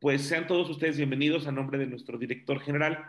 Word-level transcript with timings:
pues 0.00 0.22
sean 0.22 0.46
todos 0.46 0.70
ustedes 0.70 0.96
bienvenidos 0.96 1.46
a 1.46 1.52
nombre 1.52 1.78
de 1.78 1.86
nuestro 1.86 2.18
director 2.18 2.60
general, 2.60 3.04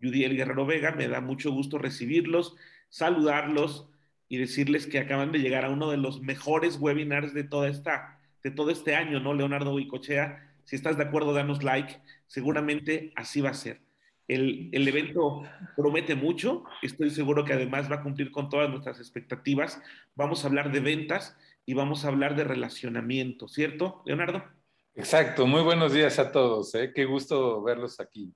Judiel 0.00 0.36
Guerrero 0.36 0.66
Vega. 0.66 0.90
Me 0.90 1.06
da 1.06 1.20
mucho 1.20 1.52
gusto 1.52 1.78
recibirlos, 1.78 2.56
saludarlos 2.88 3.88
y 4.28 4.38
decirles 4.38 4.88
que 4.88 4.98
acaban 4.98 5.30
de 5.30 5.38
llegar 5.38 5.64
a 5.64 5.70
uno 5.70 5.90
de 5.90 5.98
los 5.98 6.20
mejores 6.20 6.78
webinars 6.80 7.32
de 7.32 7.44
toda 7.44 7.68
esta, 7.68 8.18
de 8.42 8.50
todo 8.50 8.70
este 8.70 8.96
año, 8.96 9.20
¿no? 9.20 9.34
Leonardo 9.34 9.74
Huicochea. 9.74 10.48
Si 10.64 10.74
estás 10.74 10.96
de 10.96 11.04
acuerdo, 11.04 11.32
danos 11.32 11.62
like. 11.62 12.00
Seguramente 12.26 13.12
así 13.14 13.40
va 13.40 13.50
a 13.50 13.54
ser. 13.54 13.80
El, 14.26 14.68
el, 14.72 14.88
evento 14.88 15.42
promete 15.76 16.16
mucho. 16.16 16.64
Estoy 16.82 17.10
seguro 17.10 17.44
que 17.44 17.52
además 17.52 17.90
va 17.90 17.96
a 17.96 18.02
cumplir 18.02 18.32
con 18.32 18.48
todas 18.48 18.68
nuestras 18.68 18.98
expectativas. 18.98 19.80
Vamos 20.16 20.42
a 20.42 20.48
hablar 20.48 20.72
de 20.72 20.80
ventas 20.80 21.36
y 21.66 21.74
vamos 21.74 22.04
a 22.04 22.08
hablar 22.08 22.34
de 22.34 22.44
relacionamiento, 22.44 23.46
¿cierto, 23.46 24.02
Leonardo? 24.06 24.42
Exacto. 24.94 25.46
Muy 25.46 25.62
buenos 25.62 25.94
días 25.94 26.18
a 26.18 26.30
todos. 26.30 26.74
¿eh? 26.74 26.92
Qué 26.94 27.06
gusto 27.06 27.62
verlos 27.62 27.98
aquí. 27.98 28.34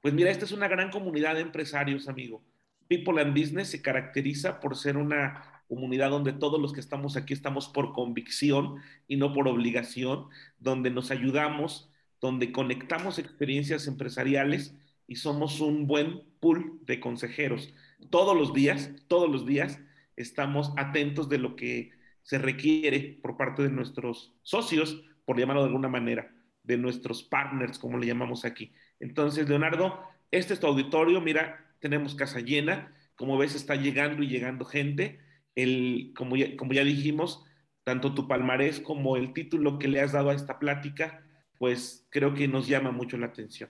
Pues 0.00 0.14
mira, 0.14 0.30
esta 0.30 0.44
es 0.44 0.52
una 0.52 0.68
gran 0.68 0.90
comunidad 0.90 1.34
de 1.34 1.40
empresarios, 1.40 2.08
amigo. 2.08 2.44
People 2.86 3.20
and 3.20 3.36
Business 3.36 3.68
se 3.68 3.82
caracteriza 3.82 4.60
por 4.60 4.76
ser 4.76 4.96
una 4.96 5.62
comunidad 5.66 6.10
donde 6.10 6.32
todos 6.32 6.60
los 6.60 6.72
que 6.72 6.80
estamos 6.80 7.16
aquí 7.16 7.34
estamos 7.34 7.68
por 7.68 7.92
convicción 7.92 8.76
y 9.08 9.16
no 9.16 9.32
por 9.32 9.48
obligación, 9.48 10.28
donde 10.58 10.90
nos 10.90 11.10
ayudamos, 11.10 11.90
donde 12.20 12.52
conectamos 12.52 13.18
experiencias 13.18 13.88
empresariales 13.88 14.74
y 15.08 15.16
somos 15.16 15.60
un 15.60 15.88
buen 15.88 16.22
pool 16.38 16.78
de 16.86 17.00
consejeros. 17.00 17.74
Todos 18.08 18.36
los 18.36 18.54
días, 18.54 18.92
todos 19.08 19.28
los 19.28 19.46
días 19.46 19.80
estamos 20.16 20.72
atentos 20.76 21.28
de 21.28 21.38
lo 21.38 21.56
que 21.56 21.90
se 22.22 22.38
requiere 22.38 23.18
por 23.20 23.36
parte 23.36 23.62
de 23.62 23.70
nuestros 23.70 24.32
socios, 24.42 25.02
por 25.28 25.38
llamarlo 25.38 25.60
de 25.60 25.68
alguna 25.68 25.90
manera, 25.90 26.32
de 26.62 26.78
nuestros 26.78 27.22
partners, 27.22 27.78
como 27.78 27.98
le 27.98 28.06
llamamos 28.06 28.46
aquí. 28.46 28.72
Entonces, 28.98 29.46
Leonardo, 29.46 30.02
este 30.30 30.54
es 30.54 30.60
tu 30.60 30.66
auditorio, 30.66 31.20
mira, 31.20 31.66
tenemos 31.80 32.14
casa 32.14 32.40
llena, 32.40 32.94
como 33.14 33.36
ves 33.36 33.54
está 33.54 33.74
llegando 33.74 34.22
y 34.22 34.28
llegando 34.28 34.64
gente. 34.64 35.20
El, 35.54 36.14
como, 36.16 36.34
ya, 36.34 36.56
como 36.56 36.72
ya 36.72 36.82
dijimos, 36.82 37.44
tanto 37.84 38.14
tu 38.14 38.26
palmarés 38.26 38.80
como 38.80 39.18
el 39.18 39.34
título 39.34 39.78
que 39.78 39.88
le 39.88 40.00
has 40.00 40.12
dado 40.12 40.30
a 40.30 40.34
esta 40.34 40.58
plática, 40.58 41.22
pues 41.58 42.08
creo 42.08 42.32
que 42.32 42.48
nos 42.48 42.66
llama 42.66 42.90
mucho 42.90 43.18
la 43.18 43.26
atención. 43.26 43.68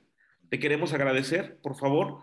Te 0.50 0.60
queremos 0.60 0.92
agradecer, 0.92 1.58
por 1.60 1.74
favor, 1.74 2.20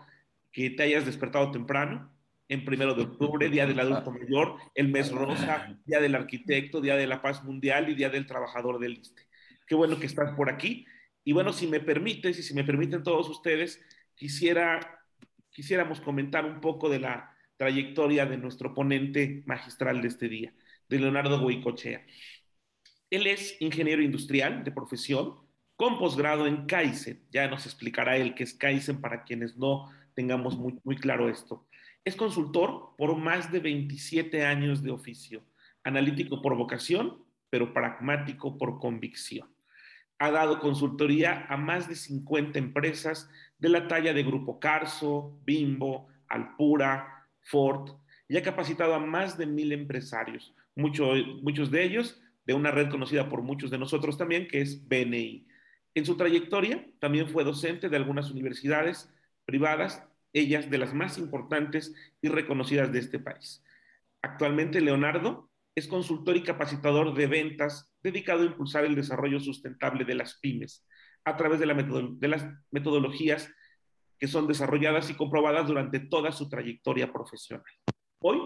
que 0.50 0.70
te 0.70 0.82
hayas 0.82 1.04
despertado 1.04 1.50
temprano, 1.50 2.10
en 2.48 2.64
primero 2.64 2.94
de 2.94 3.02
octubre, 3.02 3.50
Día 3.50 3.66
del 3.66 3.80
Adulto 3.80 4.12
Mayor, 4.12 4.56
el 4.74 4.88
mes 4.88 5.10
rosa, 5.12 5.76
Día 5.84 6.00
del 6.00 6.14
Arquitecto, 6.14 6.80
Día 6.80 6.96
de 6.96 7.06
la 7.06 7.20
Paz 7.20 7.44
Mundial 7.44 7.90
y 7.90 7.94
Día 7.94 8.08
del 8.08 8.26
Trabajador 8.26 8.78
del 8.78 8.98
ISTE. 8.98 9.25
Qué 9.66 9.74
bueno 9.74 9.98
que 9.98 10.06
estás 10.06 10.34
por 10.36 10.50
aquí. 10.50 10.86
Y 11.24 11.32
bueno, 11.32 11.52
si 11.52 11.66
me 11.66 11.80
permites 11.80 12.38
y 12.38 12.42
si 12.42 12.54
me 12.54 12.64
permiten 12.64 13.02
todos 13.02 13.28
ustedes, 13.28 13.82
quisiera, 14.14 15.00
quisiéramos 15.50 16.00
comentar 16.00 16.44
un 16.44 16.60
poco 16.60 16.88
de 16.88 17.00
la 17.00 17.36
trayectoria 17.56 18.26
de 18.26 18.36
nuestro 18.36 18.74
ponente 18.74 19.42
magistral 19.46 20.02
de 20.02 20.08
este 20.08 20.28
día, 20.28 20.54
de 20.88 21.00
Leonardo 21.00 21.40
Goicochea. 21.40 22.04
Él 23.10 23.26
es 23.26 23.60
ingeniero 23.60 24.02
industrial 24.02 24.62
de 24.62 24.72
profesión, 24.72 25.46
con 25.76 25.98
posgrado 25.98 26.46
en 26.46 26.66
Kaizen. 26.66 27.26
Ya 27.30 27.48
nos 27.48 27.66
explicará 27.66 28.16
él 28.16 28.34
qué 28.34 28.44
es 28.44 28.54
Kaizen 28.54 29.00
para 29.00 29.24
quienes 29.24 29.56
no 29.56 29.90
tengamos 30.14 30.56
muy, 30.56 30.78
muy 30.84 30.96
claro 30.96 31.28
esto. 31.28 31.68
Es 32.04 32.16
consultor 32.16 32.94
por 32.96 33.16
más 33.16 33.52
de 33.52 33.60
27 33.60 34.44
años 34.44 34.82
de 34.82 34.90
oficio, 34.90 35.44
analítico 35.84 36.40
por 36.40 36.56
vocación, 36.56 37.24
pero 37.50 37.72
pragmático 37.72 38.56
por 38.58 38.78
convicción. 38.78 39.55
Ha 40.18 40.30
dado 40.30 40.60
consultoría 40.60 41.46
a 41.48 41.56
más 41.56 41.88
de 41.88 41.94
50 41.94 42.58
empresas 42.58 43.28
de 43.58 43.68
la 43.68 43.88
talla 43.88 44.12
de 44.14 44.22
Grupo 44.22 44.58
Carso, 44.58 45.38
Bimbo, 45.44 46.08
Alpura, 46.28 47.28
Ford, 47.40 47.92
y 48.28 48.36
ha 48.36 48.42
capacitado 48.42 48.94
a 48.94 48.98
más 48.98 49.38
de 49.38 49.46
mil 49.46 49.72
empresarios, 49.72 50.54
mucho, 50.74 51.12
muchos 51.42 51.70
de 51.70 51.84
ellos 51.84 52.20
de 52.44 52.54
una 52.54 52.70
red 52.70 52.88
conocida 52.88 53.28
por 53.28 53.42
muchos 53.42 53.70
de 53.70 53.78
nosotros 53.78 54.16
también, 54.16 54.46
que 54.48 54.60
es 54.60 54.88
BNI. 54.88 55.46
En 55.94 56.04
su 56.04 56.16
trayectoria 56.16 56.86
también 57.00 57.28
fue 57.28 57.44
docente 57.44 57.88
de 57.88 57.96
algunas 57.96 58.30
universidades 58.30 59.12
privadas, 59.44 60.02
ellas 60.32 60.70
de 60.70 60.78
las 60.78 60.94
más 60.94 61.18
importantes 61.18 61.94
y 62.20 62.28
reconocidas 62.28 62.92
de 62.92 62.98
este 62.98 63.18
país. 63.18 63.64
Actualmente 64.22 64.80
Leonardo 64.80 65.50
es 65.76 65.86
consultor 65.86 66.36
y 66.36 66.42
capacitador 66.42 67.14
de 67.14 67.26
ventas 67.26 67.94
dedicado 68.02 68.42
a 68.42 68.46
impulsar 68.46 68.86
el 68.86 68.94
desarrollo 68.94 69.38
sustentable 69.38 70.04
de 70.04 70.14
las 70.14 70.40
pymes 70.40 70.86
a 71.24 71.36
través 71.36 71.60
de, 71.60 71.66
la 71.66 71.74
las 71.74 72.46
metodologías 72.70 73.52
que 74.18 74.26
son 74.26 74.46
desarrolladas 74.46 75.10
y 75.10 75.14
comprobadas 75.14 75.66
durante 75.66 76.00
toda 76.00 76.32
su 76.32 76.48
trayectoria 76.48 77.12
profesional. 77.12 77.66
Hoy, 78.20 78.38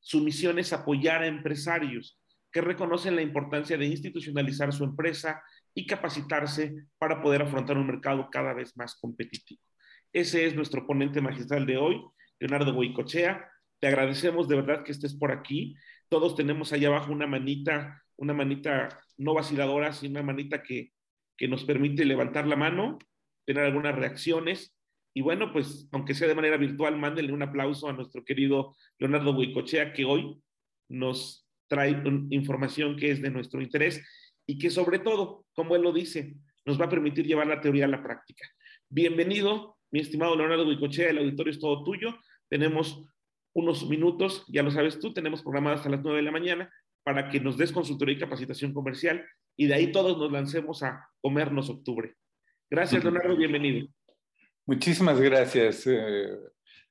su 0.00 0.20
misión 0.20 0.58
es 0.58 0.72
apoyar 0.72 1.22
a 1.22 1.28
empresarios 1.28 2.20
que 2.50 2.60
reconocen 2.60 3.14
la 3.14 3.22
importancia 3.22 3.78
de 3.78 3.86
institucionalizar 3.86 4.72
su 4.72 4.82
empresa 4.82 5.42
y 5.74 5.86
capacitarse 5.86 6.74
para 6.98 7.22
poder 7.22 7.42
afrontar 7.42 7.78
un 7.78 7.86
mercado 7.86 8.28
cada 8.30 8.52
vez 8.52 8.76
más 8.76 8.96
competitivo. 8.96 9.62
Ese 10.12 10.46
es 10.46 10.56
nuestro 10.56 10.86
ponente 10.86 11.20
magistral 11.20 11.66
de 11.66 11.76
hoy, 11.76 12.00
Leonardo 12.40 12.74
Goicochea. 12.74 13.48
Te 13.80 13.86
agradecemos 13.86 14.48
de 14.48 14.56
verdad 14.56 14.84
que 14.84 14.92
estés 14.92 15.14
por 15.14 15.30
aquí. 15.30 15.76
Todos 16.08 16.34
tenemos 16.34 16.72
allá 16.72 16.88
abajo 16.88 17.12
una 17.12 17.26
manita, 17.26 18.02
una 18.16 18.34
manita 18.34 18.88
no 19.16 19.34
vaciladora, 19.34 19.92
sino 19.92 20.12
una 20.12 20.22
manita 20.22 20.62
que, 20.62 20.92
que 21.36 21.48
nos 21.48 21.64
permite 21.64 22.04
levantar 22.04 22.46
la 22.46 22.56
mano, 22.56 22.98
tener 23.44 23.64
algunas 23.64 23.94
reacciones. 23.94 24.74
Y 25.14 25.22
bueno, 25.22 25.52
pues 25.52 25.88
aunque 25.92 26.14
sea 26.14 26.28
de 26.28 26.34
manera 26.34 26.56
virtual, 26.56 26.96
mándenle 26.96 27.32
un 27.32 27.42
aplauso 27.42 27.88
a 27.88 27.92
nuestro 27.92 28.24
querido 28.24 28.76
Leonardo 28.98 29.32
Goicochea, 29.34 29.92
que 29.92 30.04
hoy 30.04 30.40
nos 30.88 31.46
trae 31.68 32.02
información 32.30 32.96
que 32.96 33.10
es 33.10 33.22
de 33.22 33.30
nuestro 33.30 33.62
interés 33.62 34.04
y 34.46 34.58
que 34.58 34.70
sobre 34.70 34.98
todo, 34.98 35.46
como 35.54 35.76
él 35.76 35.82
lo 35.82 35.92
dice, 35.92 36.34
nos 36.64 36.80
va 36.80 36.86
a 36.86 36.90
permitir 36.90 37.26
llevar 37.26 37.46
la 37.46 37.60
teoría 37.60 37.84
a 37.84 37.88
la 37.88 38.02
práctica. 38.02 38.46
Bienvenido, 38.88 39.78
mi 39.90 40.00
estimado 40.00 40.36
Leonardo 40.36 40.68
Guicochea, 40.68 41.10
el 41.10 41.18
auditorio 41.18 41.52
es 41.52 41.60
todo 41.60 41.84
tuyo. 41.84 42.18
Tenemos 42.48 43.06
unos 43.54 43.88
minutos, 43.88 44.44
ya 44.48 44.62
lo 44.62 44.70
sabes 44.70 44.98
tú, 44.98 45.14
tenemos 45.14 45.42
programadas 45.42 45.80
hasta 45.80 45.90
las 45.90 46.02
9 46.02 46.18
de 46.18 46.24
la 46.24 46.32
mañana 46.32 46.70
para 47.04 47.28
que 47.28 47.40
nos 47.40 47.56
des 47.56 47.72
consultoría 47.72 48.16
y 48.16 48.18
capacitación 48.18 48.72
comercial 48.72 49.24
y 49.56 49.66
de 49.66 49.74
ahí 49.74 49.92
todos 49.92 50.18
nos 50.18 50.32
lancemos 50.32 50.82
a 50.82 51.08
comernos 51.20 51.70
octubre. 51.70 52.14
Gracias, 52.70 53.04
Leonardo, 53.04 53.36
bienvenido. 53.36 53.86
Muchísimas 54.66 55.20
gracias. 55.20 55.86
Eh, 55.86 56.28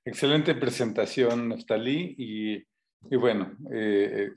excelente 0.06 0.56
presentación, 0.56 1.50
Neftalí. 1.50 2.16
Y, 2.18 2.56
y 3.10 3.16
bueno, 3.18 3.58
eh, 3.74 4.30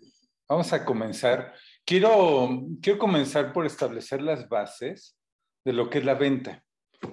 vamos 0.49 0.73
a 0.73 0.85
comenzar. 0.85 1.55
Quiero, 1.85 2.67
quiero 2.81 2.99
comenzar 2.99 3.53
por 3.53 3.67
establecer 3.67 4.23
las 4.23 4.49
bases 4.49 5.17
de 5.65 5.73
lo 5.73 5.91
que 5.91 5.99
es 5.99 6.05
la 6.05 6.15
venta. 6.15 6.65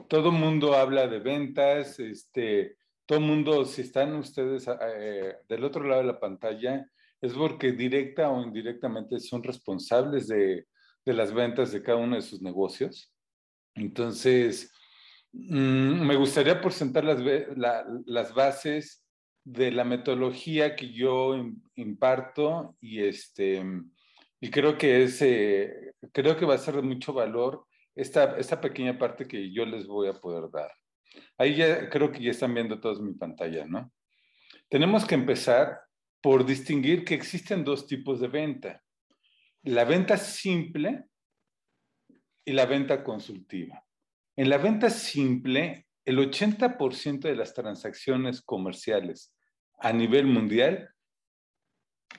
Todo 0.07 0.31
mundo 0.31 0.75
habla 0.75 1.07
de 1.07 1.19
ventas, 1.19 1.99
este, 1.99 2.77
todo 3.05 3.19
mundo, 3.19 3.65
si 3.65 3.81
están 3.81 4.15
ustedes 4.15 4.67
eh, 4.67 5.35
del 5.47 5.63
otro 5.63 5.83
lado 5.83 6.01
de 6.01 6.07
la 6.07 6.19
pantalla, 6.19 6.85
es 7.21 7.33
porque 7.33 7.71
directa 7.71 8.29
o 8.29 8.41
indirectamente 8.41 9.19
son 9.19 9.43
responsables 9.43 10.27
de, 10.27 10.65
las 11.05 11.33
ventas 11.33 11.71
de 11.71 11.81
cada 11.81 11.97
uno 11.97 12.15
de 12.15 12.21
sus 12.21 12.41
negocios. 12.41 13.13
Entonces, 13.75 14.71
mmm, 15.31 16.05
me 16.05 16.15
gustaría 16.15 16.61
presentar 16.61 17.03
las, 17.03 17.19
la, 17.57 17.85
las 18.05 18.33
bases 18.33 19.03
de 19.43 19.71
la 19.71 19.83
metodología 19.83 20.75
que 20.75 20.93
yo 20.93 21.35
imparto 21.75 22.77
y 22.79 23.03
este 23.03 23.61
y 24.43 24.51
creo 24.51 24.77
que 24.77 25.03
es, 25.03 25.21
eh, 25.21 25.93
creo 26.11 26.35
que 26.35 26.43
va 26.45 26.55
a 26.55 26.57
ser 26.57 26.75
de 26.75 26.81
mucho 26.81 27.13
valor 27.13 27.65
esta, 27.95 28.37
esta 28.37 28.59
pequeña 28.59 28.97
parte 28.97 29.25
que 29.25 29.53
yo 29.53 29.65
les 29.65 29.87
voy 29.87 30.09
a 30.09 30.19
poder 30.19 30.51
dar. 30.51 30.69
Ahí 31.37 31.55
ya 31.55 31.89
creo 31.89 32.11
que 32.11 32.21
ya 32.21 32.31
están 32.31 32.53
viendo 32.53 32.79
todos 32.79 33.01
mi 33.01 33.13
pantalla, 33.13 33.65
¿no? 33.65 33.91
Tenemos 34.69 35.05
que 35.05 35.15
empezar 35.15 35.81
por 36.21 36.45
distinguir 36.45 37.03
que 37.03 37.15
existen 37.15 37.63
dos 37.63 37.85
tipos 37.85 38.19
de 38.19 38.27
venta. 38.27 38.83
La 39.63 39.83
venta 39.83 40.17
simple 40.17 41.05
y 42.45 42.53
la 42.53 42.65
venta 42.65 43.03
consultiva. 43.03 43.83
En 44.35 44.49
la 44.49 44.57
venta 44.57 44.89
simple, 44.89 45.87
el 46.05 46.17
80% 46.19 47.27
de 47.27 47.35
las 47.35 47.53
transacciones 47.53 48.41
comerciales 48.41 49.33
a 49.79 49.93
nivel 49.93 50.25
mundial 50.25 50.89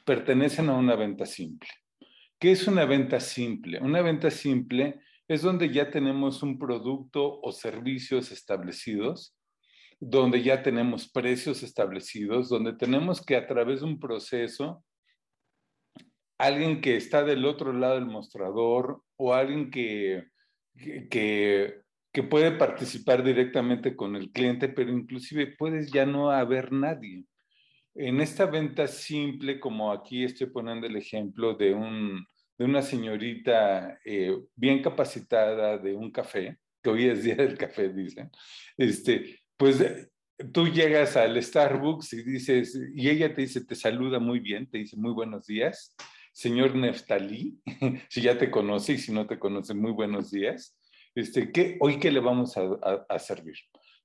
pertenecen 0.04 0.68
a 0.68 0.74
una 0.74 0.96
venta 0.96 1.26
simple. 1.26 1.68
¿Qué 2.38 2.52
es 2.52 2.66
una 2.66 2.84
venta 2.84 3.20
simple? 3.20 3.80
Una 3.80 4.02
venta 4.02 4.30
simple 4.30 5.00
es 5.28 5.42
donde 5.42 5.72
ya 5.72 5.90
tenemos 5.90 6.42
un 6.42 6.58
producto 6.58 7.40
o 7.40 7.52
servicios 7.52 8.30
establecidos, 8.30 9.34
donde 10.00 10.42
ya 10.42 10.62
tenemos 10.62 11.10
precios 11.10 11.62
establecidos, 11.62 12.48
donde 12.48 12.74
tenemos 12.74 13.24
que 13.24 13.36
a 13.36 13.46
través 13.46 13.80
de 13.80 13.86
un 13.86 13.98
proceso, 13.98 14.84
alguien 16.38 16.80
que 16.80 16.96
está 16.96 17.24
del 17.24 17.44
otro 17.44 17.72
lado 17.72 17.94
del 17.94 18.06
mostrador 18.06 19.02
o 19.16 19.32
alguien 19.32 19.70
que, 19.70 20.24
que, 21.10 21.82
puede 22.28 22.52
participar 22.52 23.24
directamente 23.24 23.96
con 23.96 24.16
el 24.16 24.30
cliente, 24.30 24.68
pero 24.68 24.92
inclusive 24.92 25.54
puedes 25.58 25.90
ya 25.90 26.06
no 26.06 26.30
haber 26.30 26.72
nadie. 26.72 27.24
En 27.94 28.20
esta 28.20 28.46
venta 28.46 28.86
simple, 28.88 29.60
como 29.60 29.92
aquí 29.92 30.24
estoy 30.24 30.48
poniendo 30.48 30.86
el 30.86 30.96
ejemplo 30.96 31.54
de, 31.54 31.74
un, 31.74 32.26
de 32.58 32.64
una 32.64 32.82
señorita 32.82 33.98
eh, 34.04 34.36
bien 34.54 34.82
capacitada 34.82 35.78
de 35.78 35.94
un 35.94 36.10
café, 36.10 36.58
que 36.82 36.90
hoy 36.90 37.08
es 37.08 37.24
día 37.24 37.36
del 37.36 37.56
café, 37.56 37.88
dicen, 37.88 38.30
este, 38.76 39.40
pues 39.56 39.84
tú 40.52 40.68
llegas 40.68 41.16
al 41.16 41.42
Starbucks 41.42 42.12
y 42.12 42.22
dices, 42.22 42.78
y 42.94 43.08
ella 43.08 43.34
te 43.34 43.42
dice, 43.42 43.64
te 43.64 43.74
saluda 43.74 44.18
muy 44.18 44.40
bien, 44.40 44.68
te 44.68 44.78
dice 44.78 44.96
muy 44.96 45.12
buenos 45.12 45.46
días, 45.46 45.94
señor 46.32 46.74
Neftalí, 46.74 47.58
si 48.08 48.20
ya 48.20 48.38
te 48.38 48.50
conoce 48.50 48.94
y 48.94 48.98
si 48.98 49.12
no 49.12 49.26
te 49.26 49.38
conoce, 49.38 49.74
muy 49.74 49.92
buenos 49.92 50.30
días 50.30 50.76
este, 51.14 51.52
¿qué, 51.52 51.76
hoy 51.80 51.98
qué 51.98 52.10
le 52.10 52.20
vamos 52.20 52.56
a, 52.56 53.18
servir. 53.18 53.54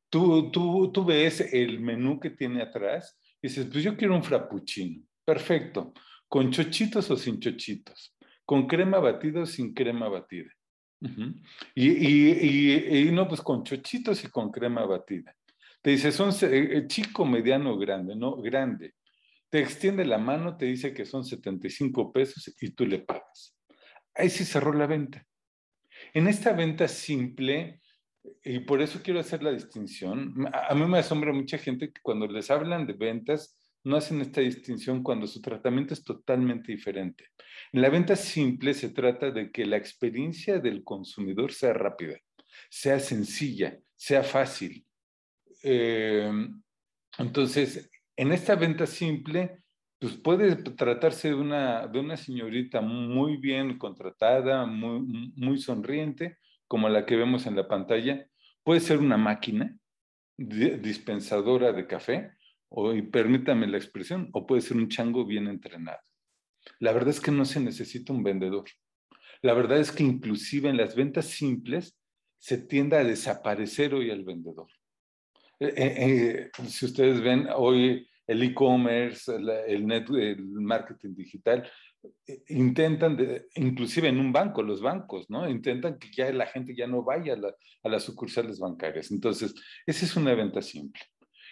Tú, 0.10 0.52
tú, 0.52 0.92
tú 0.92 1.04
ves 1.06 1.42
el 1.54 1.80
menú 1.80 2.19
que 2.19 2.30
tiene 2.30 2.62
atrás 2.62 3.18
y 3.42 3.48
dices, 3.48 3.68
pues 3.72 3.84
yo 3.84 3.98
quiero 3.98 4.16
un 4.16 4.24
frappuccino. 4.24 5.04
Perfecto. 5.25 5.94
¿Con 6.28 6.52
chochitos 6.52 7.10
o 7.10 7.18
sin 7.18 7.40
chochitos? 7.40 8.16
¿Con 8.50 8.66
crema 8.66 8.98
batida 8.98 9.42
o 9.42 9.46
sin 9.46 9.75
crema 9.75 10.10
batida? 10.10 10.50
y, 11.75 11.88
y, 11.88 12.98
y, 12.98 13.12
no, 13.12 13.28
pues 13.28 13.42
con 13.42 13.63
chochitos 13.63 14.24
y 14.24 14.28
con 14.30 14.50
crema 14.50 14.88
batida. 14.88 15.36
Te 15.84 15.92
dice, 15.92 16.12
son 16.12 16.31
eh, 16.31 16.78
eh, 16.78 16.88
chico, 16.88 17.25
mediano, 17.25 17.78
grande, 17.78 18.16
no, 18.16 18.38
grande. 18.38 18.96
Te 19.50 19.60
extiende 19.60 20.04
la 20.04 20.18
mano, 20.18 20.57
te 20.57 20.66
dice 20.66 20.96
que 20.96 21.06
son 21.06 21.24
75 21.24 22.12
pesos 22.12 22.51
y 22.60 22.72
tú 22.72 22.88
le 22.88 22.98
pagas. 22.98 23.56
Ahí 24.16 24.31
sí 24.31 24.44
cerró 24.44 24.74
la 24.74 24.88
venta. 24.88 25.24
En 26.16 26.28
esta 26.28 26.52
venta 26.52 26.88
simple, 26.88 27.84
y 28.44 28.62
por 28.62 28.81
eso 28.81 29.02
quiero 29.04 29.19
hacer 29.19 29.44
la 29.44 29.52
distinción, 29.52 30.34
a 30.52 30.74
mí 30.74 30.88
me 30.88 30.98
asombra 30.98 31.31
mucha 31.34 31.60
gente 31.60 31.94
que 31.94 32.02
cuando 32.02 32.25
les 32.25 32.50
hablan 32.50 32.88
de 32.88 32.94
ventas, 32.94 33.59
no 33.84 33.96
hacen 33.96 34.22
esta 34.22 34.42
distinción 34.42 35.04
cuando 35.04 35.28
su 35.28 35.42
tratamiento 35.42 35.94
es 35.94 36.04
totalmente 36.04 36.72
diferente. 36.72 37.26
En 37.72 37.81
la 37.81 37.90
venta 37.90 38.16
simple 38.16 38.74
se 38.74 38.90
trata 38.90 39.31
de 39.31 39.52
que 39.52 39.66
la 39.66 39.78
experiencia 39.78 40.60
del 40.60 40.84
consumidor 40.84 41.52
sea 41.54 41.74
rápida, 41.74 42.18
sea 42.70 43.00
sencilla, 43.00 43.78
sea 43.96 44.24
fácil. 44.24 44.86
Eh, 45.64 46.31
entonces, 47.18 47.90
en 48.16 48.31
esta 48.31 48.56
venta 48.56 48.86
simple, 48.86 49.64
pues 50.00 50.16
puede 50.16 50.56
tratarse 50.56 51.30
de 51.30 51.36
una, 51.36 51.88
de 51.88 52.00
una 52.00 52.16
señorita 52.16 52.81
muy 52.81 53.38
bien 53.38 53.78
contratada, 53.78 54.66
muy, 54.66 55.34
muy 55.36 55.58
sonriente, 55.60 56.38
como 56.68 56.88
la 56.88 57.06
que 57.06 57.18
vemos 57.18 57.46
en 57.46 57.56
la 57.56 57.68
pantalla. 57.68 58.26
Puede 58.64 58.80
ser 58.80 59.00
una 59.00 59.18
máquina 59.18 59.78
dispensadora 60.38 61.74
de 61.74 61.86
café, 61.86 62.31
y 62.95 63.01
permítame 63.01 63.68
la 63.68 63.77
expresión, 63.77 64.30
o 64.33 64.45
puede 64.45 64.62
ser 64.62 64.77
un 64.77 64.89
chango 64.89 65.25
bien 65.25 65.48
entrenado. 65.48 66.00
La 66.80 66.92
verdad 66.92 67.10
es 67.10 67.21
que 67.21 67.31
no 67.31 67.45
se 67.45 67.60
necesita 67.60 68.13
un 68.13 68.24
vendedor. 68.24 68.66
La 69.42 69.54
verdad 69.54 69.80
es 69.80 69.92
que 69.92 70.04
inclusive 70.04 70.69
en 70.69 70.77
las 70.77 70.95
ventas 70.95 71.25
simples 71.25 71.98
se 72.38 72.57
tiende 72.57 72.98
a 72.98 73.04
desaparecer 73.04 73.94
hoy 73.94 74.10
el 74.10 74.24
vendedor. 74.24 74.68
Eh, 75.60 75.74
eh, 75.75 76.50
eh, 76.57 76.68
si 76.68 76.86
ustedes 76.86 77.21
ven, 77.21 77.48
hoy 77.56 78.07
el 78.27 78.44
e-commerce, 78.44 79.33
el, 79.36 79.86
marketing 80.62 81.16
digital, 81.16 81.69
intentan, 82.48 83.18
inclusive 83.56 84.07
en 84.07 84.19
un 84.19 84.31
banco, 84.31 84.62
los 84.62 84.81
bancos, 84.81 85.30
¿no? 85.30 85.50
Intentan 85.50 85.98
que 85.98 86.10
ya 86.12 86.31
la 86.31 86.45
gente 86.45 86.75
ya 86.75 86.88
no 86.88 87.04
vaya 87.04 87.36
a, 87.83 87.89
las 87.89 88.04
sucursales 88.04 88.60
bancarias. 88.60 89.12
Entonces, 89.12 89.54
esa 89.86 90.06
es 90.06 90.16
una 90.16 90.33
venta 90.36 90.62
simple. 90.62 91.01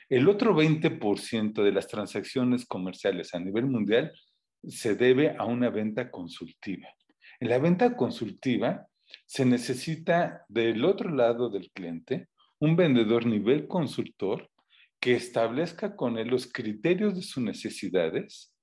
El 0.10 0.30
otro 0.30 0.56
20% 0.56 1.64
de 1.64 1.72
las 1.72 1.88
transacciones 1.88 2.66
comerciales 2.66 3.34
a 3.34 3.40
nivel 3.40 3.66
mundial 3.66 4.14
se 4.68 4.96
debe 4.96 5.36
a 5.38 5.46
una 5.46 5.70
venta 5.70 6.10
consultiva. 6.10 6.88
En 7.40 7.50
la 7.50 7.60
venta 7.60 7.96
consultiva 7.96 8.88
se 9.26 9.46
necesita 9.46 10.46
del 10.48 10.84
otro 10.86 11.10
lado 11.10 11.50
del 11.50 11.70
cliente 11.72 12.30
un 12.60 12.76
vendedor 12.76 13.26
nivel 13.26 13.68
consultor 13.68 14.50
que 15.00 15.14
establezca 15.14 15.96
con 15.96 16.18
él 16.18 16.30
los 16.30 16.52
criterios 16.52 17.16
de 17.16 17.22
sus 17.22 17.44
necesidades 17.44 18.54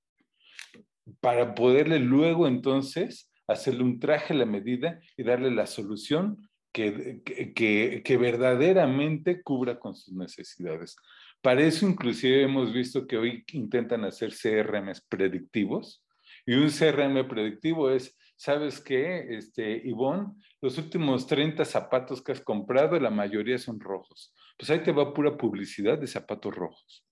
para 1.21 1.55
poderle 1.55 1.99
luego 1.99 2.47
entonces 2.47 3.31
hacerle 3.47 3.83
un 3.83 3.99
traje 3.99 4.33
a 4.33 4.37
la 4.37 4.45
medida 4.45 4.99
y 5.15 5.23
darle 5.23 5.51
la 5.51 5.67
solución 5.67 6.49
que, 6.71 7.21
que, 7.23 8.01
que, 8.03 8.17
verdaderamente 8.17 9.41
cubra 9.41 9.79
con 9.79 9.95
sus 9.95 10.13
necesidades. 10.13 10.97
Para 11.45 11.61
eso 11.61 11.87
inclusive 11.87 12.41
hemos 12.41 12.73
visto 12.73 13.05
que 13.05 13.17
hoy 13.17 13.43
intentan 13.51 14.03
hacer 14.03 14.33
CRMs 14.33 15.01
predictivos 15.01 16.03
y 16.43 16.55
un 16.55 16.71
CRM 16.71 17.27
predictivo 17.27 17.91
es 17.91 18.17
¿sabes 18.35 18.81
qué, 18.81 19.27
este, 19.29 19.79
Ivonne? 19.87 20.33
Los 20.59 20.79
últimos 20.79 21.27
30 21.27 21.63
zapatos 21.63 22.23
que 22.23 22.31
has 22.31 22.41
comprado, 22.41 22.99
la 22.99 23.11
mayoría 23.11 23.59
son 23.59 23.79
rojos. 23.79 24.33
Pues 24.57 24.71
ahí 24.71 24.79
te 24.79 24.91
va 24.91 25.13
pura 25.13 25.37
publicidad 25.37 25.99
de 25.99 26.07
zapatos 26.07 26.55
rojos. 26.55 27.05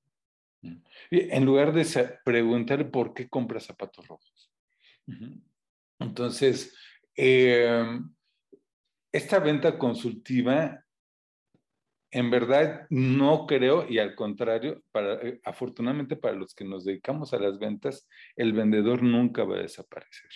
Y 1.12 1.30
en 1.30 1.46
lugar 1.46 1.72
de 1.72 1.86
preguntar 2.26 2.90
por 2.90 3.14
qué 3.14 3.30
compras 3.30 3.66
zapatos 3.66 4.08
rojos. 4.08 4.52
Entonces, 6.00 6.76
em, 7.16 8.12
esta 9.12 9.38
venta 9.38 9.78
consultiva, 9.78 10.84
en 12.14 12.30
verdad, 12.30 12.86
no 12.90 13.46
creo, 13.48 13.86
y 13.90 14.00
al 14.00 14.16
contrario, 14.16 14.82
para, 14.92 15.16
eh, 15.16 15.42
afortunadamente 15.44 16.16
para 16.16 16.36
los 16.36 16.54
que 16.54 16.64
nos 16.64 16.86
dedicamos 16.86 17.34
a 17.34 17.40
las 17.40 17.60
ventas, 17.60 18.08
el 18.36 18.54
vendedor 18.54 19.04
nunca 19.04 19.44
va 19.44 19.56
a 19.58 19.62
desaparecer 19.62 20.30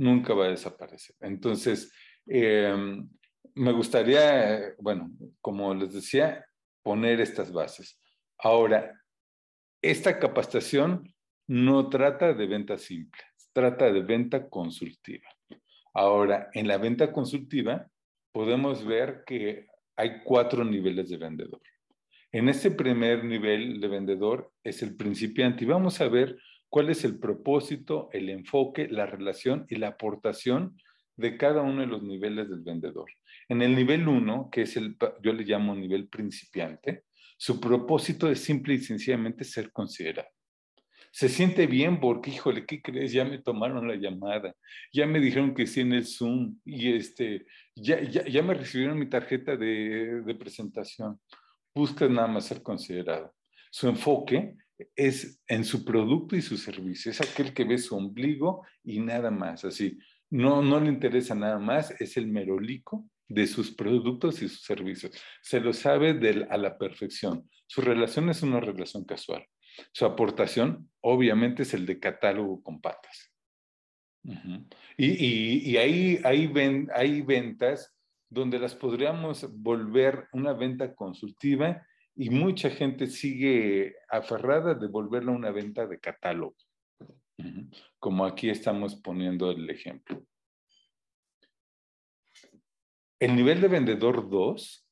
nunca 0.00 0.32
va 0.34 0.46
a 0.46 0.50
desaparecer. 0.50 1.14
Entonces, 1.20 1.92
em, 2.26 3.08
me 3.54 3.72
gustaría, 3.72 4.74
bueno, 4.78 5.10
como 5.40 5.74
les 5.74 5.92
decía, 5.92 6.44
poner 6.82 7.20
estas 7.20 7.52
bases. 7.52 8.00
Ahora, 8.38 8.98
esta 9.82 10.18
capacitación 10.18 11.14
no 11.46 11.88
trata 11.90 12.32
de 12.32 12.46
venta 12.46 12.78
simple, 12.78 13.20
trata 13.52 13.92
de 13.92 14.00
venta 14.00 14.48
consultiva. 14.48 15.28
Ahora, 15.92 16.48
en 16.54 16.66
la 16.66 16.78
venta 16.78 17.12
consultiva 17.12 17.86
podemos 18.32 18.84
ver 18.86 19.24
que 19.26 19.66
hay 20.00 20.22
cuatro 20.24 20.64
niveles 20.64 21.10
de 21.10 21.18
vendedor. 21.18 21.60
En 22.32 22.48
este 22.48 22.70
primer 22.70 23.22
nivel 23.22 23.82
de 23.82 23.88
vendedor 23.88 24.50
es 24.64 24.82
el 24.82 24.96
principiante 24.96 25.64
y 25.64 25.66
vamos 25.66 26.00
a 26.00 26.08
ver 26.08 26.38
cuál 26.70 26.88
es 26.88 27.04
el 27.04 27.18
propósito, 27.18 28.08
el 28.12 28.30
enfoque, 28.30 28.88
la 28.88 29.04
relación 29.04 29.66
y 29.68 29.76
la 29.76 29.88
aportación 29.88 30.74
de 31.16 31.36
cada 31.36 31.60
uno 31.60 31.82
de 31.82 31.86
los 31.86 32.02
niveles 32.02 32.48
del 32.48 32.60
vendedor. 32.60 33.10
En 33.50 33.60
el 33.60 33.76
nivel 33.76 34.08
1, 34.08 34.48
que 34.50 34.62
es 34.62 34.74
el, 34.78 34.96
yo 35.22 35.34
le 35.34 35.44
llamo 35.44 35.74
nivel 35.74 36.08
principiante, 36.08 37.04
su 37.36 37.60
propósito 37.60 38.30
es 38.30 38.40
simple 38.40 38.74
y 38.74 38.78
sencillamente 38.78 39.44
ser 39.44 39.70
considerado. 39.70 40.28
Se 41.12 41.28
siente 41.28 41.66
bien 41.66 42.00
porque, 42.00 42.30
híjole, 42.30 42.64
¿qué 42.64 42.80
crees? 42.80 43.12
Ya 43.12 43.24
me 43.24 43.38
tomaron 43.38 43.86
la 43.86 43.96
llamada, 43.96 44.54
ya 44.92 45.06
me 45.06 45.20
dijeron 45.20 45.54
que 45.54 45.66
sí 45.66 45.80
en 45.80 45.92
el 45.92 46.06
Zoom 46.06 46.58
y 46.64 46.94
este, 46.94 47.44
ya, 47.80 48.42
me 48.42 48.54
recibieron 48.54 48.98
mi 48.98 49.08
tarjeta 49.08 49.56
de, 49.56 50.36
presentación. 50.38 51.20
Busca 51.74 52.08
nada 52.08 52.28
más 52.28 52.46
ser 52.46 52.62
considerado. 52.62 53.34
Su 53.70 53.88
enfoque 53.88 54.56
es 54.96 55.40
en 55.46 55.64
su 55.64 55.84
producto 55.84 56.36
y 56.36 56.42
su 56.42 56.56
servicio, 56.56 57.10
es 57.10 57.20
aquel 57.20 57.52
que 57.52 57.64
ve 57.64 57.78
su 57.78 57.96
ombligo 57.96 58.66
y 58.82 59.00
nada 59.00 59.30
más, 59.30 59.64
así. 59.64 59.98
No 60.30 60.62
le 60.80 60.88
interesa 60.88 61.34
nada 61.34 61.58
más, 61.58 61.90
es 62.00 62.16
el 62.16 62.28
merolico 62.28 63.08
de 63.28 63.46
sus 63.46 63.72
productos 63.72 64.42
y 64.42 64.48
sus 64.48 64.62
servicios. 64.62 65.12
Se 65.42 65.60
lo 65.60 65.72
sabe 65.72 66.10
a 66.50 66.56
la 66.56 66.78
perfección. 66.78 67.48
Su 67.66 67.80
relación 67.80 68.28
es 68.28 68.42
una 68.42 68.60
relación 68.60 69.04
casual. 69.04 69.46
Su 69.92 70.04
aportación, 70.04 70.90
obviamente, 71.00 71.62
es 71.62 71.74
el 71.74 71.86
de 71.86 72.00
catálogo 72.00 72.62
con 72.62 72.80
patas. 72.80 73.29
Y, 74.96 75.76
ahí 75.76 76.20
hay 76.24 77.22
ventas 77.22 77.94
donde 78.28 78.58
las 78.58 78.74
podríamos 78.74 79.46
volver 79.60 80.28
una 80.32 80.52
venta 80.52 80.94
consultiva 80.94 81.84
y 82.14 82.30
mucha 82.30 82.70
gente 82.70 83.06
sigue 83.06 83.96
aferrada 84.08 84.74
de 84.74 84.86
volverla 84.88 85.32
una 85.32 85.50
venta 85.50 85.86
de 85.86 85.98
catálogo, 85.98 86.54
como 87.98 88.24
aquí 88.24 88.50
estamos 88.50 88.96
poniendo 88.96 89.50
el 89.50 89.68
ejemplo. 89.70 90.22
El 93.18 93.34
nivel 93.36 93.60
de 93.60 93.68
vendedor 93.68 94.28
2 94.30 94.86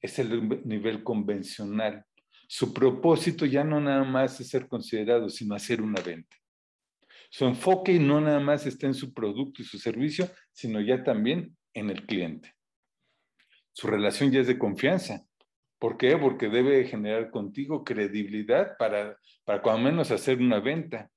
es 0.00 0.18
el 0.18 0.66
nivel 0.66 1.02
convencional. 1.02 2.04
Su 2.46 2.74
propósito 2.74 3.46
ya 3.46 3.64
no 3.64 3.80
nada 3.80 4.04
más 4.04 4.40
es 4.40 4.48
ser 4.48 4.68
considerado, 4.68 5.28
sino 5.28 5.54
hacer 5.54 5.80
una 5.80 6.00
venta. 6.00 6.36
Su 7.34 7.46
enfoque 7.46 7.98
no 7.98 8.20
nada 8.20 8.38
más 8.38 8.64
está 8.64 8.86
en 8.86 8.94
su 8.94 9.12
producto 9.12 9.60
y 9.60 9.64
su 9.64 9.76
servicio, 9.76 10.30
sino 10.52 10.80
ya 10.80 11.02
también 11.02 11.56
en 11.72 11.90
el 11.90 12.06
cliente. 12.06 12.54
Su 13.72 13.88
relación 13.88 14.30
ya 14.30 14.38
es 14.38 14.46
de 14.46 14.56
confianza. 14.56 15.26
¿Por 15.80 15.96
qué? 15.96 16.16
Porque 16.16 16.48
debe 16.48 16.84
generar 16.84 17.32
contigo 17.32 17.82
credibilidad 17.82 18.76
para, 18.78 19.18
para 19.42 19.62
cuando 19.62 19.82
menos 19.82 20.12
hacer 20.12 20.38
una 20.38 20.60
venta. 20.60 21.10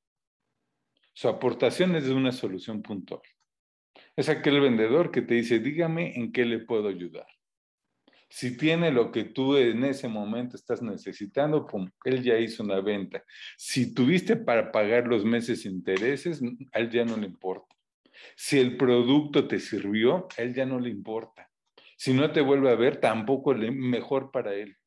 Su 1.13 1.27
aportación 1.27 1.95
es 1.95 2.05
de 2.05 2.15
una 2.15 2.31
solución 2.31 2.81
puntual. 2.81 3.21
Es 4.15 4.27
aquel 4.27 4.59
vendedor 4.59 5.11
que 5.11 5.21
te 5.21 5.35
dice, 5.35 5.59
dígame 5.59 6.15
en 6.15 6.31
qué 6.31 6.45
le 6.45 6.57
puedo 6.57 6.87
ayudar. 6.87 7.27
Si 8.29 8.57
tiene 8.57 8.91
lo 8.91 9.11
que 9.11 9.23
tú 9.23 9.55
en 9.55 9.85
ese 9.85 10.07
momento 10.07 10.57
estás 10.57 10.81
necesitando, 10.81 11.65
él 12.03 12.23
ya 12.23 12.37
hizo 12.37 12.63
una 12.63 12.81
venta. 12.81 13.23
Si 13.57 13.93
tuviste 13.93 14.35
para 14.35 14.71
pagar 14.71 15.07
los 15.07 15.23
meses 15.23 15.65
intereses, 15.65 16.41
a 16.73 16.79
él 16.79 16.89
ya 16.89 17.05
no 17.05 17.15
le 17.15 17.27
importa. 17.27 17.75
Si 18.35 18.59
el 18.59 18.75
producto 18.77 19.47
te 19.47 19.59
sirvió, 19.59 20.27
a 20.37 20.41
él 20.41 20.53
ya 20.53 20.65
no 20.65 20.79
le 20.79 20.89
importa. 20.89 21.49
Si 21.95 22.13
no 22.13 22.31
te 22.31 22.41
vuelve 22.41 22.69
a 22.69 22.75
ver, 22.75 22.99
tampoco 22.99 23.53
le 23.53 23.71
mejor 23.71 24.31
para 24.31 24.53
él. 24.53 24.77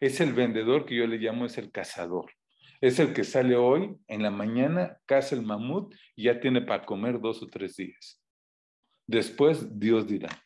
Es 0.00 0.20
el 0.20 0.34
vendedor 0.34 0.84
que 0.84 0.96
yo 0.96 1.06
le 1.06 1.18
llamo, 1.18 1.46
es 1.46 1.56
el 1.58 1.70
cazador. 1.70 2.32
Es 2.80 2.98
el 2.98 3.14
que 3.14 3.24
sale 3.24 3.56
hoy, 3.56 3.96
en 4.08 4.22
la 4.22 4.30
mañana, 4.30 4.98
caza 5.06 5.34
el 5.34 5.42
mamut 5.42 5.94
y 6.14 6.24
ya 6.24 6.40
tiene 6.40 6.60
para 6.60 6.84
comer 6.84 7.20
dos 7.20 7.42
o 7.42 7.46
tres 7.46 7.76
días. 7.76 8.20
Después, 9.06 9.78
Dios 9.78 10.06
dirá. 10.06 10.45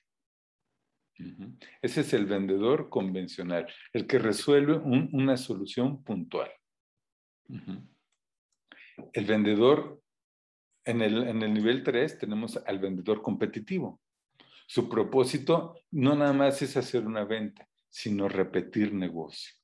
Ese 1.82 2.00
es 2.02 2.12
el 2.12 2.26
vendedor 2.26 2.88
convencional, 2.88 3.66
el 3.92 4.06
que 4.06 4.18
resuelve 4.18 4.76
una 4.76 5.36
solución 5.36 6.02
puntual. 6.02 6.50
El 9.12 9.24
vendedor, 9.24 10.02
en 10.84 11.02
el, 11.02 11.28
en 11.28 11.42
el 11.42 11.52
nivel 11.52 11.82
3 11.82 12.18
tenemos 12.18 12.56
al 12.56 12.78
vendedor 12.78 13.22
competitivo. 13.22 14.00
Su 14.66 14.88
propósito 14.88 15.80
no 15.90 16.14
nada 16.14 16.32
más 16.32 16.62
es 16.62 16.76
hacer 16.76 17.06
una 17.06 17.24
venta, 17.24 17.66
sino 17.88 18.28
repetir 18.28 18.94
negocio. 18.94 19.54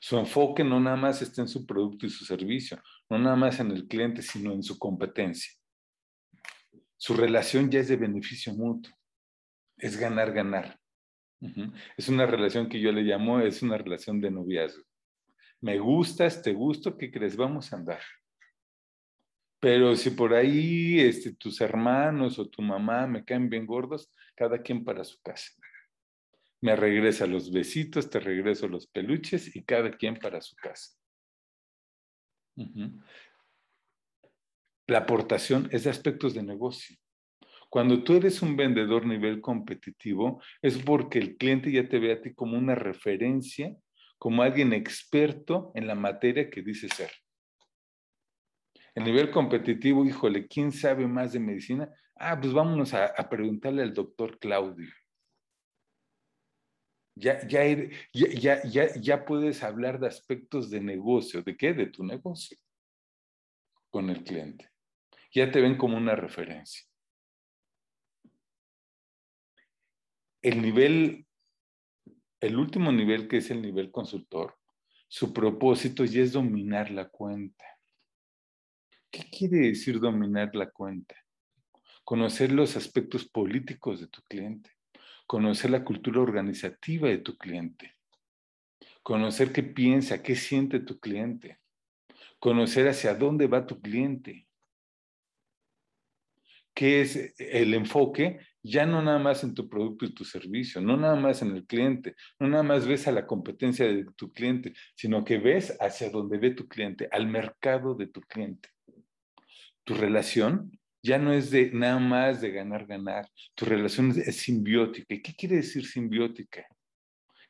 Su 0.00 0.18
enfoque 0.18 0.64
no 0.64 0.80
nada 0.80 0.96
más 0.96 1.22
está 1.22 1.42
en 1.42 1.48
su 1.48 1.66
producto 1.66 2.06
y 2.06 2.10
su 2.10 2.24
servicio, 2.24 2.80
no 3.08 3.18
nada 3.18 3.36
más 3.36 3.60
en 3.60 3.70
el 3.70 3.86
cliente, 3.86 4.22
sino 4.22 4.52
en 4.52 4.62
su 4.62 4.78
competencia. 4.78 5.52
Su 6.96 7.14
relación 7.14 7.70
ya 7.70 7.80
es 7.80 7.88
de 7.88 7.96
beneficio 7.96 8.54
mutuo 8.54 8.95
es 9.78 9.96
ganar, 9.96 10.32
ganar. 10.32 10.78
Es 11.96 12.08
una 12.08 12.26
relación 12.26 12.68
que 12.68 12.80
yo 12.80 12.92
le 12.92 13.02
llamo, 13.02 13.40
es 13.40 13.62
una 13.62 13.78
relación 13.78 14.20
de 14.20 14.30
noviazgo. 14.30 14.82
Me 15.60 15.78
gustas, 15.78 16.42
te 16.42 16.52
gusto, 16.52 16.96
¿qué 16.96 17.10
crees? 17.10 17.36
Vamos 17.36 17.72
a 17.72 17.76
andar. 17.76 18.00
Pero 19.60 19.96
si 19.96 20.10
por 20.10 20.34
ahí 20.34 21.00
este, 21.00 21.34
tus 21.34 21.60
hermanos 21.60 22.38
o 22.38 22.48
tu 22.48 22.62
mamá 22.62 23.06
me 23.06 23.24
caen 23.24 23.48
bien 23.48 23.66
gordos, 23.66 24.10
cada 24.34 24.60
quien 24.62 24.84
para 24.84 25.02
su 25.04 25.20
casa. 25.22 25.52
Me 26.60 26.76
regresa 26.76 27.26
los 27.26 27.50
besitos, 27.50 28.10
te 28.10 28.20
regreso 28.20 28.68
los 28.68 28.86
peluches 28.86 29.54
y 29.54 29.64
cada 29.64 29.90
quien 29.90 30.16
para 30.16 30.40
su 30.40 30.56
casa. 30.56 30.96
La 34.86 34.98
aportación 34.98 35.68
es 35.72 35.84
de 35.84 35.90
aspectos 35.90 36.34
de 36.34 36.42
negocio. 36.42 36.96
Cuando 37.68 38.02
tú 38.02 38.14
eres 38.14 38.42
un 38.42 38.56
vendedor 38.56 39.06
nivel 39.06 39.40
competitivo, 39.40 40.40
es 40.62 40.78
porque 40.78 41.18
el 41.18 41.36
cliente 41.36 41.70
ya 41.70 41.88
te 41.88 41.98
ve 41.98 42.12
a 42.12 42.20
ti 42.20 42.34
como 42.34 42.56
una 42.56 42.74
referencia, 42.74 43.76
como 44.18 44.42
alguien 44.42 44.72
experto 44.72 45.72
en 45.74 45.86
la 45.86 45.94
materia 45.94 46.48
que 46.48 46.62
dice 46.62 46.88
ser. 46.88 47.10
El 48.94 49.04
nivel 49.04 49.30
competitivo, 49.30 50.06
híjole, 50.06 50.46
¿quién 50.46 50.72
sabe 50.72 51.06
más 51.06 51.34
de 51.34 51.40
medicina? 51.40 51.92
Ah, 52.14 52.40
pues 52.40 52.52
vámonos 52.52 52.94
a, 52.94 53.12
preguntarle 53.28 53.82
al 53.82 53.92
doctor 53.92 54.38
Claudio. 54.38 54.88
Ya, 57.14 57.46
ya, 57.46 59.24
puedes 59.24 59.62
hablar 59.62 60.00
de 60.00 60.06
aspectos 60.06 60.70
de 60.70 60.80
negocio. 60.80 61.42
¿De 61.42 61.56
qué? 61.56 61.74
De 61.74 61.86
tu 61.86 62.04
negocio 62.04 62.56
con 63.90 64.08
el 64.08 64.24
cliente. 64.24 64.70
Ya 65.32 65.50
te 65.50 65.60
ven 65.60 65.76
como 65.76 65.96
una 65.98 66.14
referencia. 66.14 66.85
El 70.46 70.62
nivel, 70.62 71.26
el 72.40 72.56
último 72.56 72.92
nivel 72.92 73.26
que 73.26 73.38
es 73.38 73.50
el 73.50 73.60
nivel 73.60 73.90
consultor, 73.90 74.56
su 75.08 75.32
propósito 75.32 76.04
ya 76.04 76.22
es 76.22 76.32
dominar 76.32 76.92
la 76.92 77.08
cuenta. 77.08 77.64
¿Qué 79.10 79.24
quiere 79.28 79.68
decir 79.68 79.98
dominar 79.98 80.54
la 80.54 80.70
cuenta? 80.70 81.16
Conocer 82.04 82.52
los 82.52 82.76
aspectos 82.76 83.28
políticos 83.28 83.98
de 83.98 84.06
tu 84.06 84.22
cliente, 84.22 84.70
conocer 85.26 85.70
la 85.70 85.84
cultura 85.84 86.20
organizativa 86.20 87.08
de 87.08 87.18
tu 87.18 87.36
cliente, 87.36 87.96
conocer 89.02 89.52
qué 89.52 89.64
piensa, 89.64 90.22
qué 90.22 90.36
siente 90.36 90.78
tu 90.78 91.00
cliente, 91.00 91.58
conocer 92.38 92.86
hacia 92.86 93.14
dónde 93.14 93.48
va 93.48 93.66
tu 93.66 93.80
cliente, 93.80 94.46
qué 96.72 97.00
es 97.00 97.34
el 97.40 97.74
enfoque 97.74 98.38
ya 98.66 98.84
no 98.84 99.00
nada 99.00 99.18
más 99.18 99.44
en 99.44 99.54
tu 99.54 99.68
producto 99.68 100.04
y 100.04 100.14
tu 100.14 100.24
servicio, 100.24 100.80
no 100.80 100.96
nada 100.96 101.16
más 101.16 101.42
en 101.42 101.54
el 101.54 101.66
cliente, 101.66 102.16
no 102.38 102.48
nada 102.48 102.62
más 102.62 102.86
ves 102.86 103.06
a 103.06 103.12
la 103.12 103.26
competencia 103.26 103.86
de 103.86 104.04
tu 104.16 104.32
cliente, 104.32 104.74
sino 104.94 105.24
que 105.24 105.38
ves 105.38 105.76
hacia 105.80 106.10
donde 106.10 106.38
ve 106.38 106.50
tu 106.50 106.66
cliente, 106.66 107.08
al 107.12 107.28
mercado 107.28 107.94
de 107.94 108.08
tu 108.08 108.20
cliente. 108.22 108.70
Tu 109.84 109.94
relación 109.94 110.72
ya 111.02 111.18
no 111.18 111.32
es 111.32 111.50
de 111.50 111.70
nada 111.72 112.00
más 112.00 112.40
de 112.40 112.50
ganar, 112.50 112.86
ganar. 112.86 113.30
Tu 113.54 113.64
relación 113.64 114.10
es, 114.10 114.36
simbiótica. 114.36 115.14
¿Y 115.14 115.22
qué 115.22 115.34
quiere 115.34 115.56
decir 115.56 115.86
simbiótica? 115.86 116.66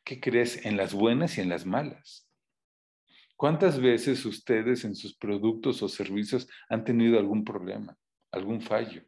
¿Qué 0.04 0.20
crees 0.20 0.66
en 0.66 0.76
las 0.76 0.92
buenas 0.92 1.38
y 1.38 1.40
en 1.40 1.49
las 1.49 1.64
malas? 1.64 2.28
¿Cuántas 3.35 3.80
veces 3.80 4.25
ustedes 4.26 4.85
en 4.85 4.94
sus 4.94 5.16
productos 5.16 5.82
o 5.82 5.88
servicios 5.88 6.46
han 6.68 6.85
tenido 6.85 7.18
algún 7.18 7.44
problema, 7.44 7.96
algún 8.30 8.61
fallo? 8.61 9.02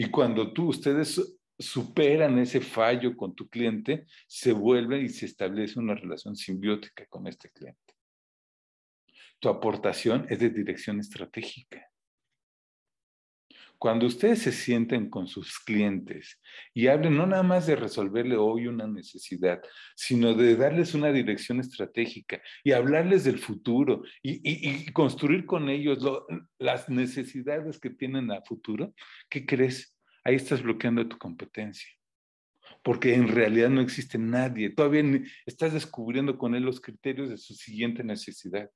Y 0.00 0.10
cuando 0.10 0.52
tú, 0.52 0.68
ustedes 0.68 1.40
superan 1.58 2.38
ese 2.38 2.60
fallo 2.60 3.16
con 3.16 3.34
tu 3.34 3.48
cliente, 3.48 4.06
se 4.28 4.52
vuelve 4.52 5.02
y 5.02 5.08
se 5.08 5.26
establece 5.26 5.80
una 5.80 5.96
relación 5.96 6.36
simbiótica 6.36 7.04
con 7.06 7.26
este 7.26 7.50
cliente. 7.50 7.94
Tu 9.40 9.48
aportación 9.48 10.24
es 10.28 10.38
de 10.38 10.50
dirección 10.50 11.00
estratégica. 11.00 11.84
Cuando 13.78 14.06
ustedes 14.06 14.40
se 14.42 14.50
sienten 14.50 15.08
con 15.08 15.28
sus 15.28 15.60
clientes 15.60 16.40
y 16.74 16.88
hablen 16.88 17.16
no 17.16 17.26
nada 17.26 17.44
más 17.44 17.68
de 17.68 17.76
resolverle 17.76 18.36
hoy 18.36 18.66
una 18.66 18.88
necesidad, 18.88 19.62
sino 19.94 20.34
de 20.34 20.56
darles 20.56 20.94
una 20.94 21.12
dirección 21.12 21.60
estratégica 21.60 22.42
y 22.64 22.72
hablarles 22.72 23.22
del 23.22 23.38
futuro 23.38 24.02
y, 24.20 24.90
construir 24.92 25.46
con 25.46 25.68
ellos 25.68 26.04
las 26.58 26.88
necesidades 26.88 27.78
que 27.78 27.90
tienen 27.90 28.32
a 28.32 28.42
futuro, 28.42 28.92
¿qué 29.30 29.46
crees? 29.46 29.96
Ahí 30.24 30.34
estás 30.34 30.60
bloqueando 30.60 31.06
tu 31.08 31.16
competencia. 31.16 31.88
Porque 32.82 33.14
en 33.14 33.28
realidad 33.28 33.70
no 33.70 33.80
existe 33.80 34.18
nadie. 34.18 34.70
Todavía 34.70 35.22
estás 35.46 35.72
descubriendo 35.72 36.36
con 36.36 36.56
él 36.56 36.64
los 36.64 36.80
criterios 36.80 37.30
de 37.30 37.38
su 37.38 37.54
siguiente 37.54 38.02
necesidad. 38.02 38.68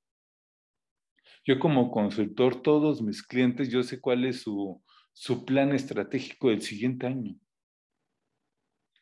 Yo 1.45 1.59
como 1.59 1.91
consultor, 1.91 2.63
todos 2.63 3.03
mis 3.03 3.23
clientes, 3.23 3.69
yo 3.69 3.83
sé 3.83 4.01
cuál 4.01 4.25
es 4.25 4.43
su, 4.43 4.81
su 5.13 5.45
plan 5.45 5.73
estratégico 5.73 6.49
del 6.49 6.63
siguiente 6.63 7.07
año. 7.07 7.39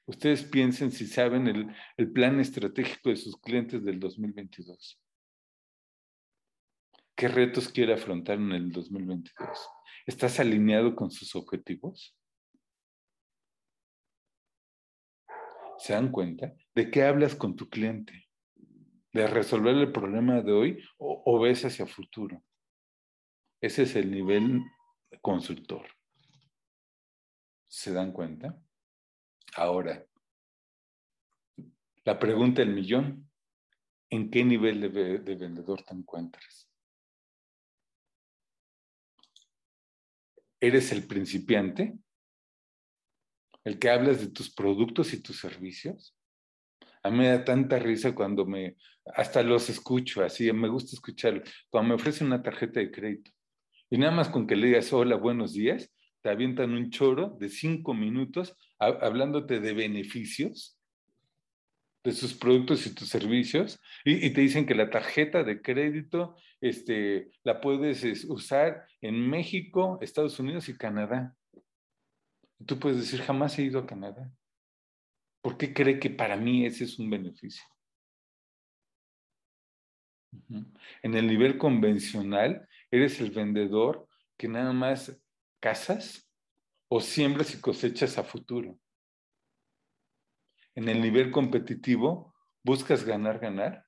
Ustedes 0.06 0.42
piensen 0.42 0.90
si 0.90 1.06
saben 1.06 1.46
el, 1.46 1.74
el, 1.96 2.12
plan 2.12 2.40
estratégico 2.40 3.10
de 3.10 3.16
sus 3.16 3.36
clientes 3.40 3.84
del 3.84 4.00
2022. 4.00 5.00
¿Qué 7.14 7.28
retos 7.28 7.68
quiere 7.68 7.94
afrontar 7.94 8.38
en 8.38 8.52
el 8.52 8.72
2022? 8.72 9.68
¿Estás 10.06 10.40
alineado 10.40 10.96
con 10.96 11.10
sus 11.10 11.36
objetivos? 11.36 12.16
¿Se 15.78 15.92
dan 15.92 16.10
cuenta? 16.10 16.54
¿De 16.74 16.90
qué 16.90 17.04
hablas 17.04 17.36
con 17.36 17.54
tu 17.54 17.68
cliente? 17.68 18.28
¿De 19.12 19.26
resolver 19.26 19.76
el 19.76 19.92
problema 19.92 20.42
de 20.42 20.52
hoy 20.52 20.84
o, 20.98 21.22
o 21.24 21.40
ves 21.40 21.64
hacia 21.64 21.86
futuro? 21.86 22.42
Ese 23.60 23.84
es 23.84 23.94
el 23.94 24.10
nivel 24.10 24.62
consultor. 25.20 25.86
¿Se 27.70 27.92
dan 27.92 28.10
cuenta? 28.10 28.60
Ahora, 29.54 30.04
la 32.04 32.18
pregunta 32.18 32.62
del 32.62 32.74
millón, 32.74 33.30
¿en 34.10 34.28
qué 34.28 34.44
nivel 34.44 34.80
de, 34.80 35.18
de, 35.20 35.34
vendedor 35.36 35.80
te 35.84 35.94
encuentras? 35.94 36.68
¿Eres 40.58 40.90
el 40.90 41.06
principiante? 41.06 41.96
¿El 43.62 43.78
que 43.78 43.88
hablas 43.88 44.20
de 44.20 44.32
tus 44.32 44.52
productos 44.52 45.14
y 45.14 45.22
tus 45.22 45.38
servicios? 45.38 46.16
A 47.04 47.10
mí 47.10 47.18
me 47.18 47.28
da 47.28 47.44
tanta 47.44 47.78
risa 47.78 48.16
cuando 48.16 48.46
me, 48.46 48.76
hasta 49.14 49.44
los 49.44 49.70
escucho 49.70 50.24
así, 50.24 50.52
me 50.52 50.68
gusta 50.68 50.96
escuchar, 50.96 51.44
cuando 51.68 51.90
me 51.90 51.94
ofrecen 51.94 52.26
una 52.26 52.42
tarjeta 52.42 52.80
de 52.80 52.90
crédito. 52.90 53.30
Y 53.88 53.96
nada 53.96 54.10
más 54.10 54.28
con 54.28 54.48
que 54.48 54.56
le 54.56 54.66
digas 54.66 54.92
hola, 54.92 55.14
buenos 55.14 55.52
días, 55.52 55.92
te 56.22 56.30
avientan 56.30 56.72
un 56.72 56.90
choro 56.90 57.36
de 57.38 57.48
cinco 57.48 57.94
minutos 57.94 58.56
hablándote 58.78 59.60
de 59.60 59.74
beneficios 59.74 60.78
de 62.02 62.12
sus 62.12 62.34
productos 62.34 62.86
y 62.86 62.94
tus 62.94 63.08
servicios 63.08 63.78
y, 64.04 64.30
te 64.30 64.40
dicen 64.40 64.66
que 64.66 64.74
la 64.74 64.88
tarjeta 64.88 65.44
de 65.44 65.60
crédito 65.60 66.34
este, 66.60 67.30
la 67.42 67.60
puedes 67.60 68.24
usar 68.24 68.86
en 69.00 69.28
México, 69.28 69.98
Estados 70.00 70.38
Unidos 70.38 70.68
y 70.68 70.76
Canadá. 70.76 71.36
Tú 72.66 72.78
puedes 72.78 72.98
decir, 72.98 73.20
jamás 73.20 73.58
he 73.58 73.62
ido 73.62 73.80
a 73.80 73.86
Canadá. 73.86 74.30
¿Por 75.42 75.56
qué 75.56 75.72
cree 75.72 75.98
que 75.98 76.10
para 76.10 76.36
mí 76.36 76.66
ese 76.66 76.84
es 76.84 76.98
un 76.98 77.10
beneficio? 77.10 77.64
En 81.02 81.14
el 81.14 81.26
nivel 81.26 81.58
convencional, 81.58 82.66
eres 82.90 83.20
el 83.20 83.30
vendedor 83.30 84.06
que 84.36 84.48
nada 84.48 84.72
más 84.72 85.20
cazas 85.60 86.28
o 86.88 87.00
siembras 87.00 87.54
y 87.54 87.60
cosechas 87.60 88.18
a 88.18 88.24
futuro. 88.24 88.78
En 90.74 90.88
el 90.88 91.00
nivel 91.00 91.30
competitivo, 91.30 92.34
buscas 92.64 93.04
ganar, 93.04 93.38
ganar 93.38 93.86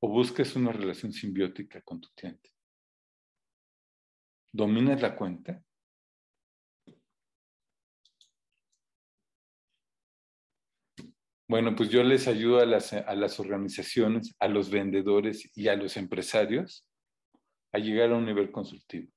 o 0.00 0.08
buscas 0.08 0.54
una 0.56 0.72
relación 0.72 1.12
simbiótica 1.12 1.80
con 1.82 2.00
tu 2.00 2.08
cliente. 2.14 2.50
¿Dominas 4.52 5.00
la 5.00 5.16
cuenta? 5.16 5.62
Bueno, 11.48 11.74
pues 11.74 11.88
yo 11.88 12.04
les 12.04 12.28
ayudo 12.28 12.60
a 12.60 12.66
las, 12.66 12.92
a 12.92 13.14
las 13.16 13.40
organizaciones, 13.40 14.36
a 14.38 14.46
los 14.46 14.70
vendedores 14.70 15.50
y 15.56 15.66
a 15.66 15.74
los 15.74 15.96
empresarios 15.96 16.86
a 17.72 17.78
llegar 17.78 18.12
a 18.12 18.16
un 18.16 18.24
nivel 18.24 18.52
consultivo. 18.52 19.12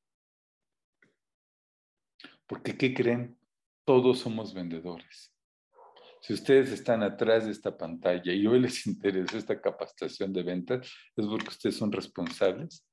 Porque, 2.54 2.78
¿qué 2.78 2.94
creen? 2.94 3.36
Todos 3.84 4.20
somos 4.20 4.54
vendedores. 4.54 5.34
Si 6.22 6.34
ustedes 6.34 6.72
están 6.72 7.02
atrás 7.02 7.46
de 7.46 7.52
esta 7.52 7.76
pantalla 7.76 8.32
y 8.32 8.46
hoy 8.46 8.60
les 8.60 8.86
interesa 8.86 9.40
esta 9.40 9.60
capacitación 9.60 10.32
de 10.32 10.44
ventas, 10.44 10.88
es 11.16 11.26
porque 11.26 11.48
ustedes 11.48 11.76
son 11.76 11.92
responsables 11.92 12.86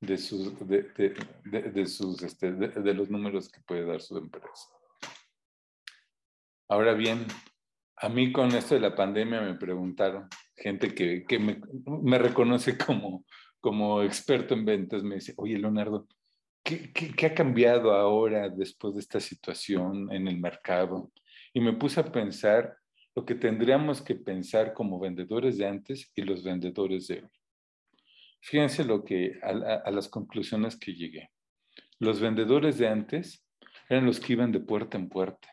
de, 0.00 0.16
sus, 0.18 0.56
de, 0.68 1.86
sus, 1.88 2.22
este, 2.22 2.52
de 2.52 2.94
los 2.94 3.10
números 3.10 3.48
que 3.48 3.60
puede 3.62 3.84
dar 3.86 4.00
su 4.00 4.16
empresa. 4.16 4.68
Ahora 6.68 6.94
bien, 6.94 7.26
a 7.96 8.08
mí 8.08 8.30
con 8.32 8.54
esto 8.54 8.76
de 8.76 8.82
la 8.82 8.94
pandemia 8.94 9.40
me 9.40 9.54
preguntaron, 9.54 10.28
gente 10.54 10.94
que, 10.94 11.24
que 11.24 11.40
me, 11.40 11.60
me, 12.02 12.18
reconoce 12.18 12.78
como, 12.78 13.24
como 13.58 14.00
experto 14.00 14.54
en 14.54 14.64
ventas, 14.64 15.02
me 15.02 15.16
dice, 15.16 15.34
oye 15.38 15.58
Leonardo, 15.58 16.06
¿qué, 16.68 16.92
¿qué, 16.92 17.12
qué, 17.14 17.26
ha 17.26 17.34
cambiado 17.34 17.92
ahora 17.92 18.48
después 18.48 18.94
de 18.94 19.00
esta 19.00 19.20
situación 19.20 20.12
en 20.12 20.28
el 20.28 20.38
mercado? 20.38 21.10
Y 21.54 21.60
me 21.60 21.72
puse 21.72 22.00
a 22.00 22.12
pensar 22.12 22.76
lo 23.14 23.24
que 23.24 23.34
tendríamos 23.34 24.02
que 24.02 24.14
pensar 24.14 24.74
como 24.74 25.00
vendedores 25.00 25.56
de 25.56 25.66
antes 25.66 26.12
y 26.14 26.22
los 26.22 26.44
vendedores 26.44 27.08
de 27.08 27.22
hoy. 27.22 27.30
Fíjense 28.40 28.84
lo 28.84 29.04
que, 29.04 29.38
a, 29.42 29.48
a 29.48 29.90
las 29.90 30.08
conclusiones 30.08 30.76
que 30.76 30.94
llegué. 30.94 31.30
Los 31.98 32.20
vendedores 32.20 32.78
de 32.78 32.88
antes 32.88 33.44
eran 33.88 34.06
los 34.06 34.20
que 34.20 34.34
iban 34.34 34.52
de 34.52 34.60
puerta 34.60 34.98
en 34.98 35.08
puerta 35.08 35.48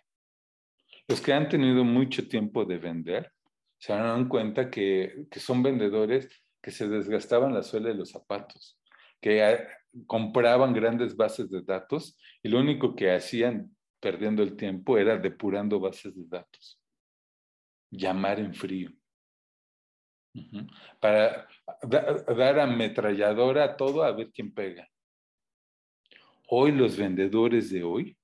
los 1.08 1.22
que 1.22 1.34
han 1.34 1.50
tenido 1.50 1.84
mucho 1.84 2.28
tiempo 2.28 2.66
de 2.66 2.78
vender 2.78 3.32
se 3.78 3.94
dan 3.94 4.28
cuenta 4.28 4.70
que, 4.70 5.28
son 5.36 5.62
vendedores 5.62 6.44
que 6.62 6.72
se 6.72 6.88
desgastaban 6.88 7.54
la 7.54 7.62
suela 7.62 7.90
de 7.90 7.96
los 7.96 8.10
zapatos, 8.10 8.80
que 9.22 9.44
ah, 9.44 9.60
compraban 10.06 10.74
grandes 10.74 11.16
bases 11.16 11.50
de 11.50 11.62
datos 11.62 12.18
y 12.44 12.50
lo 12.50 12.60
único 12.60 12.96
que 12.96 13.12
hacían 13.12 13.76
perdiendo 14.00 14.44
el 14.44 14.56
tiempo 14.56 14.98
era 14.98 15.18
depurando 15.18 15.80
bases 15.80 16.16
de 16.16 16.26
datos. 16.28 16.80
Llamar 17.92 18.40
en 18.40 18.54
frío. 18.54 18.92
Para 21.00 21.48
dar 21.88 22.60
ametralladora 22.60 23.64
a 23.64 23.78
todo 23.78 24.04
a 24.04 24.12
ver 24.12 24.32
quién 24.32 24.54
pega. 24.54 24.88
Hoy 26.48 26.72
los 26.72 26.98
vendedores 26.98 27.70
de 27.70 27.84
hoy 27.84 28.18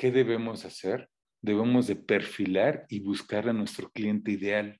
¿Qué 0.00 0.10
debemos 0.10 0.64
hacer? 0.64 1.10
Debemos 1.42 1.86
de 1.86 1.94
perfilar 1.94 2.86
y 2.88 3.00
buscar 3.00 3.46
a 3.50 3.52
nuestro 3.52 3.90
cliente 3.90 4.30
ideal. 4.30 4.79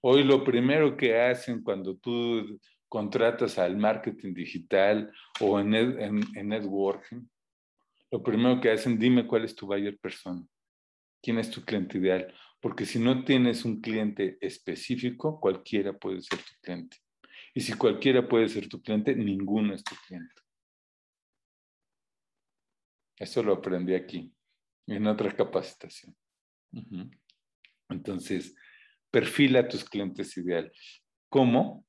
Hoy 0.00 0.22
lo 0.22 0.44
primero 0.44 0.96
que 0.96 1.18
hacen 1.20 1.62
cuando 1.62 1.96
tú 1.96 2.60
contratas 2.88 3.58
al 3.58 3.76
marketing 3.76 4.32
digital 4.32 5.12
o 5.40 5.58
en, 5.58 5.74
en, 5.74 6.48
networking, 6.48 7.28
lo 8.10 8.22
primero 8.22 8.60
que 8.60 8.70
hacen, 8.70 8.98
dime 8.98 9.26
cuál 9.26 9.44
es 9.44 9.54
tu 9.54 9.66
buyer 9.66 9.98
persona, 9.98 10.42
quién 11.20 11.38
es 11.38 11.50
tu 11.50 11.62
cliente 11.64 11.98
ideal, 11.98 12.32
porque 12.60 12.86
si 12.86 12.98
no 12.98 13.24
tienes 13.24 13.64
un 13.64 13.80
cliente 13.80 14.38
específico, 14.40 15.40
cualquiera 15.40 15.92
puede 15.92 16.22
ser 16.22 16.38
tu 16.38 16.52
cliente. 16.62 16.96
Y 17.54 17.60
si 17.60 17.72
cualquiera 17.74 18.26
puede 18.26 18.48
ser 18.48 18.68
tu 18.68 18.80
cliente, 18.80 19.14
ninguno 19.14 19.74
es 19.74 19.82
tu 19.82 19.94
cliente. 20.06 20.42
Eso 23.18 23.42
lo 23.42 23.54
aprendí 23.54 23.94
aquí, 23.94 24.32
en 24.86 25.06
otra 25.06 25.34
capacitación. 25.34 26.16
Entonces, 27.88 28.54
perfila 29.10 29.60
a 29.60 29.68
tus 29.68 29.84
clientes 29.84 30.36
ideales. 30.36 31.02
¿Cómo? 31.28 31.84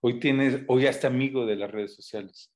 Hoy 0.00 0.20
tienes, 0.20 0.62
hoy 0.68 0.86
hasta 0.86 1.08
amigo 1.08 1.46
de 1.46 1.56
las 1.56 1.70
redes 1.70 1.94
sociales. 1.94 2.52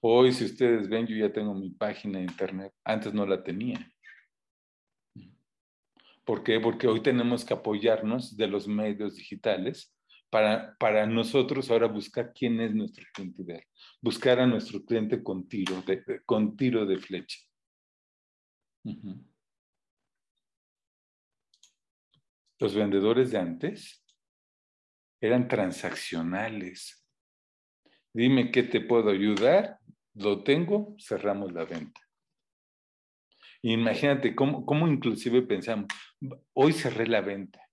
Hoy, 0.00 0.32
si 0.32 0.44
ustedes 0.44 0.88
ven, 0.88 1.06
yo 1.06 1.16
ya 1.16 1.32
tengo 1.32 1.54
mi 1.54 1.70
página 1.70 2.18
de 2.18 2.24
internet. 2.24 2.72
Antes 2.84 3.12
no 3.12 3.26
la 3.26 3.42
tenía. 3.42 3.90
¿Por 6.24 6.44
qué? 6.44 6.60
Porque 6.60 6.86
hoy 6.86 7.02
tenemos 7.02 7.44
que 7.44 7.54
apoyarnos 7.54 8.36
de 8.36 8.46
los 8.46 8.68
medios 8.68 9.16
digitales 9.16 9.94
para, 10.30 10.76
para 10.78 11.06
nosotros 11.06 11.70
ahora 11.70 11.86
buscar 11.86 12.32
quién 12.34 12.60
es 12.60 12.74
nuestro 12.74 13.04
cliente 13.14 13.42
ideal 13.42 13.64
buscar 14.00 14.38
a 14.40 14.46
nuestro 14.46 14.84
cliente 14.84 15.22
con 15.22 15.48
tiro 15.48 15.82
de, 15.82 16.22
con 16.24 16.56
tiro 16.56 16.86
de 16.86 16.98
flecha. 16.98 17.38
Los 22.58 22.74
vendedores 22.74 23.30
de 23.30 23.38
antes 23.38 24.04
eran 25.20 25.48
transaccionales. 25.48 27.04
Dime 28.12 28.50
qué 28.50 28.62
te 28.62 28.80
puedo 28.80 29.10
ayudar, 29.10 29.78
lo 30.14 30.42
tengo, 30.42 30.96
cerramos 30.98 31.52
la 31.52 31.64
venta. 31.64 32.00
Imagínate 33.62 34.34
cómo, 34.34 34.64
cómo 34.64 34.86
inclusive 34.88 35.42
pensamos, 35.42 35.88
hoy 36.54 36.72
cerré 36.72 37.06
la 37.06 37.20
venta 37.20 37.68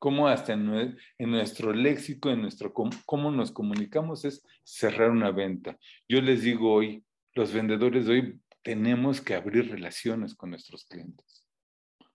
cómo 0.00 0.28
hasta 0.28 0.54
en, 0.54 0.90
nuestro 1.18 1.72
léxico, 1.74 2.30
en 2.30 2.40
nuestro 2.40 2.72
cómo 2.72 3.30
nos 3.30 3.52
comunicamos 3.52 4.24
es 4.24 4.42
cerrar 4.64 5.10
una 5.10 5.30
venta. 5.30 5.78
Yo 6.08 6.22
les 6.22 6.42
digo 6.42 6.72
hoy, 6.72 7.04
los 7.34 7.52
vendedores 7.52 8.06
de 8.06 8.12
hoy 8.12 8.40
tenemos 8.62 9.20
que 9.20 9.34
abrir 9.34 9.70
relaciones 9.70 10.34
con 10.34 10.50
nuestros 10.50 10.86
clientes. 10.86 11.39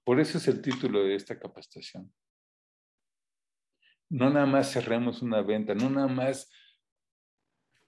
Por 0.05 0.19
eso 0.19 0.37
es 0.37 0.47
el 0.47 0.61
título 0.61 1.03
de 1.03 1.15
esta 1.15 1.37
capacitación. 1.37 2.13
No 4.07 4.29
nada 4.29 4.45
más 4.45 4.71
cerremos 4.71 5.23
una 5.23 5.41
venta, 5.41 5.73
no 5.73 5.89
nada 5.89 6.07
más 6.07 6.47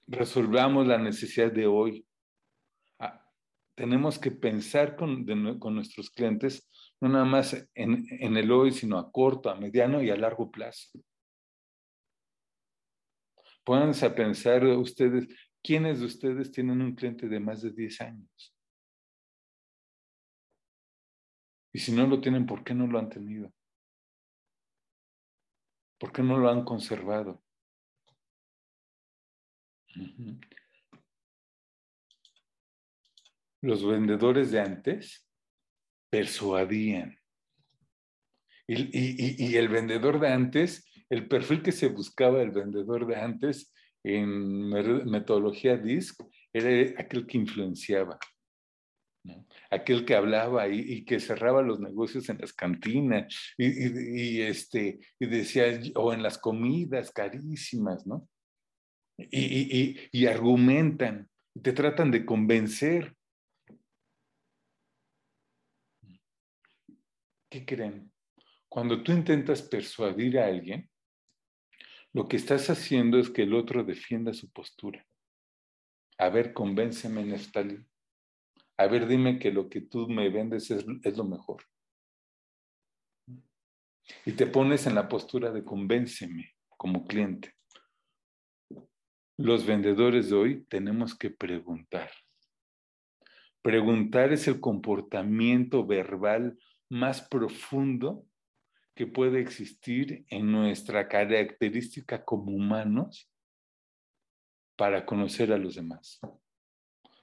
resolvamos 0.07 0.87
la 0.87 0.97
necesidad 0.97 1.51
de 1.51 1.67
hoy. 1.67 2.07
Ah, 2.99 3.23
tenemos 3.75 4.17
que 4.17 4.31
pensar 4.31 4.95
con, 4.95 5.25
nuestros 5.75 6.09
clientes 6.09 6.67
no 6.99 7.09
nada 7.09 7.25
más 7.25 7.69
en, 7.75 8.07
el 8.35 8.51
hoy, 8.51 8.71
sino 8.71 8.97
a 8.97 9.11
corto, 9.11 9.51
a 9.51 9.55
mediano 9.55 10.01
y 10.01 10.09
a 10.09 10.15
largo 10.15 10.49
plazo. 10.49 10.99
Pónganse 13.63 14.07
a 14.07 14.15
pensar 14.15 14.65
ustedes, 14.65 15.27
¿quiénes 15.61 15.99
de 15.99 16.07
ustedes 16.07 16.51
tienen 16.51 16.81
un 16.81 16.95
cliente 16.95 17.27
de 17.27 17.39
más 17.39 17.61
de 17.61 17.71
10 17.71 18.01
años? 18.01 18.56
Y 21.77 21.79
si 21.79 21.91
no 21.91 22.07
lo 22.07 22.19
tienen, 22.19 22.47
¿por 22.47 22.63
qué 22.63 22.73
no 22.73 22.87
lo 22.87 22.97
han 22.97 23.07
tenido? 23.07 23.53
¿Por 25.99 26.11
qué 26.11 26.23
no 26.23 26.39
lo 26.39 26.49
han 26.49 26.65
conservado? 26.65 27.43
Los 33.61 33.85
vendedores 33.85 34.49
de 34.49 34.59
antes 34.59 35.29
persuadían. 36.09 37.15
Y, 38.65 39.55
el 39.55 39.69
vendedor 39.69 40.19
de 40.19 40.29
antes, 40.29 40.83
el 41.11 41.27
perfil 41.27 41.61
que 41.61 41.71
se 41.71 41.89
buscaba 41.89 42.41
el 42.41 42.49
vendedor 42.49 43.05
de 43.05 43.17
antes 43.17 43.71
en 44.03 44.67
metodología 45.11 45.77
DISC 45.77 46.23
era 46.51 46.99
aquel 46.99 47.27
que 47.27 47.37
influenciaba, 47.37 48.17
aquel 49.69 50.05
que 50.05 50.15
hablaba 50.15 50.67
y, 50.67 51.03
que 51.05 51.19
cerraba 51.19 51.61
los 51.61 51.79
negocios 51.79 52.29
en 52.29 52.39
las 52.39 52.53
cantinas 52.53 53.33
y, 53.57 54.41
este, 54.41 54.99
y 55.19 55.25
decía, 55.25 55.79
o 55.95 56.13
en 56.13 56.23
las 56.23 56.37
comidas 56.37 57.11
carísimas, 57.11 58.05
¿no? 58.05 58.27
Y, 59.17 60.25
argumentan 60.27 61.29
Te 61.61 61.73
tratan 61.73 62.11
de 62.11 62.25
convencer. 62.25 63.15
¿Qué 67.49 67.65
creen? 67.65 68.11
Cuando 68.69 69.01
tú 69.01 69.11
intentas 69.11 69.61
persuadir 69.61 70.37
a 70.37 70.45
alguien, 70.47 70.89
lo 72.13 72.27
que 72.27 72.37
estás 72.37 72.69
haciendo 72.69 73.17
es 73.17 73.29
que 73.29 73.43
el 73.43 73.53
otro 73.53 73.83
defienda 73.83 74.33
su 74.33 74.51
postura. 74.51 75.05
A 76.17 76.29
ver, 76.29 76.53
convénceme, 76.53 77.23
Neftali. 77.23 77.85
A 78.77 78.87
ver, 78.87 79.07
dime 79.07 79.39
que 79.39 79.51
lo 79.51 79.69
que 79.69 79.81
tú 79.81 80.07
me 80.07 80.29
vendes 80.29 80.69
es, 80.71 80.85
es 81.03 81.17
lo 81.17 81.23
mejor. 81.23 81.63
Y 84.25 84.33
te 84.33 84.45
pones 84.45 84.87
en 84.87 84.95
la 84.95 85.07
postura 85.07 85.51
de 85.51 85.63
convénceme 85.63 86.55
como 86.69 87.05
cliente. 87.05 87.55
Los 89.37 89.65
vendedores 89.65 90.29
de 90.29 90.35
hoy 90.35 90.65
tenemos 90.65 91.17
que 91.17 91.29
preguntar. 91.29 92.09
Preguntar 93.61 94.31
es 94.31 94.47
el 94.47 94.59
comportamiento 94.59 95.85
verbal 95.85 96.57
más 96.89 97.21
profundo 97.27 98.25
que 98.95 99.05
puede 99.05 99.39
existir 99.41 100.25
en 100.29 100.51
nuestra 100.51 101.07
característica 101.07 102.25
como 102.25 102.51
humanos 102.51 103.31
para 104.75 105.05
conocer 105.05 105.51
a 105.51 105.57
los 105.57 105.75
demás, 105.75 106.19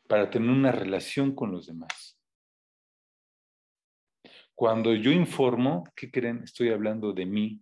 para 0.09 0.31
tener 0.31 0.51
una 0.51 0.73
relación 0.73 1.35
con 1.35 1.53
los 1.53 1.67
demás. 1.67 2.19
Cuando 4.55 4.95
yo 4.95 5.11
informo, 5.11 5.85
¿qué 5.97 6.11
creen? 6.11 6.43
Estoy 6.45 6.71
hablando 6.71 7.13
de 7.13 7.27
mí. 7.27 7.61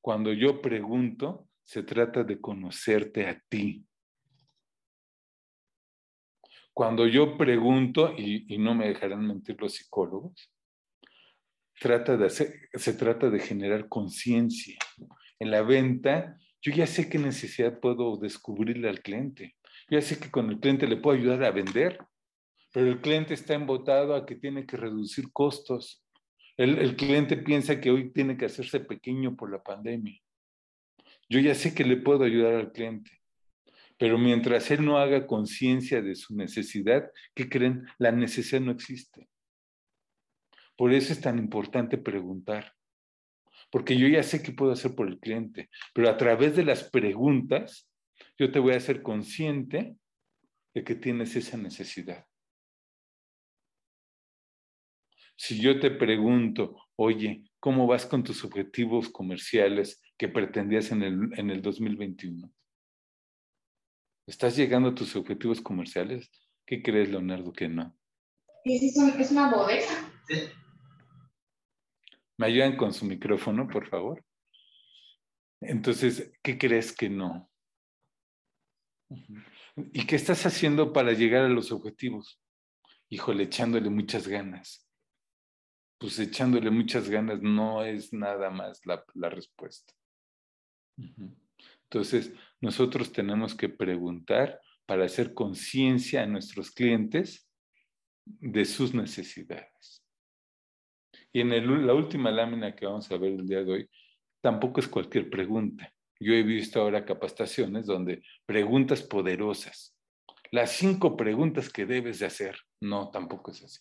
Cuando 0.00 0.32
yo 0.32 0.60
pregunto, 0.60 1.48
se 1.62 1.82
trata 1.82 2.24
de 2.24 2.40
conocerte 2.40 3.28
a 3.28 3.40
ti. 3.48 3.86
Cuando 6.72 7.06
yo 7.06 7.36
pregunto, 7.36 8.14
y, 8.16 8.58
no 8.58 8.74
me 8.74 8.88
dejarán 8.88 9.26
mentir 9.26 9.60
los 9.60 9.74
psicólogos, 9.74 10.50
se 11.74 12.92
trata 12.94 13.30
de 13.30 13.38
generar 13.38 13.88
conciencia. 13.88 14.78
En 15.38 15.50
la 15.50 15.62
venta, 15.62 16.38
yo 16.60 16.72
ya 16.72 16.86
sé 16.86 17.08
qué 17.08 17.18
necesidad 17.18 17.80
puedo 17.80 18.16
descubrirle 18.16 18.88
al 18.88 19.00
cliente. 19.00 19.56
Ya 19.90 20.00
sé 20.00 20.18
que 20.18 20.30
con 20.30 20.48
el 20.50 20.60
cliente 20.60 20.86
le 20.86 20.96
puedo 20.96 21.18
ayudar 21.18 21.42
a 21.42 21.50
vender, 21.50 21.98
pero 22.72 22.86
el 22.86 23.00
cliente 23.00 23.34
está 23.34 23.54
embotado 23.54 24.14
a 24.14 24.24
que 24.24 24.36
tiene 24.36 24.64
que 24.64 24.76
reducir 24.76 25.32
costos. 25.32 26.04
El, 26.56 26.78
el 26.78 26.94
cliente 26.94 27.36
piensa 27.36 27.80
que 27.80 27.90
hoy 27.90 28.12
tiene 28.12 28.36
que 28.36 28.44
hacerse 28.44 28.80
pequeño 28.80 29.34
por 29.34 29.50
la 29.50 29.62
pandemia. 29.62 30.20
Yo 31.28 31.40
ya 31.40 31.54
sé 31.54 31.74
que 31.74 31.84
le 31.84 31.96
puedo 31.96 32.24
ayudar 32.24 32.54
al 32.54 32.72
cliente, 32.72 33.10
pero 33.98 34.16
mientras 34.16 34.70
él 34.70 34.84
no 34.84 34.98
haga 34.98 35.26
conciencia 35.26 36.00
de 36.02 36.14
su 36.14 36.36
necesidad, 36.36 37.10
¿qué 37.34 37.48
creen? 37.48 37.84
La 37.98 38.12
necesidad 38.12 38.60
no 38.60 38.72
existe. 38.72 39.28
Por 40.76 40.92
eso 40.92 41.12
es 41.12 41.20
tan 41.20 41.38
importante 41.38 41.98
preguntar, 41.98 42.74
porque 43.70 43.98
yo 43.98 44.08
ya 44.08 44.22
sé 44.22 44.42
qué 44.42 44.52
puedo 44.52 44.72
hacer 44.72 44.94
por 44.94 45.08
el 45.08 45.18
cliente, 45.18 45.68
pero 45.92 46.08
a 46.08 46.16
través 46.16 46.56
de 46.56 46.64
las 46.64 46.84
preguntas, 46.84 47.89
yo 48.40 48.50
te 48.50 48.58
voy 48.58 48.72
a 48.72 48.78
hacer 48.78 49.02
consciente 49.02 49.98
de 50.72 50.82
que 50.82 50.94
tienes 50.94 51.36
esa 51.36 51.58
necesidad. 51.58 52.26
Si 55.36 55.60
yo 55.60 55.78
te 55.78 55.90
pregunto, 55.90 56.74
oye, 56.96 57.44
¿cómo 57.60 57.86
vas 57.86 58.06
con 58.06 58.24
tus 58.24 58.42
objetivos 58.44 59.10
comerciales? 59.10 60.02
que 60.16 60.28
pretendías 60.28 60.92
en 60.92 61.02
el, 61.02 61.38
en 61.38 61.48
el 61.48 61.62
2021? 61.62 62.52
¿Estás 64.26 64.54
llegando 64.54 64.90
a 64.90 64.94
tus 64.94 65.16
objetivos 65.16 65.62
comerciales? 65.62 66.30
¿Qué 66.66 66.82
crees, 66.82 67.08
Leonardo, 67.10 67.52
que 67.54 67.70
no? 67.70 67.96
Es 68.64 69.30
una 69.30 69.50
bodega. 69.50 70.12
¿Me 72.36 72.46
ayudan 72.46 72.76
con 72.76 72.92
su 72.92 73.06
micrófono, 73.06 73.66
por 73.66 73.88
favor? 73.88 74.22
Entonces, 75.62 76.32
¿qué 76.42 76.58
crees 76.58 76.94
que 76.94 77.08
no? 77.08 77.49
¿Y 79.92 80.06
qué 80.06 80.16
estás 80.16 80.46
haciendo 80.46 80.92
para 80.92 81.12
llegar 81.12 81.44
a 81.44 81.48
los 81.48 81.72
objetivos? 81.72 82.40
Híjole, 83.08 83.44
echándole 83.44 83.90
muchas 83.90 84.28
ganas. 84.28 84.86
Pues 85.98 86.18
echándole 86.18 86.70
muchas 86.70 87.08
ganas 87.10 87.42
no 87.42 87.84
es 87.84 88.12
nada 88.12 88.50
más 88.50 88.80
la, 88.86 89.28
respuesta. 89.28 89.92
Entonces, 91.84 92.32
nosotros 92.60 93.12
tenemos 93.12 93.54
que 93.54 93.68
preguntar 93.68 94.60
para 94.86 95.04
hacer 95.04 95.34
conciencia 95.34 96.22
a 96.22 96.26
nuestros 96.26 96.70
clientes 96.70 97.48
de 98.24 98.64
sus 98.64 98.94
necesidades. 98.94 100.04
Y 101.32 101.40
en 101.40 101.86
la 101.86 101.94
última 101.94 102.30
lámina 102.30 102.74
que 102.74 102.86
vamos 102.86 103.10
a 103.10 103.16
ver 103.16 103.32
el 103.32 103.46
día 103.46 103.62
de 103.62 103.72
hoy, 103.72 103.90
tampoco 104.40 104.80
es 104.80 104.88
cualquier 104.88 105.28
pregunta. 105.28 105.92
Yo 106.20 106.34
he 106.34 106.42
visto 106.42 106.80
ahora 106.80 107.06
capacitaciones 107.06 107.86
donde 107.86 108.22
preguntas 108.44 109.02
poderosas. 109.02 109.96
Las 110.52 110.72
cinco 110.72 111.16
preguntas 111.16 111.70
que 111.70 111.86
debes 111.86 112.18
de 112.18 112.26
hacer. 112.26 112.58
No, 112.80 113.10
tampoco 113.10 113.52
es 113.52 113.64
así. 113.64 113.80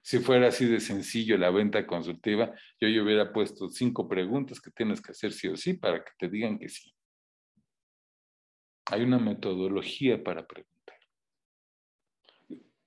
Si 0.00 0.18
fuera 0.18 0.48
así 0.48 0.66
de 0.66 0.80
sencillo 0.80 1.38
la 1.38 1.50
venta 1.50 1.86
consultiva, 1.86 2.54
yo 2.78 2.88
ya 2.88 3.02
hubiera 3.02 3.32
puesto 3.32 3.70
cinco 3.70 4.06
preguntas 4.06 4.60
que 4.60 4.70
tienes 4.70 5.00
que 5.00 5.12
hacer 5.12 5.32
sí 5.32 5.48
o 5.48 5.56
sí 5.56 5.74
para 5.74 6.04
que 6.04 6.12
te 6.18 6.28
digan 6.28 6.58
que 6.58 6.68
sí. 6.68 6.94
Hay 8.86 9.02
una 9.02 9.18
metodología 9.18 10.22
para 10.22 10.46
preguntar. 10.46 10.98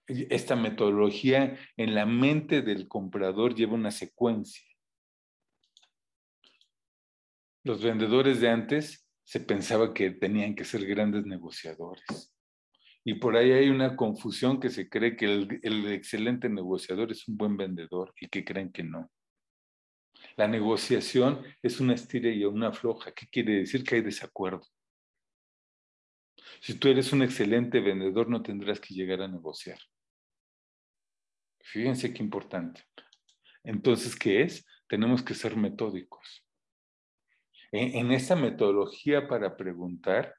Esta 0.06 0.56
metodología 0.56 1.58
en 1.76 1.96
la 1.96 2.06
mente 2.06 2.62
del 2.62 2.88
comprador 2.88 3.56
lleva 3.56 3.74
una 3.74 3.92
secuencia. 3.92 4.77
Los 7.68 7.84
vendedores 7.84 8.40
de 8.40 8.48
antes 8.48 9.06
se 9.26 9.42
pensaba 9.42 9.94
que 9.94 10.12
tenían 10.12 10.56
que 10.56 10.64
ser 10.64 10.86
grandes 10.86 11.26
negociadores. 11.26 12.34
Y 13.04 13.16
por 13.16 13.36
ahí 13.36 13.52
hay 13.52 13.68
una 13.68 13.98
confusión 13.98 14.62
que 14.62 14.70
se 14.70 14.88
cree 14.88 15.18
que 15.18 15.26
el, 15.26 15.92
excelente 15.92 16.48
negociador 16.48 17.12
es 17.12 17.28
un 17.28 17.36
buen 17.36 17.58
vendedor 17.58 18.14
y 18.22 18.30
que 18.30 18.46
creen 18.46 18.72
que 18.72 18.84
no. 18.84 19.12
La 20.38 20.48
negociación 20.48 21.44
es 21.62 21.82
una 21.82 21.96
estira 21.96 22.30
y 22.30 22.46
una 22.46 22.72
floja. 22.72 23.12
¿Qué 23.12 23.28
quiere 23.28 23.56
decir? 23.56 23.84
Que 23.84 23.96
hay 23.96 24.02
desacuerdo. 24.02 24.66
Si 26.62 26.76
tú 26.76 26.88
eres 26.88 27.12
un 27.12 27.22
excelente 27.22 27.82
vendedor, 27.82 28.30
no 28.30 28.42
tendrás 28.42 28.80
que 28.80 28.94
llegar 28.94 29.22
a 29.22 29.28
negociar. 29.28 29.80
Fíjense 31.60 32.14
qué 32.14 32.24
importante. 32.24 32.86
Entonces, 33.62 34.16
¿qué 34.16 34.44
es? 34.44 34.66
Tenemos 34.88 35.22
que 35.22 35.34
ser 35.34 35.58
metódicos. 35.58 36.47
En, 37.72 37.96
en 37.96 38.12
esta 38.12 38.36
metodología 38.36 39.28
para 39.28 39.56
preguntar, 39.56 40.34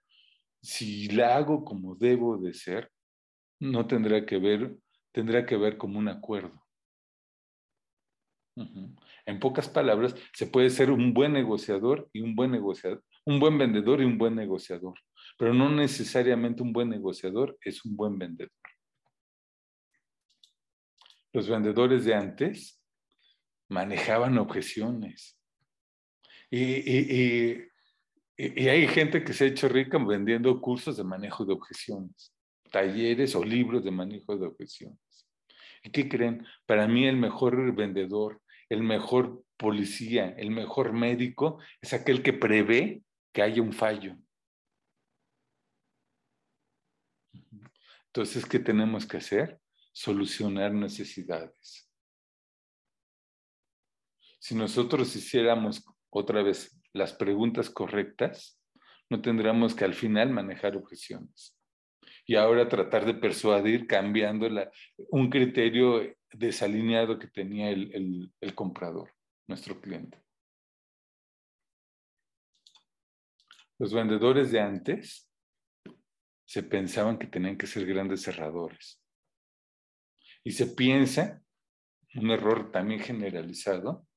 si 0.60 1.08
la 1.08 1.36
hago 1.36 1.64
como 1.64 1.94
debo 1.94 2.38
de 2.38 2.54
ser, 2.54 2.90
no 3.60 3.86
tendrá 3.86 4.24
que 4.24 4.38
ver, 4.38 4.76
tendrá 5.12 5.46
que 5.46 5.56
ver 5.56 5.76
como 5.76 5.98
un 5.98 6.08
acuerdo. 6.08 6.64
En 9.24 9.38
pocas 9.38 9.68
palabras, 9.68 10.14
se 10.32 10.46
puede 10.46 10.70
ser 10.70 10.90
un 10.90 11.14
buen 11.14 11.32
negociador 11.32 12.08
y 12.12 12.20
un 12.20 12.34
buen 12.34 12.50
negociador, 12.50 13.04
un 13.24 13.38
buen 13.38 13.56
vendedor 13.56 14.00
y 14.00 14.04
un 14.04 14.18
buen 14.18 14.34
negociador, 14.34 14.94
pero 15.38 15.54
no 15.54 15.70
necesariamente 15.70 16.62
un 16.62 16.72
buen 16.72 16.88
negociador 16.88 17.56
es 17.60 17.84
un 17.84 17.96
buen 17.96 18.18
vendedor. 18.18 18.50
Los 21.32 21.48
vendedores 21.48 22.04
de 22.04 22.14
antes 22.14 22.82
manejaban 23.68 24.38
objeciones 24.38 25.37
y, 26.50 27.64
y, 28.36 28.68
hay 28.68 28.86
gente 28.86 29.24
que 29.24 29.32
se 29.32 29.44
ha 29.44 29.48
hecho 29.48 29.68
rica 29.68 29.98
vendiendo 29.98 30.60
cursos 30.60 30.96
de 30.96 31.04
manejo 31.04 31.44
de 31.44 31.52
objeciones, 31.52 32.32
talleres 32.70 33.34
o 33.34 33.44
libros 33.44 33.82
de 33.84 33.90
manejo 33.90 34.36
de 34.36 34.46
objeciones. 34.46 34.98
¿Y 35.82 35.90
qué 35.90 36.08
creen? 36.08 36.46
Para 36.66 36.86
mí 36.86 37.06
el 37.06 37.16
mejor 37.16 37.74
vendedor, 37.74 38.40
el 38.68 38.82
mejor 38.82 39.44
policía, 39.56 40.34
el 40.38 40.50
mejor 40.50 40.92
médico 40.92 41.58
es 41.80 41.92
aquel 41.92 42.22
que 42.22 42.32
prevé 42.32 43.02
que 43.32 43.42
haya 43.42 43.60
un 43.60 43.72
fallo. 43.72 44.16
Entonces, 48.06 48.46
¿qué 48.46 48.58
tenemos 48.58 49.06
que 49.06 49.18
hacer? 49.18 49.60
Solucionar 49.92 50.72
necesidades. 50.72 51.88
Si 54.38 54.54
nosotros 54.54 55.14
hiciéramos 55.14 55.84
otra 56.10 56.42
vez 56.42 56.80
las 56.92 57.12
preguntas 57.12 57.70
correctas, 57.70 58.60
no 59.10 59.20
tendríamos 59.20 59.74
que 59.74 59.84
al 59.84 59.94
final 59.94 60.30
manejar 60.30 60.76
objeciones. 60.76 61.56
Y 62.26 62.36
ahora 62.36 62.68
tratar 62.68 63.06
de 63.06 63.14
persuadir 63.14 63.86
cambiando 63.86 64.48
un 65.10 65.30
criterio 65.30 66.14
desalineado 66.32 67.18
que 67.18 67.28
tenía 67.28 67.70
el, 67.70 68.32
el 68.40 68.54
comprador, 68.54 69.14
nuestro 69.46 69.80
cliente. 69.80 70.22
Los 73.78 73.94
vendedores 73.94 74.50
de 74.50 74.60
antes 74.60 75.30
se 76.44 76.62
pensaban 76.62 77.18
que 77.18 77.26
tenían 77.26 77.56
que 77.56 77.66
ser 77.66 77.86
grandes 77.86 78.22
cerradores. 78.22 79.00
Y 80.42 80.52
se 80.52 80.66
piensa, 80.66 81.42
un 82.14 82.30
error 82.30 82.72
también 82.72 83.00
generalizado, 83.00 84.07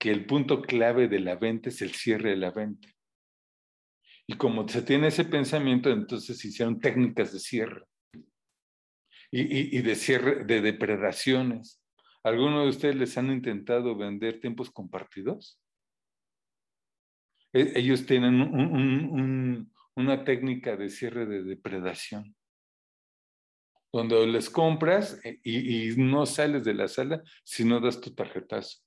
que 0.00 0.10
el 0.10 0.26
punto 0.26 0.62
clave 0.62 1.06
de 1.06 1.20
la 1.20 1.36
venta 1.36 1.68
es 1.68 1.82
el 1.82 1.92
cierre 1.92 2.30
de 2.30 2.36
la 2.36 2.50
venta. 2.50 2.88
Y 4.26 4.34
como 4.34 4.66
se 4.66 4.82
tiene 4.82 5.08
ese 5.08 5.24
pensamiento, 5.24 5.90
entonces 5.90 6.44
hicieron 6.44 6.80
técnicas 6.80 7.32
de 7.32 7.38
cierre 7.38 7.84
y, 9.30 9.76
y 9.76 9.82
de 9.82 9.94
cierre 9.94 10.44
de 10.44 10.60
depredaciones. 10.60 11.80
¿Alguno 12.22 12.62
de 12.62 12.68
ustedes 12.70 12.96
les 12.96 13.16
han 13.18 13.30
intentado 13.30 13.96
vender 13.96 14.40
tiempos 14.40 14.70
compartidos? 14.70 15.60
E, 17.52 17.72
ellos 17.78 18.06
tienen 18.06 18.40
un, 18.40 19.72
una 19.96 20.24
técnica 20.24 20.76
de 20.76 20.88
cierre 20.88 21.26
de 21.26 21.42
depredación, 21.42 22.34
donde 23.92 24.26
les 24.26 24.48
compras 24.50 25.20
eh, 25.24 25.40
y, 25.42 25.94
no 25.96 26.26
sales 26.26 26.64
de 26.64 26.74
la 26.74 26.88
sala 26.88 27.22
si 27.44 27.64
no 27.64 27.80
das 27.80 28.00
tu 28.00 28.14
tarjetazo. 28.14 28.78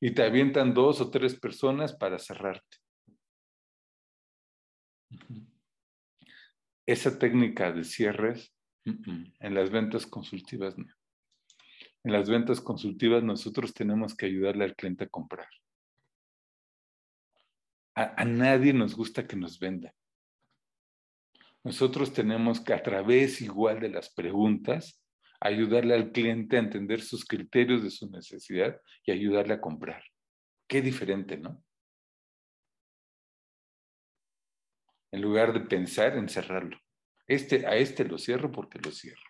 Y 0.00 0.12
te 0.12 0.22
avientan 0.22 0.74
dos 0.74 1.00
o 1.00 1.10
tres 1.10 1.38
personas 1.38 1.94
para 1.94 2.18
cerrarte. 2.18 2.78
Esa 6.86 7.18
técnica 7.18 7.72
de 7.72 7.84
cierres 7.84 8.54
en 8.84 9.54
las 9.54 9.70
ventas 9.70 10.06
consultivas 10.06 10.78
no. 10.78 10.86
En 12.04 12.12
las 12.12 12.30
ventas 12.30 12.60
consultivas 12.60 13.22
nosotros 13.22 13.74
tenemos 13.74 14.14
que 14.14 14.26
ayudarle 14.26 14.64
al 14.64 14.76
cliente 14.76 15.04
a 15.04 15.08
comprar. 15.08 15.48
A, 17.94 18.24
nadie 18.24 18.72
nos 18.72 18.94
gusta 18.94 19.26
que 19.26 19.34
nos 19.34 19.58
venda. 19.58 19.92
Nosotros 21.64 22.12
tenemos 22.12 22.60
que 22.60 22.72
a 22.72 22.82
través 22.82 23.40
igual 23.40 23.80
de 23.80 23.90
las 23.90 24.08
preguntas 24.14 25.02
ayudarle 25.40 25.94
al 25.94 26.12
cliente 26.12 26.56
a 26.56 26.60
entender 26.60 27.00
sus 27.00 27.24
criterios 27.24 27.82
de 27.82 27.90
su 27.90 28.10
necesidad 28.10 28.80
y 29.04 29.12
ayudarle 29.12 29.54
a 29.54 29.60
comprar. 29.60 30.02
Qué 30.66 30.82
diferente, 30.82 31.36
¿no? 31.36 31.62
En 35.10 35.22
lugar 35.22 35.52
de 35.52 35.60
pensar 35.60 36.16
en 36.16 36.28
cerrarlo. 36.28 36.78
Este, 37.26 37.66
a 37.66 37.76
este 37.76 38.04
lo 38.04 38.18
cierro 38.18 38.50
porque 38.50 38.78
lo 38.78 38.90
cierro. 38.90 39.22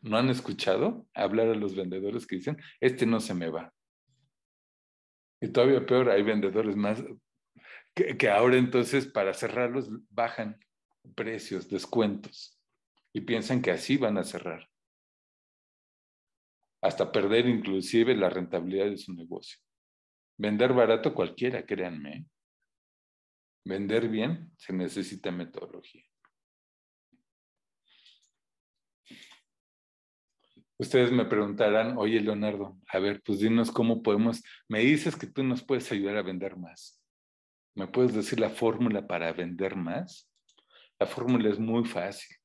¿No 0.00 0.16
han 0.16 0.30
escuchado 0.30 1.06
hablar 1.14 1.48
a 1.48 1.54
los 1.54 1.76
vendedores 1.76 2.26
que 2.26 2.36
dicen, 2.36 2.56
este 2.80 3.06
no 3.06 3.20
se 3.20 3.34
me 3.34 3.50
va? 3.50 3.72
Y 5.40 5.48
todavía 5.48 5.84
peor, 5.84 6.08
hay 6.08 6.22
vendedores 6.22 6.74
más 6.74 7.04
que, 7.94 8.28
ahora 8.28 8.56
entonces 8.56 9.06
para 9.06 9.34
cerrarlos 9.34 9.88
bajan 10.10 10.58
precios, 11.14 11.68
descuentos 11.68 12.53
y 13.14 13.20
piensan 13.20 13.62
que 13.62 13.70
así 13.70 13.96
van 13.96 14.18
a 14.18 14.24
cerrar. 14.24 14.68
Hasta 16.82 17.10
perder 17.10 17.46
inclusive 17.46 18.14
la 18.14 18.28
rentabilidad 18.28 18.86
de 18.86 18.98
su 18.98 19.14
negocio. 19.14 19.58
Vender 20.36 20.74
barato 20.74 21.14
cualquiera, 21.14 21.64
créanme. 21.64 22.26
Vender 23.64 24.08
bien 24.08 24.52
se 24.58 24.72
necesita 24.72 25.30
metodología. 25.30 26.02
Ustedes 30.76 31.12
me 31.12 31.24
preguntarán, 31.24 31.96
oye 31.96 32.20
Leonardo, 32.20 32.76
a 32.88 32.98
ver, 32.98 33.22
pues 33.22 33.38
dinos 33.38 33.70
cómo 33.70 34.02
podemos, 34.02 34.42
me 34.68 34.80
dices 34.80 35.14
que 35.14 35.28
tú 35.28 35.44
nos 35.44 35.62
puedes 35.62 35.90
ayudar 35.92 36.16
a 36.16 36.22
vender 36.22 36.56
más. 36.56 37.00
¿Me 37.76 37.86
puedes 37.86 38.12
decir 38.12 38.40
la 38.40 38.50
fórmula 38.50 39.06
para 39.06 39.32
vender 39.32 39.76
más? 39.76 40.28
La 40.98 41.06
fórmula 41.06 41.48
es 41.48 41.60
muy 41.60 41.84
fácil. 41.84 42.36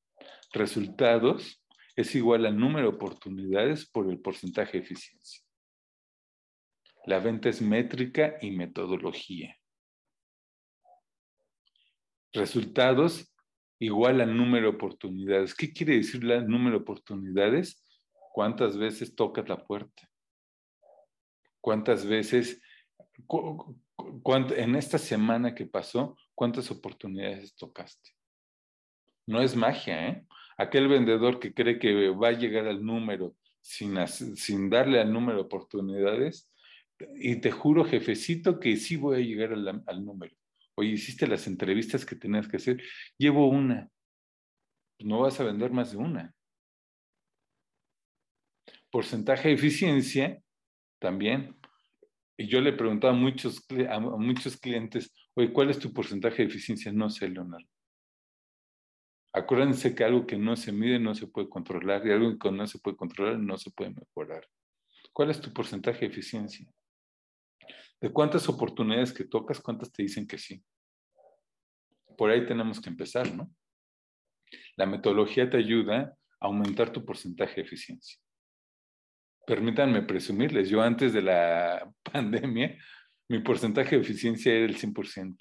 Resultados 0.52 1.64
es 1.96 2.16
igual 2.16 2.46
al 2.46 2.58
número 2.58 2.90
de 2.90 2.96
oportunidades 2.96 3.90
por 3.90 4.10
el 4.10 4.20
porcentaje 4.20 4.78
de 4.78 4.84
eficiencia. 4.84 5.44
La 7.06 7.20
venta 7.20 7.50
es 7.50 7.62
métrica 7.62 8.36
y 8.42 8.52
metodología. 8.52 9.56
Resultados 12.34 13.34
igual 13.80 14.22
al 14.22 14.36
número 14.36 14.70
de 14.70 14.76
oportunidades. 14.76 15.56
¿Qué 15.56 15.72
quiere 15.72 15.96
decir 15.96 16.24
el 16.24 16.48
número 16.48 16.78
de 16.78 16.82
oportunidades? 16.84 17.84
¿Cuántas 18.34 18.78
veces 18.78 19.16
tocas 19.16 19.48
la 19.48 19.66
puerta? 19.66 20.10
¿Cuántas 21.62 22.06
veces, 22.06 22.62
en 24.56 24.76
esta 24.76 24.98
semana 24.98 25.56
que 25.56 25.66
pasó, 25.66 26.18
cuántas 26.36 26.70
oportunidades 26.72 27.56
tocaste? 27.56 28.12
No 29.26 29.42
es 29.42 29.56
magia, 29.56 30.08
¿eh? 30.08 30.26
Aquel 30.60 30.88
vendedor 30.88 31.40
que 31.40 31.54
cree 31.54 31.80
que 31.80 32.10
va 32.10 32.28
a 32.28 32.34
llegar 32.34 32.68
al 32.68 32.86
número 32.86 33.36
sin, 33.62 34.70
darle 34.70 35.00
al 35.00 35.12
número 35.12 35.40
de 35.40 35.44
oportunidades, 35.46 36.50
y 37.16 37.38
te 37.38 37.52
juro, 37.52 37.86
jefecito, 37.86 38.60
que 38.60 38.76
sí 38.76 38.98
voy 38.98 39.18
a 39.18 39.26
llegar 39.26 39.54
al, 39.54 39.84
al 39.86 40.06
número. 40.06 40.36
Oye, 40.76 40.90
hiciste 40.92 41.28
las 41.28 41.48
entrevistas 41.48 42.06
que 42.06 42.16
tenías 42.16 42.48
que 42.48 42.58
hacer, 42.58 42.82
llevo 43.18 43.50
una. 43.50 43.90
No 45.00 45.22
vas 45.22 45.40
a 45.40 45.46
vender 45.46 45.72
más 45.72 45.92
de 45.92 45.98
una 45.98 46.36
porcentaje 48.90 49.50
de 49.50 49.56
eficiencia 49.56 50.42
también. 51.00 51.56
Y 52.38 52.48
yo 52.48 52.62
le 52.62 52.74
preguntaba 52.74 53.14
a 53.14 53.18
muchos, 53.18 53.66
a 53.90 54.00
muchos 54.00 54.58
clientes, 54.58 55.14
oye, 55.34 55.52
¿cuál 55.52 55.70
es 55.70 55.80
tu 55.80 55.92
porcentaje 55.92 56.44
de 56.44 56.48
eficiencia? 56.48 56.92
No 56.92 57.10
sé, 57.10 57.28
Leonardo. 57.28 57.68
Acuérdense 59.34 59.94
que 59.94 60.04
algo 60.04 60.26
que 60.26 60.38
no 60.38 60.56
se 60.56 60.72
mide 60.72 61.00
no 61.00 61.14
se 61.14 61.28
puede 61.28 61.50
controlar 61.50 62.06
y 62.06 62.12
algo 62.12 62.38
que 62.38 62.52
no 62.52 62.66
se 62.68 62.80
puede 62.80 62.98
controlar 62.98 63.38
no 63.40 63.58
se 63.58 63.72
puede 63.72 63.92
mejorar. 63.92 64.48
¿Cuál 65.14 65.30
es 65.30 65.40
tu 65.40 65.54
porcentaje 65.54 66.02
de 66.02 66.08
eficiencia? 66.08 66.68
¿De 68.02 68.12
cuántas 68.12 68.48
oportunidades 68.50 69.14
que 69.14 69.26
tocas, 69.26 69.60
cuántas 69.60 69.92
te 69.92 70.04
dicen 70.04 70.26
que 70.26 70.38
sí? 70.38 70.64
Por 72.18 72.32
ahí 72.32 72.46
tenemos 72.46 72.82
que 72.82 72.90
empezar, 72.90 73.32
¿no? 73.34 73.50
La 74.76 74.86
metodología 74.86 75.50
te 75.50 75.58
ayuda 75.58 76.16
a 76.40 76.46
aumentar 76.48 76.92
tu 76.92 77.06
porcentaje 77.06 77.56
de 77.56 77.62
eficiencia 77.62 78.20
permítanme 79.50 80.04
presumirles, 80.04 80.70
yo 80.70 80.80
antes 80.80 81.12
de 81.12 81.24
la 81.24 81.92
pandemia, 82.04 82.78
mi 83.28 83.40
porcentaje 83.40 83.96
de 83.96 84.04
eficiencia 84.04 84.54
era 84.54 84.66
el 84.66 84.78
100%. 84.78 85.38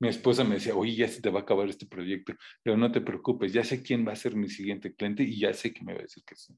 Mi 0.00 0.08
esposa 0.08 0.44
me 0.44 0.54
decía, 0.56 0.76
oye, 0.76 0.94
ya 0.94 1.08
se 1.08 1.20
te 1.20 1.30
va 1.30 1.40
a 1.40 1.42
acabar 1.42 1.68
este 1.68 1.86
proyecto, 1.86 2.34
pero 2.62 2.76
no 2.76 2.92
te 2.92 3.00
preocupes, 3.00 3.52
ya 3.52 3.64
sé 3.64 3.82
quién 3.82 4.06
va 4.06 4.12
a 4.12 4.16
ser 4.16 4.36
mi 4.36 4.48
siguiente 4.48 4.94
cliente 4.94 5.24
y 5.24 5.38
ya 5.38 5.52
sé 5.52 5.72
que 5.72 5.82
me 5.84 5.92
va 5.92 6.00
a 6.00 6.02
decir 6.02 6.22
que 6.24 6.36
sí. 6.36 6.56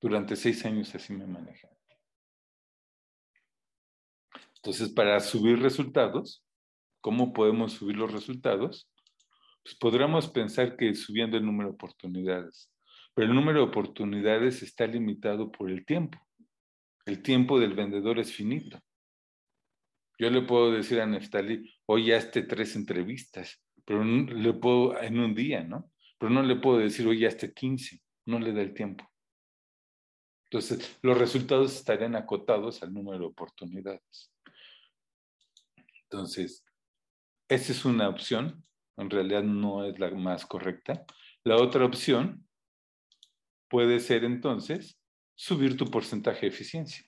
Durante 0.00 0.36
seis 0.36 0.64
años 0.64 0.94
así 0.94 1.12
me 1.12 1.26
manejé. 1.26 1.68
Entonces, 4.56 4.90
para 4.90 5.18
subir 5.20 5.58
resultados, 5.58 6.44
¿cómo 7.00 7.32
podemos 7.32 7.72
subir 7.72 7.96
los 7.96 8.12
resultados? 8.12 8.90
Pues 9.62 9.74
podríamos 9.74 10.28
pensar 10.28 10.76
que 10.76 10.94
subiendo 10.94 11.36
el 11.36 11.44
número 11.44 11.70
de 11.70 11.74
oportunidades, 11.74 12.70
pero 13.14 13.28
el 13.28 13.34
número 13.34 13.60
de 13.60 13.66
oportunidades 13.66 14.62
está 14.62 14.86
limitado 14.86 15.50
por 15.50 15.70
el 15.70 15.84
tiempo. 15.84 16.18
El 17.06 17.22
tiempo 17.22 17.58
del 17.58 17.74
vendedor 17.74 18.18
es 18.18 18.32
finito. 18.32 18.78
Yo 20.20 20.28
le 20.28 20.42
puedo 20.42 20.70
decir 20.70 21.00
a 21.00 21.06
Neftali, 21.06 21.80
hoy 21.86 22.12
hazte 22.12 22.42
tres 22.42 22.76
entrevistas, 22.76 23.64
pero 23.86 24.04
le 24.04 24.52
puedo 24.52 25.00
en 25.00 25.18
un 25.18 25.34
día, 25.34 25.64
¿no? 25.64 25.90
Pero 26.18 26.28
no 26.28 26.42
le 26.42 26.56
puedo 26.56 26.76
decir, 26.76 27.06
hoy 27.06 27.24
hazte 27.24 27.54
15, 27.54 28.02
no 28.26 28.38
le 28.38 28.52
da 28.52 28.60
el 28.60 28.74
tiempo. 28.74 29.10
Entonces, 30.44 30.98
los 31.00 31.16
resultados 31.16 31.74
estarían 31.74 32.16
acotados 32.16 32.82
al 32.82 32.92
número 32.92 33.18
de 33.18 33.24
oportunidades. 33.24 34.30
Entonces, 36.02 36.66
esa 37.48 37.72
es 37.72 37.86
una 37.86 38.10
opción, 38.10 38.62
en 38.98 39.08
realidad 39.08 39.42
no 39.42 39.86
es 39.86 39.98
la 39.98 40.10
más 40.10 40.44
correcta. 40.44 41.06
La 41.44 41.56
otra 41.56 41.86
opción 41.86 42.46
puede 43.70 44.00
ser 44.00 44.24
entonces 44.24 45.00
subir 45.34 45.78
tu 45.78 45.86
porcentaje 45.86 46.42
de 46.42 46.48
eficiencia. 46.48 47.06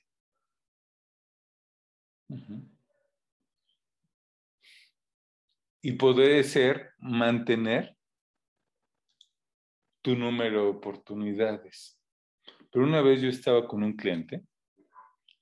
Y 5.82 5.92
puede 5.92 6.44
ser 6.44 6.92
mantener 6.98 7.96
tu 10.00 10.16
número 10.16 10.62
de 10.62 10.68
oportunidades. 10.70 11.98
Pero 12.70 12.86
una 12.86 13.02
vez 13.02 13.20
yo 13.20 13.28
estaba 13.28 13.66
con 13.66 13.82
un 13.82 13.96
cliente, 13.96 14.42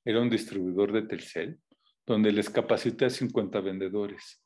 era 0.04 0.20
un 0.20 0.30
distribuidor 0.30 0.92
de 0.92 1.02
Telcel, 1.02 1.60
donde 2.06 2.32
les 2.32 2.48
capacité 2.48 3.04
a 3.04 3.10
50 3.10 3.60
vendedores. 3.60 4.42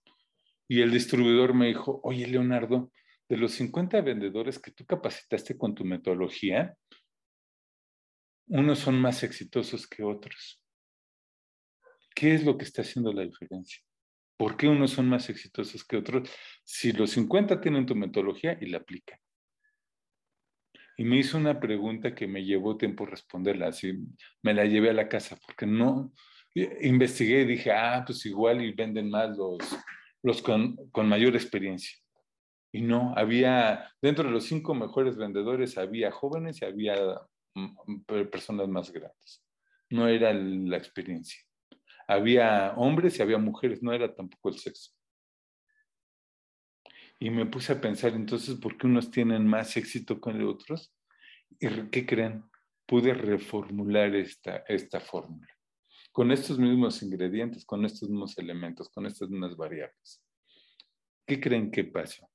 Y 0.68 0.80
el 0.80 0.90
distribuidor 0.90 1.54
me 1.54 1.68
dijo, 1.68 2.00
oye 2.02 2.26
Leonardo, 2.26 2.92
de 3.28 3.36
los 3.36 3.52
50 3.52 4.00
vendedores 4.02 4.58
que 4.58 4.70
tú 4.70 4.84
capacitaste 4.84 5.56
con 5.56 5.74
tu 5.74 5.84
metodología, 5.84 6.76
unos 8.48 8.80
son 8.80 9.00
más 9.00 9.22
exitosos 9.22 9.86
que 9.86 10.02
otros. 10.02 10.60
¿Qué 12.14 12.34
es 12.34 12.44
lo 12.44 12.58
que 12.58 12.64
está 12.64 12.82
haciendo 12.82 13.12
la 13.12 13.22
diferencia? 13.22 13.82
¿Por 14.36 14.56
qué 14.56 14.68
unos 14.68 14.90
son 14.90 15.08
más 15.08 15.28
exitosos 15.30 15.84
que 15.84 15.96
otros? 15.96 16.28
Si 16.64 16.92
los 16.92 17.10
50 17.10 17.60
tienen 17.60 17.86
tu 17.86 17.94
metodología 17.94 18.58
y 18.60 18.66
la 18.66 18.78
aplican. 18.78 19.18
Y 20.96 21.04
me 21.04 21.18
hizo 21.18 21.38
una 21.38 21.58
pregunta 21.58 22.14
que 22.14 22.26
me 22.26 22.44
llevó 22.44 22.76
tiempo 22.76 23.04
responderla, 23.04 23.68
así 23.68 23.98
me 24.42 24.54
la 24.54 24.64
llevé 24.64 24.90
a 24.90 24.94
la 24.94 25.08
casa, 25.08 25.36
porque 25.44 25.66
no, 25.66 26.12
investigué 26.54 27.42
y 27.42 27.46
dije, 27.46 27.72
ah, 27.72 28.04
pues 28.06 28.24
igual 28.26 28.62
y 28.62 28.72
venden 28.72 29.10
más 29.10 29.36
los, 29.36 29.58
los 30.22 30.40
con, 30.40 30.76
con 30.90 31.08
mayor 31.08 31.34
experiencia. 31.34 31.98
Y 32.72 32.82
no, 32.82 33.12
había, 33.16 33.92
dentro 34.00 34.24
de 34.24 34.30
los 34.30 34.44
cinco 34.44 34.74
mejores 34.74 35.16
vendedores, 35.16 35.78
había 35.78 36.10
jóvenes 36.10 36.60
y 36.60 36.64
había 36.64 36.96
mm, 37.54 38.02
personas 38.30 38.68
más 38.68 38.92
grandes. 38.92 39.44
No 39.90 40.08
era 40.08 40.32
la 40.32 40.76
experiencia. 40.76 41.43
Había 42.06 42.74
hombres 42.76 43.18
y 43.18 43.22
había 43.22 43.38
mujeres, 43.38 43.82
no 43.82 43.92
era 43.92 44.14
tampoco 44.14 44.48
el 44.50 44.58
sexo. 44.58 44.92
Y 47.18 47.30
me 47.30 47.46
puse 47.46 47.72
a 47.72 47.80
pensar 47.80 48.12
entonces, 48.14 48.56
¿por 48.56 48.76
qué 48.76 48.86
unos 48.86 49.10
tienen 49.10 49.46
más 49.46 49.76
éxito 49.76 50.20
que 50.20 50.30
otros? 50.42 50.94
¿Y 51.60 51.68
qué 51.90 52.04
creen? 52.04 52.44
Pude 52.86 53.14
reformular 53.14 54.14
esta, 54.14 54.64
esta 54.68 55.00
fórmula 55.00 55.54
con 56.14 56.30
estos 56.30 56.60
mismos 56.60 57.02
ingredientes, 57.02 57.64
con 57.64 57.84
estos 57.84 58.08
mismos 58.08 58.38
elementos, 58.38 58.88
con 58.88 59.04
estas 59.04 59.28
mismas 59.28 59.56
variables. 59.56 60.22
¿Qué 61.26 61.40
creen 61.40 61.72
que 61.72 61.82
pasó? 61.82 62.30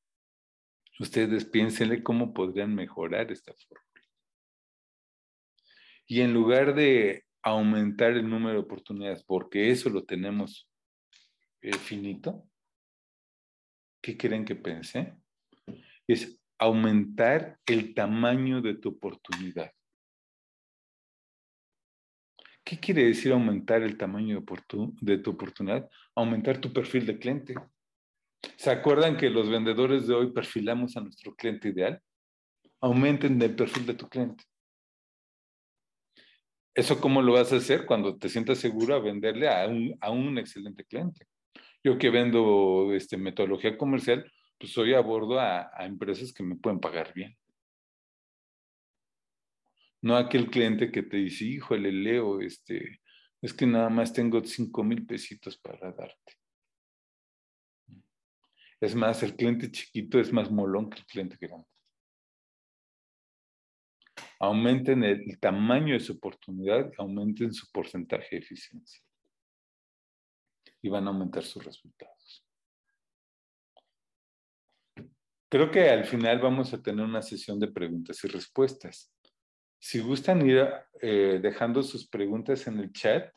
Ustedes 1.00 1.46
piénsenle 1.46 2.04
cómo 2.04 2.34
podrían 2.34 2.76
mejorar 2.76 3.32
esta 3.32 3.54
fórmula. 3.54 4.06
Y 6.08 6.20
en 6.20 6.34
lugar 6.34 6.76
de 6.76 7.24
aumentar 7.42 8.12
el 8.12 8.30
número 8.30 8.54
de 8.54 8.66
oportunidades, 8.66 9.24
porque 9.24 9.72
eso 9.72 9.90
lo 9.90 10.04
tenemos 10.04 10.70
eh, 11.62 11.74
finito, 11.74 12.48
¿qué 14.02 14.18
creen 14.18 14.46
que 14.46 14.56
pensé? 14.56 15.14
Es 16.08 16.40
aumentar 16.58 17.60
el 17.66 17.94
tamaño 17.94 18.62
de 18.62 18.76
tu 18.76 18.90
oportunidad. 18.90 19.72
¿Qué 22.64 22.80
quiere 22.80 23.06
decir 23.06 23.32
aumentar 23.32 23.82
el 23.82 23.98
tamaño 23.98 24.44
de, 25.02 25.18
tu 25.18 25.32
oportunidad? 25.32 25.90
Aumentar 26.16 26.62
tu 26.62 26.72
perfil 26.72 27.06
de 27.06 27.18
cliente. 27.18 27.56
¿Se 28.58 28.70
acuerdan 28.70 29.18
que 29.18 29.30
los 29.30 29.50
vendedores 29.50 30.08
de 30.08 30.14
hoy 30.14 30.32
perfilamos 30.32 30.96
a 30.96 31.02
nuestro 31.02 31.34
cliente 31.36 31.70
ideal? 31.70 32.00
Aumenten 32.80 33.42
el 33.42 33.56
perfil 33.56 33.88
de 33.88 33.96
tu 33.96 34.08
cliente. 34.08 34.44
¿Eso 36.74 37.02
cómo 37.02 37.22
lo 37.22 37.34
vas 37.34 37.52
a 37.52 37.58
hacer? 37.58 37.86
Cuando 37.86 38.18
te 38.18 38.30
sientas 38.30 38.60
seguro 38.60 38.96
a 38.96 39.00
venderle 39.00 39.50
a 39.50 39.68
un, 39.68 39.98
a 40.00 40.12
un 40.12 40.38
excelente 40.38 40.86
cliente. 40.86 41.26
Yo 41.84 41.98
que 41.98 42.10
vendo 42.10 42.94
este, 42.94 43.18
metodología 43.18 43.78
comercial, 43.78 44.32
pues 44.58 44.78
hoy 44.78 44.94
abordo 44.94 45.40
a, 45.40 45.70
a 45.74 45.86
empresas 45.86 46.34
que 46.34 46.44
me 46.44 46.56
pueden 46.56 46.80
pagar 46.80 47.14
bien. 47.14 47.38
No 50.02 50.16
aquel 50.16 50.50
cliente 50.50 50.92
que 50.92 51.04
te 51.04 51.18
dice, 51.18 51.46
híjole, 51.46 51.92
Leo, 51.92 52.40
este, 52.42 53.02
es 53.42 53.54
que 53.54 53.66
nada 53.66 53.90
más 53.90 54.14
tengo 54.14 54.44
cinco 54.44 54.84
mil 54.84 55.06
pesitos 55.06 55.58
para 55.58 55.92
darte. 55.92 56.34
Es 58.80 58.96
más, 58.96 59.22
el 59.24 59.36
cliente 59.36 59.70
chiquito 59.70 60.20
es 60.20 60.32
más 60.32 60.50
molón 60.50 60.90
que 60.90 61.00
el 61.00 61.06
cliente 61.06 61.38
grande. 61.40 61.68
Aumenten 64.40 65.04
el, 65.04 65.40
tamaño 65.40 65.94
de 65.94 66.00
su 66.00 66.14
oportunidad, 66.14 66.92
aumenten 66.98 67.54
su 67.54 67.70
porcentaje 67.72 68.28
de 68.32 68.38
eficiencia. 68.38 69.02
Y 70.82 70.90
van 70.90 71.08
a 71.08 71.12
aumentar 71.12 71.44
sus 71.44 71.64
resultados. 71.64 72.46
Creo 75.50 75.72
que 75.72 75.90
al 75.90 76.06
final 76.06 76.40
vamos 76.40 76.74
a 76.74 76.82
tener 76.82 77.04
una 77.04 77.22
sesión 77.22 77.60
de 77.60 77.68
preguntas 77.68 78.24
y 78.24 78.28
respuestas. 78.28 79.12
Si 79.80 80.00
gustan 80.00 80.48
ir 80.48 80.68
eh, 81.02 81.40
dejando 81.42 81.82
sus 81.84 82.08
preguntas 82.08 82.68
en 82.68 82.80
el 82.80 82.94
chat 82.94 83.34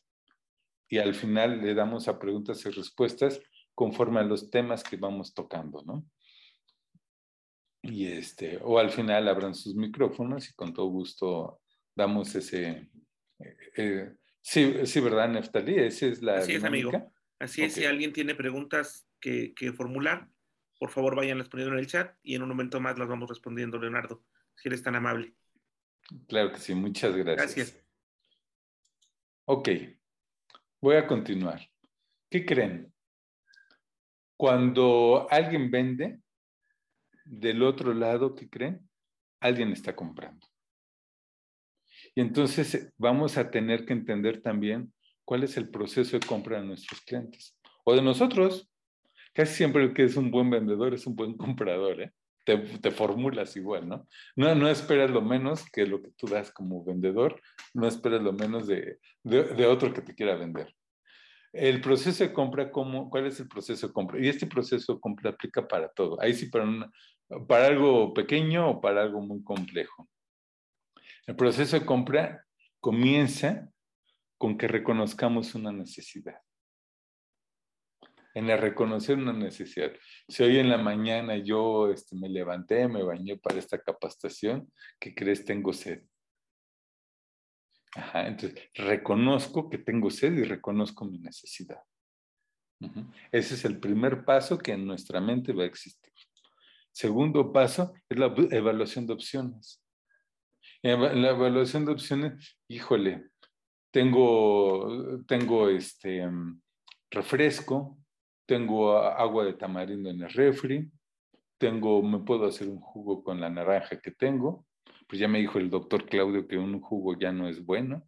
y 0.88 0.98
al 0.98 1.14
final 1.14 1.62
le 1.62 1.74
damos 1.74 2.08
a 2.08 2.18
preguntas 2.18 2.64
y 2.66 2.70
respuestas 2.70 3.40
conforme 3.74 4.20
a 4.20 4.24
los 4.24 4.50
temas 4.50 4.84
que 4.84 4.96
vamos 4.96 5.32
tocando, 5.32 5.82
¿no? 5.84 6.04
Y 7.82 8.06
este, 8.06 8.58
o 8.62 8.78
al 8.78 8.90
final 8.90 9.28
abran 9.28 9.54
sus 9.54 9.74
micrófonos 9.74 10.48
y 10.48 10.54
con 10.54 10.72
todo 10.72 10.86
gusto 10.86 11.60
damos 11.94 12.34
ese... 12.34 12.90
Eh, 13.40 13.56
eh, 13.76 14.12
sí, 14.40 14.86
sí, 14.86 15.00
¿verdad, 15.00 15.28
Neftali? 15.28 15.74
Esa 15.76 16.06
es 16.06 16.22
la... 16.22 16.38
Así 16.38 16.54
es, 16.54 16.64
amigo. 16.64 16.92
Así 17.40 17.62
es, 17.62 17.74
si 17.74 17.84
alguien 17.84 18.12
tiene 18.12 18.36
preguntas 18.36 19.08
que, 19.18 19.52
que 19.54 19.72
formular, 19.72 20.28
por 20.78 20.90
favor 20.90 21.16
vayan 21.16 21.44
poniendo 21.50 21.74
en 21.74 21.80
el 21.80 21.88
chat 21.88 22.16
y 22.22 22.36
en 22.36 22.42
un 22.42 22.48
momento 22.48 22.80
más 22.80 22.96
las 22.98 23.08
vamos 23.08 23.28
respondiendo, 23.28 23.78
Leonardo, 23.78 24.24
si 24.54 24.68
eres 24.68 24.82
tan 24.82 24.94
amable. 24.94 25.34
Claro 26.28 26.52
que 26.52 26.58
sí, 26.58 26.74
muchas 26.74 27.16
gracias. 27.16 27.54
Gracias. 27.56 27.86
Ok, 29.44 29.68
voy 30.80 30.96
a 30.96 31.06
continuar. 31.06 31.68
¿Qué 32.30 32.46
creen? 32.46 32.92
Cuando 34.36 35.26
alguien 35.30 35.70
vende, 35.70 36.20
del 37.32 37.62
otro 37.62 37.94
lado, 37.94 38.34
¿qué 38.34 38.48
creen? 38.48 38.88
Alguien 39.40 39.72
está 39.72 39.96
comprando. 39.96 40.46
Y 42.14 42.20
entonces 42.20 42.74
eh, 42.74 42.90
vamos 42.98 43.38
a 43.38 43.50
tener 43.50 43.86
que 43.86 43.92
entender 43.92 44.42
también 44.42 44.92
cuál 45.24 45.44
es 45.44 45.56
el 45.56 45.70
proceso 45.70 46.18
de 46.18 46.26
compra 46.26 46.60
de 46.60 46.66
nuestros 46.66 47.00
clientes 47.00 47.56
o 47.84 47.94
de 47.94 48.02
nosotros. 48.02 48.68
Casi 49.32 49.54
siempre 49.54 49.84
el 49.84 49.94
que 49.94 50.04
es 50.04 50.16
un 50.16 50.30
buen 50.30 50.50
vendedor 50.50 50.92
es 50.94 51.06
un 51.06 51.16
buen 51.16 51.36
comprador. 51.36 52.02
¿eh? 52.02 52.12
te, 52.44 52.90
formulas 52.90 53.56
igual, 53.56 53.88
¿no? 53.88 54.08
¿no? 54.36 54.54
No 54.54 54.68
esperas 54.68 55.10
lo 55.10 55.22
menos 55.22 55.64
que 55.70 55.86
lo 55.86 56.02
que 56.02 56.10
tú 56.16 56.26
das 56.26 56.52
como 56.52 56.84
vendedor, 56.84 57.40
no 57.72 57.86
esperas 57.86 58.22
lo 58.22 58.32
menos 58.32 58.66
de, 58.66 58.98
de, 59.22 59.66
otro 59.66 59.92
que 59.94 60.02
te 60.02 60.14
quiera 60.14 60.36
vender. 60.36 60.74
El 61.52 61.80
proceso 61.80 62.24
de 62.24 62.32
compra, 62.32 62.70
¿cómo, 62.70 63.10
¿cuál 63.10 63.26
es 63.26 63.38
el 63.38 63.48
proceso 63.48 63.86
de 63.86 63.92
compra? 63.92 64.18
Y 64.24 64.28
este 64.28 64.46
proceso 64.46 64.94
de 64.94 65.00
compra 65.00 65.30
aplica 65.30 65.66
para 65.68 65.88
todo. 65.88 66.20
Ahí 66.20 66.34
sí, 66.34 66.46
para, 66.46 66.66
para 67.46 67.66
algo 67.66 68.12
pequeño 68.14 68.70
o 68.70 68.80
para 68.80 69.02
algo 69.02 69.20
muy 69.20 69.42
complejo. 69.42 70.08
El 71.26 71.36
proceso 71.36 71.78
de 71.78 71.86
compra 71.86 72.46
comienza 72.80 73.70
con 74.38 74.58
que 74.58 74.68
reconozcamos 74.68 75.54
una 75.54 75.72
necesidad 75.72 76.40
en 78.34 78.48
el 78.50 78.58
reconocer 78.58 79.18
una 79.18 79.32
necesidad. 79.32 79.92
Si 80.28 80.42
hoy 80.42 80.58
en 80.58 80.68
la 80.68 80.78
mañana 80.78 81.36
yo 81.36 81.90
este, 81.90 82.16
me 82.16 82.28
levanté, 82.28 82.88
me 82.88 83.02
bañé 83.02 83.36
para 83.36 83.58
esta 83.58 83.78
capacitación, 83.78 84.72
¿qué 84.98 85.14
crees? 85.14 85.44
Tengo 85.44 85.72
sed. 85.72 86.02
Ajá, 87.94 88.26
entonces 88.26 88.70
reconozco 88.74 89.68
que 89.68 89.78
tengo 89.78 90.10
sed 90.10 90.32
y 90.32 90.44
reconozco 90.44 91.04
mi 91.04 91.18
necesidad. 91.18 91.82
Ese 93.30 93.54
es 93.54 93.64
el 93.64 93.78
primer 93.78 94.24
paso 94.24 94.58
que 94.58 94.72
en 94.72 94.86
nuestra 94.86 95.20
mente 95.20 95.52
va 95.52 95.62
a 95.62 95.66
existir. 95.66 96.12
Segundo 96.92 97.52
paso 97.52 97.94
es 98.08 98.18
la 98.18 98.34
evaluación 98.50 99.06
de 99.06 99.14
opciones. 99.14 99.82
En 100.82 101.22
la 101.22 101.30
evaluación 101.30 101.84
de 101.84 101.92
opciones, 101.92 102.58
híjole, 102.68 103.30
tengo, 103.90 105.22
tengo 105.26 105.68
este 105.68 106.28
refresco, 107.10 107.98
tengo 108.46 108.98
agua 108.98 109.44
de 109.44 109.54
tamarindo 109.54 110.10
en 110.10 110.22
el 110.22 110.30
refri, 110.30 110.90
tengo, 111.58 112.02
me 112.02 112.18
puedo 112.18 112.46
hacer 112.46 112.68
un 112.68 112.80
jugo 112.80 113.22
con 113.22 113.40
la 113.40 113.48
naranja 113.48 114.00
que 114.00 114.10
tengo, 114.10 114.66
pues 115.06 115.20
ya 115.20 115.28
me 115.28 115.38
dijo 115.38 115.58
el 115.58 115.70
doctor 115.70 116.06
Claudio 116.06 116.48
que 116.48 116.58
un 116.58 116.80
jugo 116.80 117.18
ya 117.18 117.32
no 117.32 117.48
es 117.48 117.64
bueno. 117.64 118.02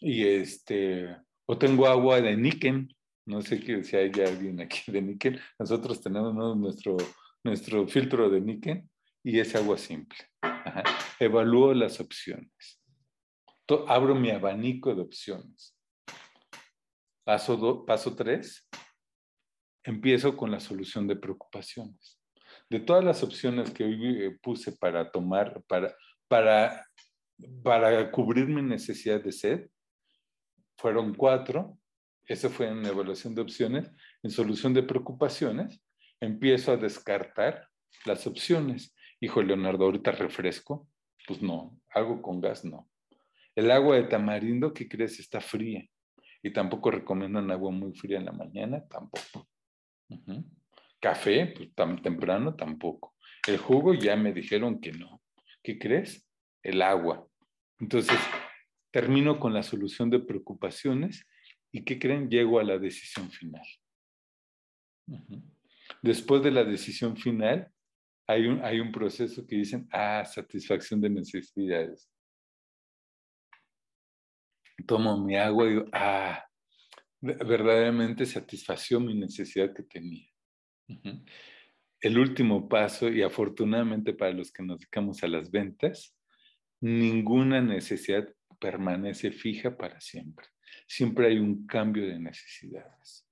Y 0.00 0.24
este, 0.24 1.16
o 1.46 1.58
tengo 1.58 1.86
agua 1.86 2.20
de 2.20 2.36
níquel, 2.36 2.94
no 3.24 3.42
sé 3.42 3.82
si 3.82 3.96
hay 3.96 4.12
alguien 4.24 4.60
aquí 4.60 4.92
de 4.92 5.02
níquel, 5.02 5.40
nosotros 5.58 6.00
tenemos 6.00 6.56
nuestro, 6.56 6.96
nuestro 7.46 7.86
filtro 7.86 8.28
de 8.28 8.40
níquel 8.40 8.82
y 9.22 9.38
es 9.38 9.54
agua 9.54 9.78
simple. 9.78 10.18
Evalúo 11.20 11.72
las 11.72 12.00
opciones. 12.00 12.82
abro 13.86 14.14
mi 14.14 14.30
abanico 14.30 14.94
de 14.94 15.02
opciones. 15.02 15.74
Paso, 17.24 17.84
paso 17.86 18.14
tres, 18.14 18.68
empiezo 19.84 20.36
con 20.36 20.50
la 20.50 20.60
solución 20.60 21.06
de 21.06 21.16
preocupaciones. 21.16 22.20
De 22.68 22.80
todas 22.80 23.04
las 23.04 23.22
opciones 23.22 23.70
que 23.70 23.84
hoy 23.84 24.24
eh, 24.24 24.38
puse 24.42 24.72
para 24.72 25.10
tomar, 25.10 25.62
para, 25.68 25.94
para, 26.28 26.84
para 27.62 28.10
cubrir 28.10 28.46
mi 28.48 28.62
necesidad 28.62 29.22
de 29.22 29.32
sed, 29.32 29.68
fueron 30.76 31.14
cuatro. 31.14 31.78
Eso 32.24 32.50
fue 32.50 32.68
en 32.68 32.84
evaluación 32.84 33.34
de 33.36 33.42
opciones. 33.42 33.90
En 34.22 34.30
solución 34.30 34.74
de 34.74 34.82
preocupaciones, 34.82 35.80
empiezo 36.20 36.72
a 36.72 36.76
descartar 36.76 37.68
las 38.04 38.26
opciones. 38.26 38.94
Hijo 39.20 39.42
Leonardo, 39.42 39.84
ahorita 39.84 40.12
refresco. 40.12 40.88
Pues 41.26 41.42
no, 41.42 41.80
algo 41.90 42.22
con 42.22 42.40
gas 42.40 42.64
no. 42.64 42.88
El 43.54 43.70
agua 43.70 43.96
de 43.96 44.04
tamarindo, 44.04 44.72
¿qué 44.72 44.88
crees? 44.88 45.18
Está 45.18 45.40
fría. 45.40 45.84
Y 46.42 46.52
tampoco 46.52 46.90
recomiendan 46.90 47.50
agua 47.50 47.70
muy 47.70 47.94
fría 47.94 48.18
en 48.18 48.26
la 48.26 48.32
mañana, 48.32 48.86
tampoco. 48.86 49.48
Café, 51.00 51.52
pues 51.56 51.74
tan 51.74 52.00
temprano, 52.02 52.54
tampoco. 52.54 53.14
El 53.46 53.58
jugo 53.58 53.94
ya 53.94 54.14
me 54.16 54.32
dijeron 54.32 54.80
que 54.80 54.92
no. 54.92 55.22
¿Qué 55.62 55.78
crees? 55.78 56.28
El 56.62 56.82
agua. 56.82 57.26
Entonces, 57.80 58.18
termino 58.90 59.40
con 59.40 59.52
la 59.52 59.62
solución 59.62 60.10
de 60.10 60.20
preocupaciones 60.20 61.26
y 61.72 61.84
¿qué 61.84 61.98
creen? 61.98 62.28
Llego 62.28 62.58
a 62.58 62.64
la 62.64 62.78
decisión 62.78 63.30
final. 63.30 63.66
Después 66.02 66.42
de 66.42 66.50
la 66.50 66.64
decisión 66.64 67.16
final, 67.16 67.70
hay 68.26 68.46
un, 68.46 68.64
hay 68.64 68.80
un 68.80 68.90
proceso 68.90 69.46
que 69.46 69.56
dicen, 69.56 69.88
ah, 69.92 70.24
satisfacción 70.24 71.00
de 71.00 71.10
necesidades. 71.10 72.10
Tomo 74.86 75.24
mi 75.24 75.36
agua 75.36 75.66
y 75.66 75.68
digo, 75.70 75.84
ah, 75.92 76.44
verdaderamente 77.20 78.26
satisfació 78.26 79.00
mi 79.00 79.14
necesidad 79.14 79.72
que 79.74 79.82
tenía. 79.82 80.28
El 82.00 82.18
último 82.18 82.68
paso, 82.68 83.08
y 83.08 83.22
afortunadamente 83.22 84.12
para 84.12 84.32
los 84.32 84.52
que 84.52 84.62
nos 84.62 84.78
dedicamos 84.78 85.22
a 85.22 85.28
las 85.28 85.50
ventas, 85.50 86.16
ninguna 86.80 87.60
necesidad 87.60 88.28
permanece 88.60 89.30
fija 89.30 89.76
para 89.76 90.00
siempre. 90.00 90.46
Siempre 90.86 91.28
hay 91.28 91.38
un 91.38 91.66
cambio 91.66 92.06
de 92.06 92.18
necesidades. 92.18 93.25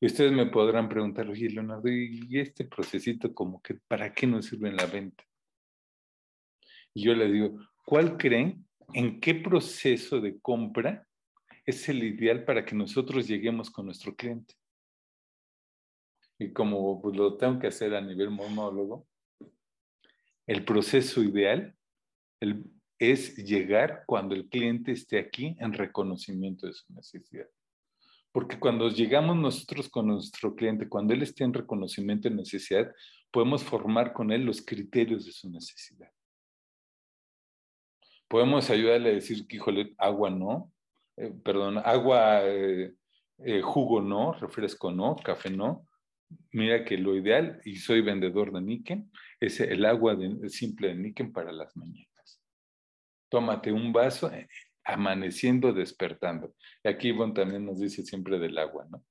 Y 0.00 0.06
ustedes 0.06 0.32
me 0.32 0.46
podrán 0.46 0.88
preguntar, 0.88 1.28
oye, 1.28 1.50
Leonardo, 1.50 1.88
¿y 1.88 2.38
este 2.38 2.64
procesito 2.64 3.34
como 3.34 3.60
que 3.60 3.74
para 3.74 4.12
qué 4.12 4.26
nos 4.26 4.46
sirve 4.46 4.70
en 4.70 4.76
la 4.76 4.86
venta? 4.86 5.22
Y 6.94 7.04
yo 7.04 7.14
les 7.14 7.30
digo, 7.30 7.58
¿cuál 7.84 8.16
creen? 8.16 8.66
¿En 8.94 9.20
qué 9.20 9.34
proceso 9.34 10.20
de 10.20 10.40
compra 10.40 11.06
es 11.66 11.86
el 11.90 12.02
ideal 12.02 12.44
para 12.44 12.64
que 12.64 12.74
nosotros 12.74 13.28
lleguemos 13.28 13.70
con 13.70 13.84
nuestro 13.84 14.16
cliente? 14.16 14.54
Y 16.38 16.50
como 16.52 17.02
pues, 17.02 17.14
lo 17.14 17.36
tengo 17.36 17.58
que 17.58 17.66
hacer 17.66 17.94
a 17.94 18.00
nivel 18.00 18.30
monólogo, 18.30 19.06
el 20.46 20.64
proceso 20.64 21.22
ideal 21.22 21.76
es 22.98 23.36
llegar 23.36 24.04
cuando 24.06 24.34
el 24.34 24.48
cliente 24.48 24.92
esté 24.92 25.18
aquí 25.18 25.54
en 25.60 25.74
reconocimiento 25.74 26.66
de 26.66 26.72
su 26.72 26.90
necesidad. 26.94 27.48
Porque 28.32 28.58
cuando 28.58 28.88
llegamos 28.88 29.36
nosotros 29.36 29.88
con 29.88 30.06
nuestro 30.06 30.54
cliente, 30.54 30.88
cuando 30.88 31.12
él 31.14 31.22
esté 31.22 31.44
en 31.44 31.52
reconocimiento 31.52 32.28
de 32.28 32.36
necesidad, 32.36 32.92
podemos 33.30 33.64
formar 33.64 34.12
con 34.12 34.30
él 34.30 34.44
los 34.44 34.62
criterios 34.62 35.26
de 35.26 35.32
su 35.32 35.50
necesidad. 35.50 36.10
Podemos 38.28 38.70
ayudarle 38.70 39.10
a 39.10 39.14
decir 39.14 39.44
híjole, 39.48 39.94
agua 39.98 40.30
no, 40.30 40.72
eh, 41.16 41.32
perdón, 41.44 41.78
agua, 41.84 42.42
eh, 42.44 42.94
eh, 43.38 43.60
jugo 43.60 44.00
no, 44.00 44.32
refresco 44.34 44.92
no, 44.92 45.16
café 45.16 45.50
no. 45.50 45.86
Mira 46.52 46.84
que 46.84 46.96
lo 46.96 47.16
ideal, 47.16 47.60
y 47.64 47.76
soy 47.76 48.02
vendedor 48.02 48.52
de 48.52 48.60
níquel, 48.60 49.10
es 49.40 49.58
el 49.58 49.84
agua 49.84 50.16
simple 50.46 50.88
de 50.88 50.94
níquel 50.94 51.32
para 51.32 51.50
las 51.50 51.76
mañanas. 51.76 52.40
Tómate 53.28 53.72
un 53.72 53.92
vaso 53.92 54.30
amaneciendo, 54.84 55.72
despertando. 55.72 56.54
Aquí 56.84 57.08
Ivonne 57.08 57.34
también 57.34 57.64
nos 57.64 57.80
dice 57.80 58.02
siempre 58.02 58.38
del 58.38 58.58
agua, 58.58 58.86
¿no? 58.90 59.02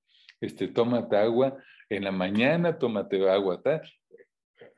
Este, 0.42 0.68
tómate 0.68 1.18
agua 1.18 1.58
en 1.90 2.04
la 2.04 2.12
mañana, 2.12 2.78
tómate 2.78 3.30
agua 3.30 3.62
tal, 3.62 3.82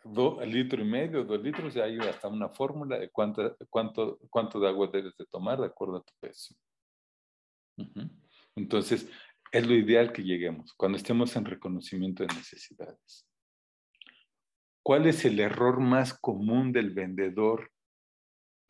dos 0.04 0.46
litro 0.48 0.82
y 0.82 0.86
medio, 0.86 1.24
dos 1.24 1.42
litros, 1.42 1.76
hay 1.78 2.00
hasta 2.00 2.28
una 2.28 2.50
fórmula 2.50 2.98
de 2.98 3.10
cuánto, 3.10 3.56
cuánto, 3.70 4.20
cuánto 4.30 4.60
de 4.60 4.68
agua 4.68 4.90
debes 4.92 5.16
de 5.18 5.26
tomar 5.26 5.60
de 5.60 5.68
acuerdo 5.68 5.98
a 5.98 6.04
tu 6.04 6.14
peso. 6.20 6.56
Entonces, 8.56 9.08
es 9.52 9.68
lo 9.68 9.74
ideal 9.74 10.12
que 10.12 10.24
lleguemos 10.24 10.74
cuando 10.74 10.98
estemos 10.98 11.36
en 11.36 11.46
reconocimiento 11.46 12.24
de 12.24 12.34
necesidades. 12.34 13.28
¿Cuál 14.84 15.06
es 15.06 15.26
el 15.26 15.40
error 15.40 15.80
más 15.80 16.14
común 16.14 16.72
del 16.72 16.92
vendedor 16.92 17.72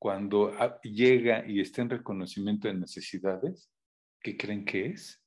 cuando 0.01 0.51
llega 0.81 1.47
y 1.47 1.61
está 1.61 1.83
en 1.83 1.91
reconocimiento 1.91 2.67
de 2.67 2.73
necesidades, 2.73 3.71
¿qué 4.19 4.35
creen 4.35 4.65
que 4.65 4.87
es? 4.87 5.23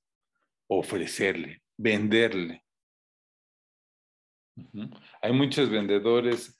Ofrecerle, 0.66 1.62
venderle. 1.76 2.64
Hay 5.22 5.32
muchos 5.32 5.70
vendedores 5.70 6.58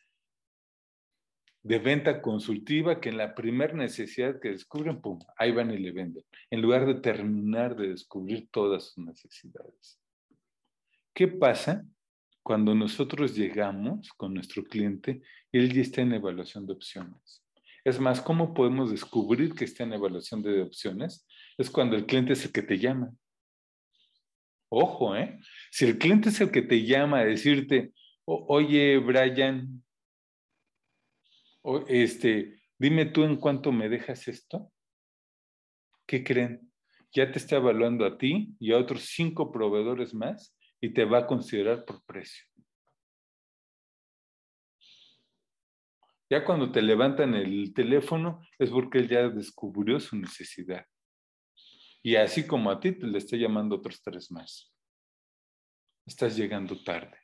de 1.64 1.78
venta 1.80 2.22
consultiva 2.22 3.00
que 3.00 3.08
en 3.08 3.16
la 3.16 3.34
primera 3.34 3.74
necesidad 3.74 4.38
que 4.40 4.50
descubren, 4.50 5.00
pum, 5.00 5.18
ahí 5.36 5.50
van 5.50 5.72
y 5.72 5.78
le 5.78 5.90
venden, 5.90 6.24
en 6.50 6.62
lugar 6.62 6.86
de 6.86 6.94
terminar 6.94 7.74
de 7.74 7.88
descubrir 7.88 8.48
todas 8.52 8.92
sus 8.92 9.04
necesidades. 9.04 10.00
¿Qué 11.12 11.26
pasa 11.26 11.84
cuando 12.44 12.76
nosotros 12.76 13.34
llegamos 13.34 14.12
con 14.12 14.34
nuestro 14.34 14.62
cliente 14.62 15.20
y 15.50 15.58
él 15.58 15.72
ya 15.72 15.82
está 15.82 16.02
en 16.02 16.12
evaluación 16.12 16.64
de 16.64 16.74
opciones? 16.74 17.43
Es 17.85 18.01
más, 18.01 18.22
¿cómo 18.22 18.55
podemos 18.55 18.91
descubrir 18.91 19.55
que 19.55 19.66
está 19.66 19.85
en 19.85 19.93
evaluación 19.93 20.43
de 20.43 20.62
opciones? 20.62 21.26
Es 21.59 21.70
cuando 21.70 21.97
el 21.97 22.07
cliente 22.07 22.32
es 22.32 22.45
el 22.47 22.53
que 22.53 22.62
te 22.62 22.78
llama. 22.78 23.12
Ojo, 24.70 25.14
¿eh? 25.14 25.39
Si 25.70 25.85
el 25.85 25.99
cliente 25.99 26.30
es 26.30 26.41
el 26.41 26.51
que 26.51 26.62
te 26.62 26.85
llama 26.85 27.18
a 27.18 27.24
decirte, 27.24 27.93
oye, 28.24 28.97
Brian, 28.99 29.85
este, 31.89 32.62
dime 32.78 33.05
tú 33.07 33.24
en 33.24 33.37
cuánto 33.37 33.70
me 33.70 33.91
dejas 33.91 34.28
esto. 34.28 34.72
¿Qué 36.07 36.24
creen? 36.24 36.72
Ya 37.12 37.30
te 37.30 37.39
está 37.39 37.57
evaluando 37.57 38.07
a 38.07 38.16
ti 38.16 38.57
y 38.59 38.72
a 38.72 38.78
otros 38.78 39.05
cinco 39.14 39.53
proveedores 39.53 40.14
más 40.14 40.57
y 40.80 40.93
te 40.93 41.05
va 41.05 41.18
a 41.18 41.26
considerar 41.26 41.85
por 41.85 42.03
precio. 42.05 42.45
Ya 46.35 46.45
cuando 46.45 46.72
te 46.72 46.82
levantan 46.82 47.37
el 47.37 47.72
teléfono 47.72 48.41
es 48.59 48.68
porque 48.68 48.99
él 48.99 49.09
ya 49.09 49.28
descubrió 49.28 50.01
su 50.01 50.16
necesidad. 50.16 50.85
Y 52.03 52.16
así 52.16 52.45
como 52.45 52.72
a 52.72 52.80
ti 52.80 52.91
te 52.91 53.07
le 53.07 53.18
está 53.18 53.37
llamando 53.37 53.76
otros 53.76 54.03
tres 54.03 54.32
más. 54.32 54.74
Estás 56.05 56.37
llegando 56.37 56.82
tarde. 56.82 57.16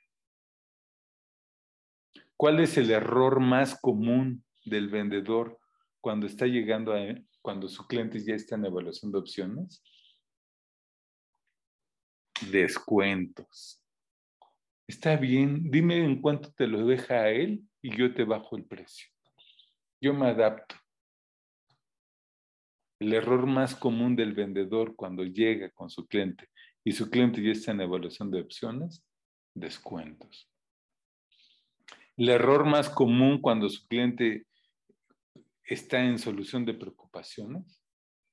¿Cuál 2.37 2.61
es 2.61 2.77
el 2.77 2.93
error 2.93 3.41
más 3.41 3.81
común 3.81 4.45
del 4.65 4.89
vendedor 4.89 5.59
cuando 6.01 6.29
está 6.29 6.47
llegando 6.47 6.93
a, 6.93 7.01
cuando 7.43 7.69
su 7.69 7.89
cliente 7.89 8.25
ya 8.25 8.37
está 8.37 8.55
en 8.55 8.67
evaluación 8.67 9.11
de 9.11 9.19
opciones? 9.19 9.83
Descuentos. 12.49 13.83
Está 14.87 15.17
bien, 15.17 15.69
dime 15.69 15.97
en 15.97 16.23
cuánto 16.23 16.53
te 16.53 16.69
lo 16.69 16.87
deja 16.87 17.23
a 17.23 17.31
él 17.31 17.65
y 17.83 17.97
yo 17.97 18.13
te 18.15 18.25
bajo 18.25 18.57
el 18.57 18.65
precio. 18.65 19.09
Yo 20.01 20.15
me 20.15 20.29
adapto. 20.29 20.77
El 22.99 23.15
error 23.15 23.47
más 23.47 23.75
común 23.75 24.15
del 24.15 24.35
vendedor 24.35 24.95
cuando 24.95 25.25
llega 25.25 25.71
con 25.71 25.89
su 25.89 26.07
cliente 26.07 26.49
y 26.85 26.93
su 26.93 27.11
cliente 27.11 27.43
ya 27.43 27.53
está 27.53 27.73
en 27.73 27.81
evaluación 27.81 28.31
de 28.31 28.41
opciones, 28.41 29.05
descuentos. 29.55 30.51
El 32.17 32.29
error 32.29 32.67
más 32.67 32.91
común 32.91 33.41
cuando 33.41 33.69
su 33.71 33.87
cliente 33.87 34.47
está 35.65 36.03
en 36.05 36.19
solución 36.19 36.65
de 36.67 36.75
preocupaciones, 36.75 37.83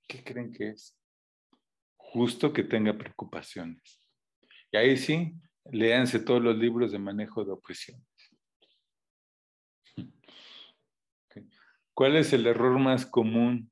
¿qué 0.07 0.23
creen 0.23 0.51
que 0.51 0.69
es? 0.69 0.97
Justo 1.95 2.51
que 2.51 2.63
tenga 2.63 2.97
preocupaciones. 2.97 4.01
Y 4.71 4.77
ahí 4.77 4.97
sí, 4.97 5.33
léanse 5.71 6.19
todos 6.19 6.41
los 6.41 6.57
libros 6.57 6.91
de 6.91 6.99
manejo 6.99 7.45
de 7.45 7.51
objeciones. 7.51 8.05
¿Cuál 11.97 12.15
es 12.15 12.31
el 12.31 12.45
error 12.45 12.77
más 12.77 13.07
común 13.07 13.71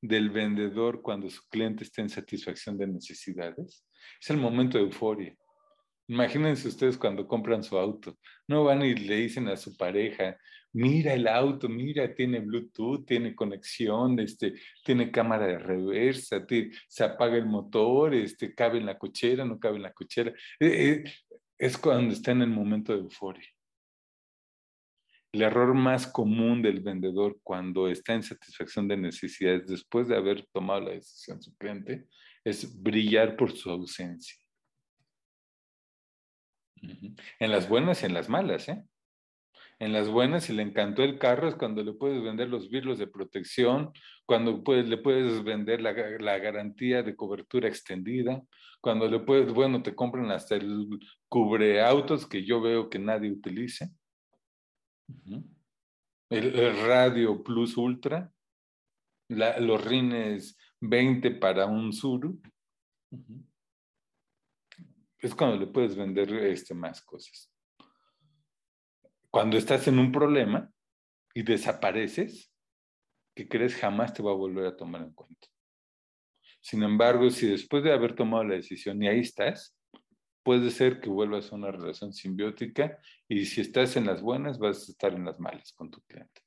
del 0.00 0.30
vendedor 0.30 1.02
cuando 1.02 1.28
su 1.28 1.46
cliente 1.50 1.84
está 1.84 2.00
en 2.00 2.08
satisfacción 2.08 2.78
de 2.78 2.86
necesidades? 2.86 3.84
Es 4.18 4.30
el 4.30 4.38
momento 4.38 4.78
de 4.78 4.84
euforia. 4.84 5.36
Imagínense 6.08 6.68
ustedes 6.68 6.96
cuando 6.96 7.28
compran 7.28 7.62
su 7.62 7.76
auto. 7.76 8.16
No 8.48 8.64
van 8.64 8.82
y 8.82 8.94
le 8.94 9.16
dicen 9.16 9.46
a 9.48 9.58
su 9.58 9.76
pareja, 9.76 10.38
mira 10.72 11.12
el 11.12 11.28
auto, 11.28 11.68
mira, 11.68 12.14
tiene 12.14 12.40
Bluetooth, 12.40 13.04
tiene 13.04 13.34
conexión, 13.34 14.18
este, 14.20 14.54
tiene 14.82 15.10
cámara 15.10 15.46
de 15.46 15.58
reversa, 15.58 16.46
se 16.88 17.04
apaga 17.04 17.36
el 17.36 17.44
motor, 17.44 18.14
este, 18.14 18.54
cabe 18.54 18.78
en 18.78 18.86
la 18.86 18.96
cochera, 18.96 19.44
no 19.44 19.60
cabe 19.60 19.76
en 19.76 19.82
la 19.82 19.92
cochera. 19.92 20.30
Eh, 20.58 21.04
eh, 21.04 21.12
es 21.58 21.76
cuando 21.76 22.14
está 22.14 22.30
en 22.30 22.40
el 22.40 22.48
momento 22.48 22.94
de 22.94 23.00
euforia. 23.00 23.50
El 25.32 25.42
error 25.42 25.74
más 25.74 26.06
común 26.06 26.60
del 26.60 26.80
vendedor 26.80 27.38
cuando 27.42 27.88
está 27.88 28.14
en 28.14 28.22
satisfacción 28.22 28.88
de 28.88 28.96
necesidades 28.96 29.66
después 29.66 30.08
de 30.08 30.16
haber 30.16 30.46
tomado 30.52 30.80
la 30.80 30.90
decisión 30.92 31.40
su 31.40 31.56
cliente 31.56 32.06
es 32.44 32.82
brillar 32.82 33.36
por 33.36 33.52
su 33.52 33.70
ausencia. 33.70 34.36
En 37.38 37.50
las 37.50 37.68
buenas 37.68 38.02
y 38.02 38.06
en 38.06 38.14
las 38.14 38.28
malas, 38.28 38.68
¿eh? 38.68 38.82
En 39.80 39.94
las 39.94 40.08
buenas, 40.08 40.44
si 40.44 40.52
le 40.52 40.62
encantó 40.62 41.02
el 41.02 41.18
carro, 41.18 41.48
es 41.48 41.54
cuando 41.54 41.82
le 41.82 41.94
puedes 41.94 42.22
vender 42.22 42.48
los 42.48 42.68
virlos 42.68 42.98
de 42.98 43.06
protección, 43.06 43.92
cuando 44.26 44.62
le 44.66 44.98
puedes 44.98 45.42
vender 45.42 45.80
la, 45.80 45.92
la, 45.92 46.38
garantía 46.38 47.02
de 47.02 47.16
cobertura 47.16 47.66
extendida, 47.66 48.42
cuando 48.82 49.08
le 49.08 49.20
puedes, 49.20 49.54
bueno, 49.54 49.82
te 49.82 49.94
compran 49.94 50.30
hasta 50.32 50.56
el 50.56 50.86
cubre 51.30 51.80
autos 51.80 52.26
que 52.26 52.44
yo 52.44 52.60
veo 52.60 52.90
que 52.90 52.98
nadie 52.98 53.30
utilice. 53.30 53.90
El, 56.30 56.76
radio 56.86 57.42
Plus 57.42 57.76
Ultra, 57.76 58.32
los 59.28 59.84
rines 59.84 60.56
20 60.80 61.32
para 61.32 61.66
un 61.66 61.92
Suru. 61.92 62.40
Es 65.18 65.34
cuando 65.34 65.58
le 65.58 65.66
puedes 65.66 65.96
vender 65.96 66.32
este, 66.32 66.74
más 66.74 67.02
cosas. 67.02 67.52
Cuando 69.30 69.56
estás 69.56 69.86
en 69.88 69.98
un 69.98 70.10
problema 70.10 70.70
y 71.34 71.42
desapareces, 71.42 72.52
que 73.34 73.48
crees 73.48 73.76
jamás 73.76 74.12
te 74.12 74.22
va 74.22 74.32
a 74.32 74.36
volver 74.36 74.66
a 74.66 74.76
tomar 74.76 75.02
en 75.02 75.12
cuenta. 75.12 75.46
Sin 76.60 76.82
embargo, 76.82 77.30
si 77.30 77.46
después 77.46 77.82
de 77.82 77.92
haber 77.92 78.14
tomado 78.14 78.44
la 78.44 78.54
decisión 78.54 79.02
y 79.02 79.08
ahí 79.08 79.20
estás, 79.20 79.76
puede 80.50 80.72
ser 80.72 81.00
que 81.00 81.08
vuelvas 81.08 81.52
a 81.52 81.54
una 81.54 81.70
relación 81.70 82.12
simbiótica 82.12 82.98
y 83.28 83.44
si 83.46 83.60
estás 83.60 83.94
en 83.94 84.04
las 84.04 84.20
buenas, 84.20 84.58
vas 84.58 84.88
a 84.88 84.90
estar 84.90 85.14
en 85.14 85.24
las 85.24 85.38
malas 85.38 85.72
con 85.72 85.92
tu 85.92 86.00
cliente. 86.00 86.42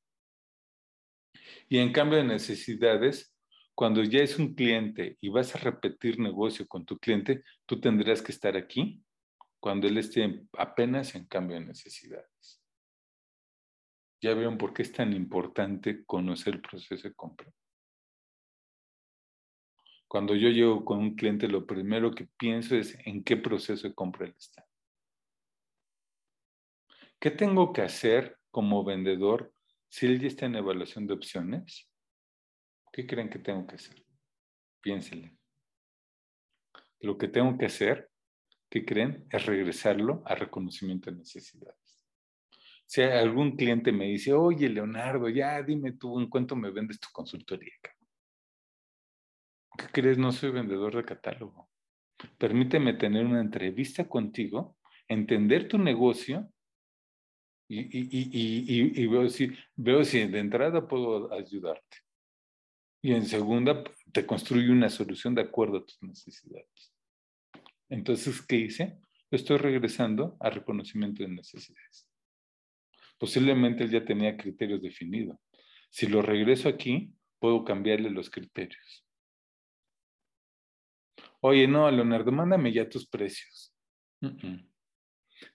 Y 1.70 1.78
en 1.78 1.94
cambio 1.94 2.18
de 2.18 2.26
necesidades, 2.26 3.34
cuando 3.74 4.04
ya 4.04 4.20
es 4.20 4.38
un 4.38 4.56
cliente 4.56 5.18
y 5.22 5.30
vas 5.30 5.56
a 5.56 5.60
repetir 5.60 6.20
negocio 6.20 6.68
con 6.68 6.84
tu 6.86 6.98
cliente, 6.98 7.46
tú 7.66 7.80
tendrás 7.80 8.22
que 8.22 8.34
estar 8.34 8.58
aquí 8.58 9.02
cuando 9.62 9.88
él 9.88 9.98
esté 9.98 10.50
apenas 10.58 11.16
en 11.16 11.26
cambio 11.26 11.58
de 11.58 11.68
necesidades. 11.68 12.62
Ya 14.22 14.34
vieron 14.34 14.58
por 14.58 14.74
qué 14.74 14.82
es 14.82 14.92
tan 14.92 15.14
importante 15.14 16.04
conocer 16.04 16.56
el 16.56 16.62
proceso 16.62 17.08
de 17.08 17.14
compra. 17.14 17.50
Cuando 20.14 20.36
yo 20.36 20.50
llego 20.50 20.86
con 20.86 21.00
un 21.00 21.16
cliente, 21.16 21.48
lo 21.48 21.66
primero 21.66 22.12
que 22.12 22.28
pienso 22.38 22.76
es 22.76 22.96
en 23.04 23.24
qué 23.24 23.36
proceso 23.36 23.88
de 23.88 23.96
compra 23.96 24.28
él 24.28 24.36
está. 24.38 24.64
¿Qué 27.20 27.32
tengo 27.32 27.74
que 27.74 27.82
hacer 27.82 28.38
como 28.52 28.84
vendedor 28.84 29.52
si 29.90 30.06
él 30.06 30.20
ya 30.20 30.28
está 30.28 30.46
en 30.46 30.54
evaluación 30.54 31.08
de 31.08 31.16
opciones? 31.16 31.90
¿Qué 32.92 33.08
creen 33.08 33.28
que 33.28 33.40
tengo 33.40 33.66
que 33.66 33.74
hacer? 33.74 34.06
Piénsenle. 34.82 35.36
Lo 37.00 37.18
que 37.18 37.28
tengo 37.28 37.58
que 37.58 37.66
hacer, 37.66 38.12
¿qué 38.70 38.86
creen? 38.86 39.26
Es 39.32 39.48
regresarlo 39.48 40.22
a 40.28 40.36
reconocimiento 40.36 41.10
de 41.10 41.18
necesidades. 41.18 42.00
Si 42.86 43.02
algún 43.02 43.56
cliente 43.56 43.92
me 43.92 44.06
dice, 44.06 44.32
oye, 44.32 44.70
Leonardo, 44.70 45.28
ya 45.30 45.60
dime 45.64 45.94
tú 45.94 46.20
en 46.20 46.30
cuánto 46.30 46.56
me 46.56 46.70
vendes 46.70 47.00
tu 47.00 47.08
consultoría. 47.12 47.74
¿Qué 49.78 49.88
crees? 49.92 50.18
No 50.18 50.32
soy 50.32 50.52
vendedor 50.52 50.96
de 50.96 51.04
catálogo. 51.04 51.70
Permíteme 52.38 52.94
tener 52.94 53.26
una 53.26 53.42
entrevista 53.42 54.08
contigo, 54.08 54.78
entender 55.08 55.68
tu 55.68 55.78
negocio 55.78 56.50
y, 57.68 59.08
veo, 59.08 59.30
si, 59.30 59.52
veo 59.76 60.04
si 60.04 60.28
de 60.28 60.40
entrada 60.40 60.88
puedo 60.88 61.34
ayudarte. 61.34 61.98
Y 63.02 63.14
en 63.14 63.26
segunda, 63.26 63.84
te 64.12 64.26
construyo 64.26 64.72
una 64.72 64.90
solución 64.90 65.36
de 65.36 65.42
acuerdo 65.42 65.78
a 65.78 65.86
tus 65.86 66.02
necesidades. 66.04 66.94
Entonces, 67.90 68.42
¿qué 68.42 68.58
hice? 68.58 68.98
Estoy 69.32 69.58
regresando 69.58 70.38
a 70.40 70.50
reconocimiento 70.50 71.24
de 71.24 71.30
necesidades. 71.30 72.08
Posiblemente 73.18 73.84
él 73.84 73.90
ya 73.90 74.06
tenía 74.06 74.38
criterios 74.38 74.82
definidos. 74.82 75.38
Si 75.90 76.08
lo 76.08 76.22
regreso 76.22 76.70
aquí, 76.70 77.14
puedo 77.40 77.64
cambiarle 77.64 78.10
los 78.10 78.30
criterios. 78.30 79.03
Oye, 81.46 81.68
no, 81.68 81.92
Leonardo, 81.92 82.32
mándame 82.32 82.72
ya 82.72 82.88
tus 82.88 83.06
precios. 83.06 83.76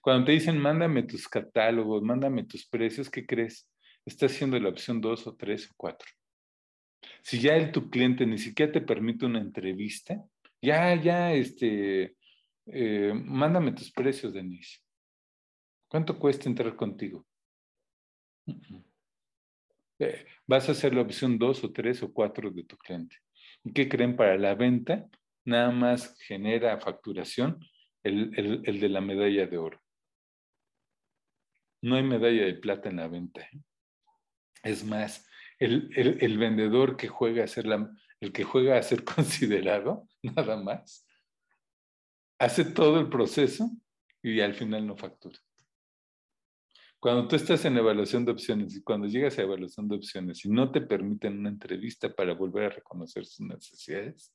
Cuando 0.01 0.25
te 0.27 0.33
dicen, 0.33 0.59
mándame 0.59 1.01
tus 1.01 1.27
catálogos, 1.27 2.03
mándame 2.03 2.43
tus 2.43 2.67
precios, 2.67 3.09
¿qué 3.09 3.25
crees? 3.25 3.67
Estás 4.05 4.31
haciendo 4.31 4.59
la 4.59 4.69
opción 4.69 5.01
2 5.01 5.25
o 5.25 5.35
3 5.35 5.71
o 5.71 5.73
4. 5.75 6.07
Si 7.23 7.39
ya 7.39 7.55
el, 7.55 7.71
tu 7.71 7.89
cliente 7.89 8.23
ni 8.27 8.37
siquiera 8.37 8.71
te 8.71 8.81
permite 8.81 9.25
una 9.25 9.39
entrevista, 9.39 10.23
ya, 10.61 10.93
ya, 10.93 11.33
este, 11.33 12.15
eh, 12.67 13.11
mándame 13.15 13.71
tus 13.71 13.91
precios, 13.91 14.31
Denise. 14.31 14.81
¿Cuánto 15.87 16.19
cuesta 16.19 16.47
entrar 16.47 16.75
contigo? 16.75 17.25
Eh, 19.97 20.25
vas 20.45 20.69
a 20.69 20.73
hacer 20.73 20.93
la 20.93 21.01
opción 21.01 21.39
2 21.39 21.63
o 21.63 21.71
3 21.71 22.03
o 22.03 22.13
4 22.13 22.51
de 22.51 22.63
tu 22.63 22.77
cliente. 22.77 23.15
¿Y 23.63 23.73
qué 23.73 23.89
creen 23.89 24.15
para 24.15 24.37
la 24.37 24.53
venta? 24.53 25.09
Nada 25.45 25.71
más 25.71 26.17
genera 26.21 26.79
facturación 26.79 27.59
el, 28.03 28.79
de 28.79 28.89
la 28.89 29.01
medalla 29.01 29.47
de 29.47 29.57
oro. 29.57 29.81
No 31.81 31.95
hay 31.95 32.03
medalla 32.03 32.45
de 32.45 32.55
plata 32.55 32.89
en 32.89 32.97
la 32.97 33.07
venta. 33.07 33.41
¿eh? 33.41 33.61
Es 34.63 34.83
más, 34.83 35.25
el, 35.59 36.37
vendedor 36.37 36.97
que 36.97 37.07
juega 37.07 37.43
a 37.43 37.47
ser 37.47 37.67
la, 37.67 37.89
el 38.19 38.31
que 38.31 38.43
juega 38.43 38.77
a 38.77 38.83
ser 38.83 39.03
considerado, 39.15 40.07
nada 40.21 40.57
más, 40.57 41.05
hace 42.39 42.65
todo 42.65 42.99
el 42.99 43.09
proceso 43.09 43.69
y 44.21 44.39
al 44.41 44.53
final 44.53 44.85
no 44.85 44.97
factura. 44.97 45.37
Cuando 46.99 47.29
tú 47.29 47.37
estás 47.37 47.63
en 47.63 47.77
evaluación 47.77 48.25
de 48.25 48.33
opciones 48.33 48.75
y 48.75 48.83
cuando 48.83 49.07
llegas 49.07 49.37
a 49.37 49.43
evaluación 49.43 49.87
de 49.87 49.95
opciones 49.95 50.43
y 50.43 50.49
no 50.49 50.69
te 50.69 50.81
permiten 50.81 51.39
una 51.39 51.47
entrevista 51.47 52.13
para 52.13 52.33
volver 52.33 52.65
a 52.65 52.75
reconocer 52.75 53.25
sus 53.25 53.47
necesidades, 53.47 54.33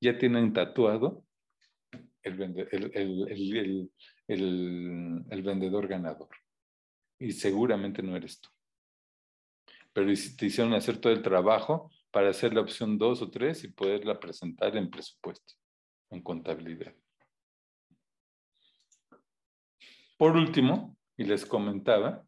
ya 0.00 0.18
tienen 0.18 0.52
tatuado 0.52 1.24
el, 2.22 3.90
vendedor 5.42 5.88
ganador. 5.88 6.28
Y 7.18 7.32
seguramente 7.32 8.02
no 8.02 8.16
eres 8.16 8.40
tú. 8.40 8.50
Pero 9.92 10.06
te 10.06 10.46
hicieron 10.46 10.74
hacer 10.74 10.98
todo 10.98 11.12
el 11.12 11.22
trabajo 11.22 11.90
para 12.10 12.30
hacer 12.30 12.52
la 12.52 12.60
opción 12.60 12.98
2 12.98 13.22
o 13.22 13.30
3 13.30 13.64
y 13.64 13.68
poderla 13.68 14.20
presentar 14.20 14.76
en 14.76 14.90
presupuesto, 14.90 15.54
en 16.10 16.22
contabilidad. 16.22 16.94
Por 20.18 20.36
último, 20.36 20.96
y 21.16 21.24
les 21.24 21.46
comentaba, 21.46 22.26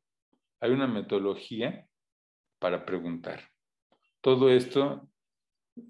hay 0.61 0.71
una 0.71 0.87
metodología 0.87 1.87
para 2.59 2.85
preguntar. 2.85 3.51
Todo 4.21 4.51
esto 4.51 5.09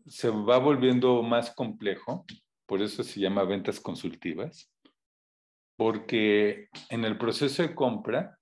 se 0.06 0.30
va 0.30 0.58
volviendo 0.58 1.22
más 1.22 1.54
complejo, 1.54 2.24
por 2.66 2.82
eso 2.82 3.02
se 3.02 3.20
llama 3.20 3.44
ventas 3.44 3.80
consultivas, 3.80 4.70
porque 5.76 6.68
en 6.90 7.04
el 7.04 7.16
proceso 7.16 7.62
de 7.62 7.74
compra 7.74 8.38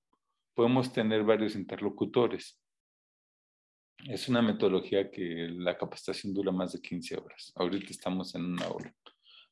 podemos 0.54 0.92
tener 0.92 1.22
varios 1.22 1.54
interlocutores. 1.54 2.60
Es 4.08 4.28
una 4.28 4.42
metodología 4.42 5.10
que 5.10 5.48
la 5.50 5.76
capacitación 5.76 6.34
dura 6.34 6.50
más 6.50 6.72
de 6.72 6.80
15 6.80 7.16
horas. 7.16 7.52
Ahorita 7.56 7.90
estamos 7.90 8.34
en 8.34 8.44
una 8.44 8.68
hora. 8.68 8.94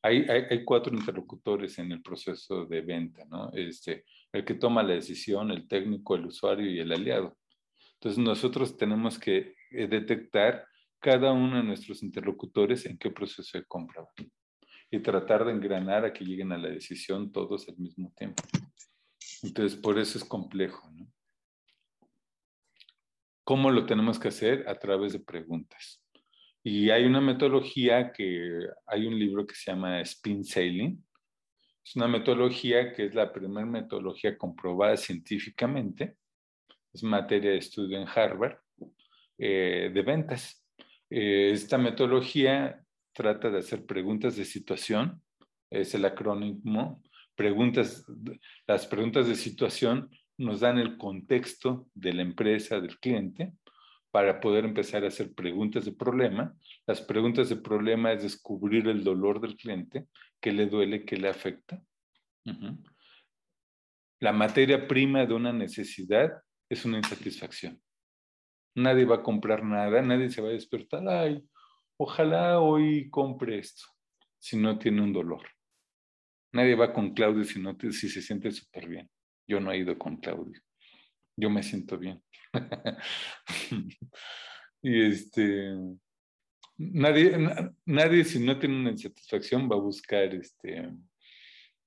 Hay, 0.02 0.26
hay, 0.28 0.64
cuatro 0.64 0.94
interlocutores 0.94 1.78
en 1.78 1.92
el 1.92 2.02
proceso 2.02 2.66
de 2.66 2.82
venta, 2.82 3.24
¿no? 3.24 3.50
Este, 3.54 4.04
el 4.32 4.44
que 4.44 4.54
toma 4.54 4.82
la 4.82 4.94
decisión, 4.94 5.50
el 5.50 5.66
técnico, 5.66 6.14
el 6.14 6.26
usuario 6.26 6.70
y 6.70 6.78
el 6.78 6.92
aliado. 6.92 7.38
Entonces 7.94 8.22
nosotros 8.22 8.76
tenemos 8.76 9.18
que 9.18 9.54
eh, 9.70 9.86
detectar 9.86 10.66
cada 11.04 11.32
uno 11.32 11.58
de 11.58 11.62
nuestros 11.62 12.02
interlocutores 12.02 12.86
en 12.86 12.96
qué 12.96 13.10
proceso 13.10 13.58
de 13.58 13.66
compra 13.66 14.08
y 14.90 15.00
tratar 15.00 15.44
de 15.44 15.52
engranar 15.52 16.02
a 16.06 16.14
que 16.14 16.24
lleguen 16.24 16.50
a 16.50 16.56
la 16.56 16.70
decisión 16.70 17.30
todos 17.30 17.68
al 17.68 17.76
mismo 17.76 18.10
tiempo. 18.16 18.42
Entonces, 19.42 19.78
por 19.78 19.98
eso 19.98 20.16
es 20.16 20.24
complejo. 20.24 20.90
¿Cómo 23.44 23.70
lo 23.70 23.84
tenemos 23.84 24.18
que 24.18 24.28
hacer? 24.28 24.66
A 24.66 24.78
través 24.78 25.12
de 25.12 25.20
preguntas. 25.20 26.02
Y 26.62 26.88
hay 26.88 27.04
una 27.04 27.20
metodología 27.20 28.10
que, 28.10 28.66
hay 28.86 29.06
un 29.06 29.18
libro 29.18 29.46
que 29.46 29.54
se 29.54 29.72
llama 29.72 30.00
Spin 30.00 30.42
Sailing. 30.42 31.04
Es 31.84 31.96
una 31.96 32.08
metodología 32.08 32.94
que 32.94 33.04
es 33.04 33.14
la 33.14 33.30
primera 33.30 33.66
metodología 33.66 34.38
comprobada 34.38 34.96
científicamente. 34.96 36.16
Es 36.94 37.02
materia 37.02 37.50
de 37.50 37.58
estudio 37.58 38.00
en 38.00 38.08
Harvard 38.08 38.56
eh, 39.36 39.90
de 39.92 40.00
ventas. 40.00 40.63
Eh, 41.16 41.52
esta 41.52 41.78
metodología 41.78 42.84
trata 43.12 43.48
de 43.48 43.60
hacer 43.60 43.86
preguntas 43.86 44.34
de 44.34 44.44
situación, 44.44 45.22
es 45.70 45.94
el 45.94 46.04
acrónimo. 46.06 47.04
Preguntas, 47.36 48.04
las 48.66 48.88
preguntas 48.88 49.28
de 49.28 49.36
situación 49.36 50.10
nos 50.36 50.58
dan 50.58 50.76
el 50.76 50.96
contexto 50.96 51.86
de 51.94 52.14
la 52.14 52.22
empresa, 52.22 52.80
del 52.80 52.98
cliente, 52.98 53.52
para 54.10 54.40
poder 54.40 54.64
empezar 54.64 55.04
a 55.04 55.08
hacer 55.08 55.32
preguntas 55.34 55.84
de 55.84 55.92
problema. 55.92 56.52
Las 56.84 57.00
preguntas 57.00 57.48
de 57.48 57.56
problema 57.56 58.12
es 58.12 58.24
descubrir 58.24 58.88
el 58.88 59.04
dolor 59.04 59.40
del 59.40 59.54
cliente, 59.54 60.08
qué 60.40 60.50
le 60.50 60.66
duele, 60.66 61.04
qué 61.04 61.16
le 61.16 61.28
afecta. 61.28 61.80
La 64.18 64.32
materia 64.32 64.88
prima 64.88 65.24
de 65.26 65.34
una 65.34 65.52
necesidad 65.52 66.32
es 66.68 66.84
una 66.84 66.98
insatisfacción. 66.98 67.80
Nadie 68.74 69.04
va 69.04 69.16
a 69.16 69.22
comprar 69.22 69.64
nada, 69.64 70.02
nadie 70.02 70.30
se 70.30 70.40
va 70.40 70.48
a 70.48 70.52
despertar, 70.52 71.06
ay, 71.08 71.44
ojalá 71.96 72.60
hoy 72.60 73.08
compre 73.10 73.58
esto, 73.58 73.84
si 74.38 74.56
no 74.56 74.78
tiene 74.78 75.02
un 75.02 75.12
dolor. 75.12 75.42
Nadie 76.52 76.74
va 76.74 76.92
con 76.92 77.14
Claudio 77.14 77.44
si, 77.44 77.60
no 77.60 77.76
si 77.78 78.08
se 78.08 78.22
siente 78.22 78.50
súper 78.52 78.88
bien. 78.88 79.10
Yo 79.46 79.60
no 79.60 79.72
he 79.72 79.78
ido 79.78 79.98
con 79.98 80.16
Claudio. 80.18 80.60
Yo 81.36 81.50
me 81.50 81.62
siento 81.62 81.98
bien. 81.98 82.22
y 84.82 85.02
este, 85.02 85.74
nadie, 86.76 87.36
nadie 87.84 88.24
si 88.24 88.38
no 88.38 88.58
tiene 88.58 88.76
una 88.76 88.90
insatisfacción 88.90 89.68
va 89.68 89.76
a 89.76 89.80
buscar 89.80 90.32
este, 90.34 90.92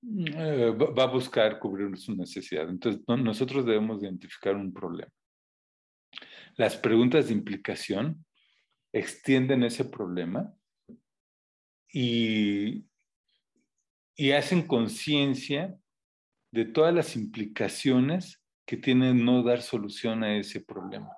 eh, 0.04 0.72
va 0.72 1.04
a 1.04 1.12
buscar 1.12 1.60
cubrir 1.60 1.98
su 1.98 2.16
necesidad. 2.16 2.70
Entonces, 2.70 3.02
nosotros 3.08 3.66
debemos 3.66 4.02
identificar 4.02 4.56
un 4.56 4.74
problema. 4.74 5.12
Las 6.58 6.76
preguntas 6.76 7.28
de 7.28 7.34
implicación 7.34 8.26
extienden 8.92 9.64
ese 9.64 9.86
problema 9.86 10.56
y, 11.94 12.84
hacen 14.36 14.64
conciencia 14.66 15.78
de 16.52 16.66
todas 16.66 16.94
las 16.94 17.16
implicaciones 17.16 18.44
que 18.66 18.76
tiene 18.76 19.14
no 19.14 19.44
dar 19.44 19.62
solución 19.62 20.24
a 20.24 20.36
ese 20.36 20.62
problema. 20.62 21.12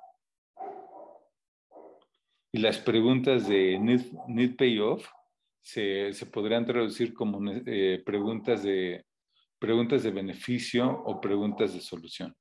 Y 2.52 2.60
las 2.60 2.78
preguntas 2.78 3.48
de 3.48 3.80
need, 3.80 4.58
payoff 4.58 5.08
se, 5.62 6.12
se, 6.12 6.26
podrían 6.26 6.66
traducir 6.66 7.14
como 7.14 7.40
eh, 7.66 8.04
preguntas, 8.06 8.64
de, 8.64 9.06
preguntas 9.58 10.04
de 10.04 10.12
beneficio 10.12 10.90
o 11.06 11.22
preguntas 11.22 11.74
de 11.74 11.80
solución 11.80 12.36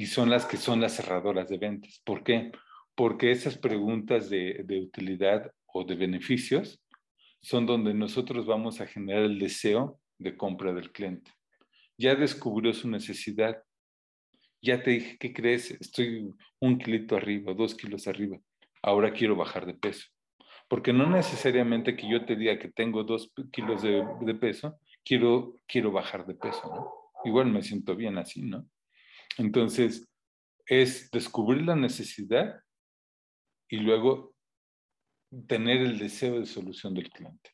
y 0.00 0.06
son 0.06 0.30
las 0.30 0.46
que 0.46 0.56
son 0.56 0.80
las 0.80 0.96
cerradoras 0.96 1.50
de 1.50 1.58
ventas. 1.58 2.00
¿Por 2.06 2.24
qué? 2.24 2.52
Porque 2.94 3.32
esas 3.32 3.58
preguntas 3.58 4.30
de, 4.30 4.64
utilidad 4.82 5.52
o 5.66 5.84
de 5.84 5.94
beneficios 5.94 6.82
son 7.42 7.66
donde 7.66 7.92
nosotros 7.92 8.46
vamos 8.46 8.80
a 8.80 8.86
generar 8.86 9.24
el 9.24 9.38
deseo 9.38 10.00
de 10.16 10.38
compra 10.38 10.72
del 10.72 10.90
cliente. 10.90 11.30
Ya 11.98 12.14
descubrió 12.14 12.72
su 12.72 12.88
necesidad. 12.88 13.62
Ya 14.62 14.82
te 14.82 14.92
dije, 14.92 15.18
¿qué 15.18 15.34
crees? 15.34 15.70
Estoy 15.72 16.30
un 16.60 16.78
kilito 16.78 17.14
arriba, 17.14 17.52
dos 17.52 17.74
kilos 17.74 18.06
arriba. 18.06 18.38
Ahora 18.82 19.12
quiero 19.12 19.36
bajar 19.36 19.66
de 19.66 19.74
peso. 19.74 20.06
Porque 20.66 20.94
no 20.94 21.10
necesariamente 21.10 21.94
que 21.94 22.10
yo 22.10 22.24
te 22.24 22.36
diga 22.36 22.58
que 22.58 22.70
tengo 22.70 23.04
dos 23.04 23.34
kilos 23.52 23.82
de, 23.82 24.02
de 24.22 24.34
peso, 24.34 24.80
quiero, 25.04 25.56
quiero 25.66 25.92
bajar 25.92 26.24
de 26.24 26.36
peso, 26.36 26.62
¿no? 26.74 26.90
Igual 27.26 27.52
me 27.52 27.60
siento 27.60 27.94
bien 27.94 28.16
así, 28.16 28.40
¿no? 28.40 28.66
Entonces, 29.38 30.08
es 30.66 31.10
descubrir 31.10 31.62
la 31.62 31.76
necesidad 31.76 32.60
y 33.68 33.78
luego 33.78 34.34
tener 35.46 35.78
el 35.78 35.98
deseo 35.98 36.40
de 36.40 36.46
solución 36.46 36.94
del 36.94 37.10
cliente. 37.10 37.50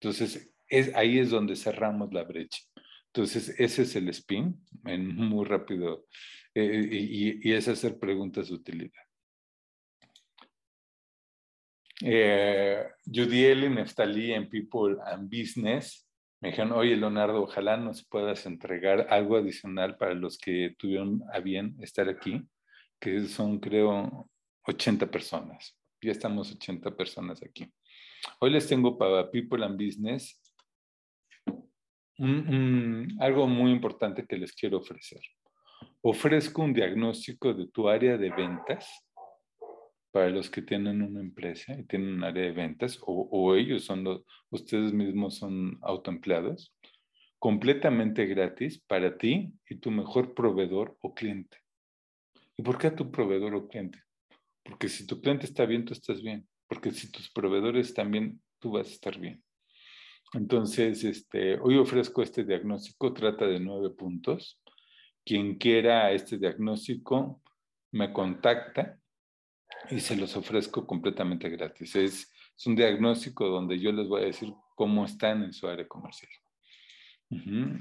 Entonces, 0.00 0.52
es, 0.68 0.94
ahí 0.94 1.18
es 1.18 1.30
donde 1.30 1.56
cerramos 1.56 2.12
la 2.12 2.24
brecha. 2.24 2.60
Entonces, 3.06 3.54
ese 3.58 3.82
es 3.82 3.96
el 3.96 4.08
spin, 4.08 4.58
en 4.84 5.14
muy 5.14 5.44
rápido, 5.44 6.06
eh, 6.54 6.88
y, 7.42 7.52
es 7.52 7.68
hacer 7.68 7.98
preguntas 7.98 8.48
de 8.48 8.54
utilidad. 8.54 9.02
Eh, 12.00 12.84
Judiel 13.04 13.64
y 13.64 13.70
Neftali 13.70 14.32
en 14.32 14.48
People 14.48 14.96
and 15.06 15.30
Business 15.30 16.08
me 16.42 16.48
dijeron, 16.48 16.72
oye 16.72 16.96
Leonardo, 16.96 17.40
ojalá 17.40 17.76
nos 17.76 18.04
puedas 18.04 18.44
entregar 18.46 19.06
algo 19.10 19.36
adicional 19.36 19.96
para 19.96 20.12
los 20.12 20.36
que 20.38 20.74
tuvieron 20.76 21.22
a 21.32 21.38
bien 21.38 21.76
estar 21.80 22.08
aquí, 22.08 22.42
que 23.00 23.26
son 23.26 23.60
creo 23.60 24.28
80 24.66 25.08
personas. 25.08 25.78
Ya 26.02 26.10
estamos 26.10 26.50
80 26.52 26.96
personas 26.96 27.40
aquí. 27.44 27.72
Hoy 28.40 28.50
les 28.50 28.66
tengo 28.66 28.98
para 28.98 29.30
People 29.30 29.64
and 29.64 29.80
Business 29.80 30.40
algo 33.20 33.46
muy 33.46 33.70
importante 33.70 34.26
que 34.26 34.36
les 34.36 34.52
quiero 34.52 34.78
ofrecer. 34.78 35.20
Ofrezco 36.00 36.62
un 36.62 36.74
diagnóstico 36.74 37.54
de 37.54 37.68
tu 37.68 37.88
área 37.88 38.18
de 38.18 38.30
ventas 38.30 39.06
para 40.12 40.28
los 40.28 40.50
que 40.50 40.62
tienen 40.62 41.02
una 41.02 41.20
empresa 41.20 41.74
y 41.76 41.84
tienen 41.84 42.14
un 42.14 42.24
área 42.24 42.44
de 42.44 42.52
ventas 42.52 42.98
o, 43.00 43.56
ellos 43.56 43.84
son 43.84 44.04
los, 44.04 44.24
ustedes 44.50 44.92
mismos 44.92 45.38
son 45.38 45.78
autoempleados, 45.80 46.74
completamente 47.38 48.26
gratis 48.26 48.80
para 48.86 49.16
ti 49.16 49.52
y 49.68 49.76
tu 49.76 49.90
mejor 49.90 50.34
proveedor 50.34 50.96
o 51.00 51.14
cliente. 51.14 51.56
¿Y 52.56 52.62
por 52.62 52.78
qué 52.78 52.90
tu 52.90 53.10
proveedor 53.10 53.54
o 53.54 53.66
cliente? 53.66 54.02
Porque 54.62 54.88
si 54.88 55.06
tu 55.06 55.20
cliente 55.20 55.46
está 55.46 55.64
bien, 55.64 55.84
tú 55.86 55.94
estás 55.94 56.22
bien. 56.22 56.46
Porque 56.68 56.92
si 56.92 57.10
tus 57.10 57.30
proveedores 57.32 57.88
están 57.88 58.10
bien, 58.10 58.40
tú 58.60 58.72
vas 58.72 58.88
a 58.88 58.92
estar 58.92 59.18
bien. 59.18 59.42
Entonces, 60.34 61.04
este, 61.04 61.58
hoy 61.58 61.76
ofrezco 61.78 62.22
este 62.22 62.44
diagnóstico, 62.44 63.12
trata 63.12 63.46
de 63.46 63.60
nueve 63.60 63.90
puntos. 63.90 64.60
Quien 65.24 65.56
quiera 65.56 66.12
este 66.12 66.38
diagnóstico, 66.38 67.42
me 67.90 68.12
contacta 68.12 68.98
y 69.90 70.00
se 70.00 70.16
los 70.16 70.36
ofrezco 70.36 70.86
completamente 70.86 71.48
gratis. 71.48 71.96
Es, 71.96 72.30
un 72.64 72.76
diagnóstico 72.76 73.48
donde 73.48 73.80
yo 73.80 73.90
les 73.90 74.06
voy 74.06 74.22
a 74.22 74.26
decir 74.26 74.54
cómo 74.76 75.04
están 75.04 75.42
en 75.42 75.52
su 75.52 75.66
área 75.66 75.88
comercial. 75.88 76.30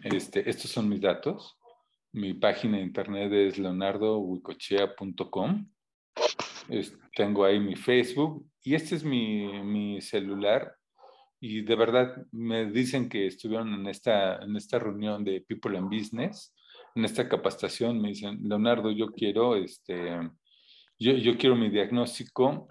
este, 0.03 0.49
estos 0.49 0.71
son 0.71 0.89
mis 0.89 1.01
datos. 1.01 1.55
Mi 2.11 2.33
página 2.33 2.77
de 2.77 2.83
internet 2.83 3.31
es 3.31 3.59
leonardowicochea.com. 3.59 5.69
tengo 7.15 7.45
ahí 7.45 7.59
mi 7.59 7.75
Facebook 7.75 8.43
y 8.63 8.73
este 8.73 8.95
es 8.95 9.03
mi, 9.03 9.61
mi, 9.61 10.01
celular. 10.01 10.75
Y 11.39 11.61
de 11.61 11.75
verdad 11.75 12.25
me 12.31 12.65
dicen 12.65 13.07
que 13.07 13.27
estuvieron 13.27 13.71
en 13.75 13.85
esta, 13.85 14.37
en 14.37 14.55
esta 14.55 14.79
reunión 14.79 15.23
de 15.23 15.41
People 15.41 15.77
and 15.77 15.93
Business, 15.93 16.55
en 16.95 17.05
esta 17.05 17.29
capacitación. 17.29 18.01
Me 18.01 18.09
dicen, 18.09 18.39
Leonardo, 18.41 18.89
yo 18.89 19.11
quiero 19.11 19.55
este, 19.55 20.17
yo, 21.01 21.37
quiero 21.37 21.55
mi 21.55 21.69
diagnóstico, 21.69 22.67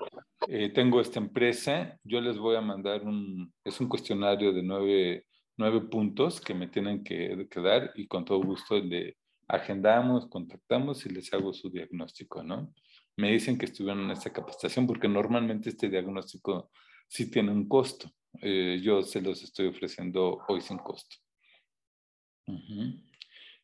eh, 0.47 0.69
tengo 0.69 1.01
esta 1.01 1.19
empresa, 1.19 1.99
yo 2.05 2.21
les 2.21 2.39
voy 2.39 2.55
a 2.55 2.61
mandar 2.61 3.03
un, 3.03 3.53
es 3.65 3.81
un 3.81 3.89
cuestionario 3.89 4.53
de 4.53 4.63
nueve, 4.63 5.27
nueve 5.57 5.81
puntos 5.81 6.41
que 6.41 6.55
me 6.55 6.69
tienen 6.69 7.03
que, 7.03 7.49
dar 7.57 7.91
y 7.97 8.07
con 8.07 8.25
todo 8.25 8.41
gusto 8.41 8.79
le 8.79 9.17
agendamos, 9.49 10.29
contactamos 10.29 11.05
y 11.07 11.09
les 11.09 11.33
hago 11.35 11.53
su 11.53 11.71
diagnóstico, 11.71 12.45
¿no? 12.45 12.73
Me 13.17 13.33
dicen 13.33 13.59
que 13.59 13.67
estuvieron 13.67 14.05
en 14.05 14.13
esta 14.13 14.33
capacitación 14.33 14.87
porque 14.87 15.09
normalmente 15.09 15.69
este 15.69 15.89
diagnóstico 15.89 16.71
sí 17.09 17.29
tiene 17.31 17.51
un 17.51 17.69
costo. 17.69 18.09
Eh, 18.41 18.81
yo 18.81 19.03
se 19.03 19.21
los 19.21 19.43
estoy 19.43 19.67
ofreciendo 19.67 20.39
hoy 20.47 20.61
sin 20.61 20.79
costo. 20.79 21.17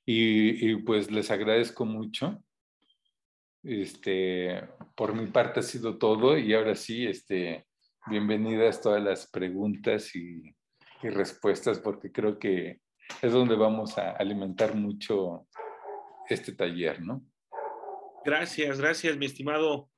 y, 0.04 0.70
y, 0.70 0.76
pues 0.82 1.10
les 1.10 1.30
agradezco 1.30 1.84
mucho 1.84 2.42
este, 3.66 4.62
por 4.94 5.14
mi 5.14 5.26
parte 5.26 5.60
ha 5.60 5.62
sido 5.62 5.98
todo 5.98 6.38
y 6.38 6.54
ahora 6.54 6.74
sí, 6.74 7.06
este, 7.06 7.66
bienvenidas 8.06 8.80
todas 8.80 9.02
las 9.02 9.28
preguntas 9.28 10.14
y, 10.14 10.54
respuestas 11.02 11.78
porque 11.78 12.10
creo 12.10 12.36
que 12.36 12.80
es 13.22 13.30
donde 13.30 13.54
vamos 13.54 13.96
a 13.96 14.10
alimentar 14.12 14.74
mucho 14.74 15.46
este 16.28 16.50
taller, 16.50 17.00
¿no? 17.00 17.24
Gracias, 18.24 18.80
gracias, 18.80 19.16
mi 19.16 19.26
estimado 19.26 19.88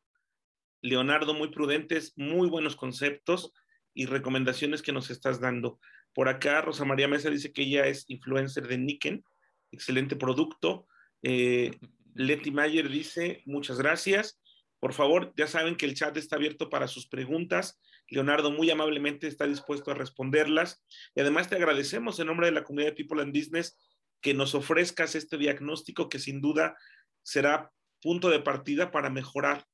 Leonardo, 0.83 1.33
muy 1.33 1.49
prudentes, 1.49 2.13
muy 2.17 2.51
buenos 2.51 2.77
conceptos 2.77 3.55
y 3.95 4.05
recomendaciones 4.05 4.83
que 4.83 4.93
nos 4.93 5.09
estás 5.09 5.41
dando. 5.41 5.81
Por 6.13 6.29
acá, 6.29 6.61
Rosa 6.61 6.85
María 6.85 7.09
Mesa 7.09 7.31
dice 7.31 7.55
que 7.55 7.63
ella 7.63 7.87
es 7.87 8.05
influencer 8.11 8.69
de 8.69 8.77
Niken, 8.77 9.25
excelente 9.71 10.15
producto. 10.15 10.87
Eh, 11.23 11.71
Leti 12.19 12.51
Mayer 12.51 12.89
dice, 12.89 13.43
muchas 13.47 13.79
gracias. 13.79 14.41
Por 14.81 14.93
favor, 14.93 15.33
ya 15.37 15.47
saben 15.47 15.77
que 15.77 15.87
el 15.87 15.95
chat 15.95 16.17
está 16.17 16.35
abierto 16.35 16.69
para 16.69 16.89
sus 16.89 17.07
preguntas. 17.07 17.81
Leonardo 18.09 18.51
muy 18.51 18.71
amablemente 18.71 19.29
está 19.29 19.47
dispuesto 19.47 19.93
a 19.93 19.95
responderlas. 19.95 20.85
Y 21.15 21.21
además 21.21 21.49
te 21.49 21.55
agradecemos 21.55 22.19
en 22.19 22.27
nombre 22.27 22.47
de 22.47 22.53
la 22.53 22.65
comunidad 22.65 22.91
de 22.91 22.97
People 22.97 23.23
and 23.23 23.33
Business 23.33 23.79
que 24.21 24.35
nos 24.35 24.57
ofrezcas 24.57 25.15
este 25.15 25.39
diagnóstico 25.39 26.09
que 26.09 26.19
sin 26.19 26.41
duda 26.41 26.77
será 27.23 27.71
punto 28.03 28.31
de 28.31 28.41
partida 28.41 28.91
para 28.91 29.11
mejorar. 29.11 29.65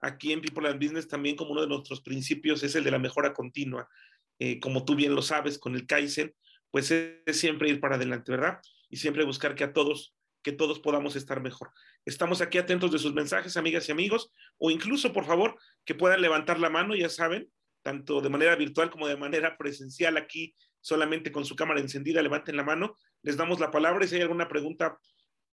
Aquí 0.00 0.32
en 0.32 0.40
People 0.40 0.68
and 0.68 0.80
Business 0.80 1.08
también 1.08 1.34
como 1.34 1.50
uno 1.50 1.62
de 1.62 1.68
nuestros 1.68 2.00
principios 2.00 2.62
es 2.62 2.76
el 2.76 2.84
de 2.84 2.92
la 2.92 3.00
mejora 3.00 3.32
continua. 3.32 3.88
Eh, 4.38 4.60
como 4.60 4.84
tú 4.84 4.94
bien 4.94 5.16
lo 5.16 5.22
sabes 5.22 5.58
con 5.58 5.74
el 5.74 5.84
Kaizen, 5.86 6.32
pues 6.70 6.92
es 6.92 7.40
siempre 7.40 7.70
ir 7.70 7.80
para 7.80 7.96
adelante, 7.96 8.30
¿verdad? 8.30 8.60
Y 8.88 8.98
siempre 8.98 9.24
buscar 9.24 9.56
que 9.56 9.64
a 9.64 9.72
todos 9.72 10.14
que 10.42 10.52
todos 10.52 10.80
podamos 10.80 11.16
estar 11.16 11.40
mejor. 11.40 11.72
Estamos 12.04 12.40
aquí 12.40 12.58
atentos 12.58 12.90
de 12.92 12.98
sus 12.98 13.14
mensajes, 13.14 13.56
amigas 13.56 13.88
y 13.88 13.92
amigos, 13.92 14.32
o 14.58 14.70
incluso, 14.70 15.12
por 15.12 15.24
favor, 15.24 15.58
que 15.84 15.94
puedan 15.94 16.20
levantar 16.20 16.58
la 16.60 16.70
mano, 16.70 16.94
ya 16.94 17.08
saben, 17.08 17.50
tanto 17.82 18.20
de 18.20 18.28
manera 18.28 18.56
virtual 18.56 18.90
como 18.90 19.08
de 19.08 19.16
manera 19.16 19.56
presencial 19.56 20.16
aquí, 20.16 20.54
solamente 20.80 21.32
con 21.32 21.44
su 21.44 21.56
cámara 21.56 21.80
encendida, 21.80 22.22
levanten 22.22 22.56
la 22.56 22.62
mano, 22.62 22.96
les 23.22 23.36
damos 23.36 23.60
la 23.60 23.70
palabra 23.70 24.04
y 24.04 24.08
si 24.08 24.16
hay 24.16 24.22
alguna 24.22 24.48
pregunta 24.48 24.98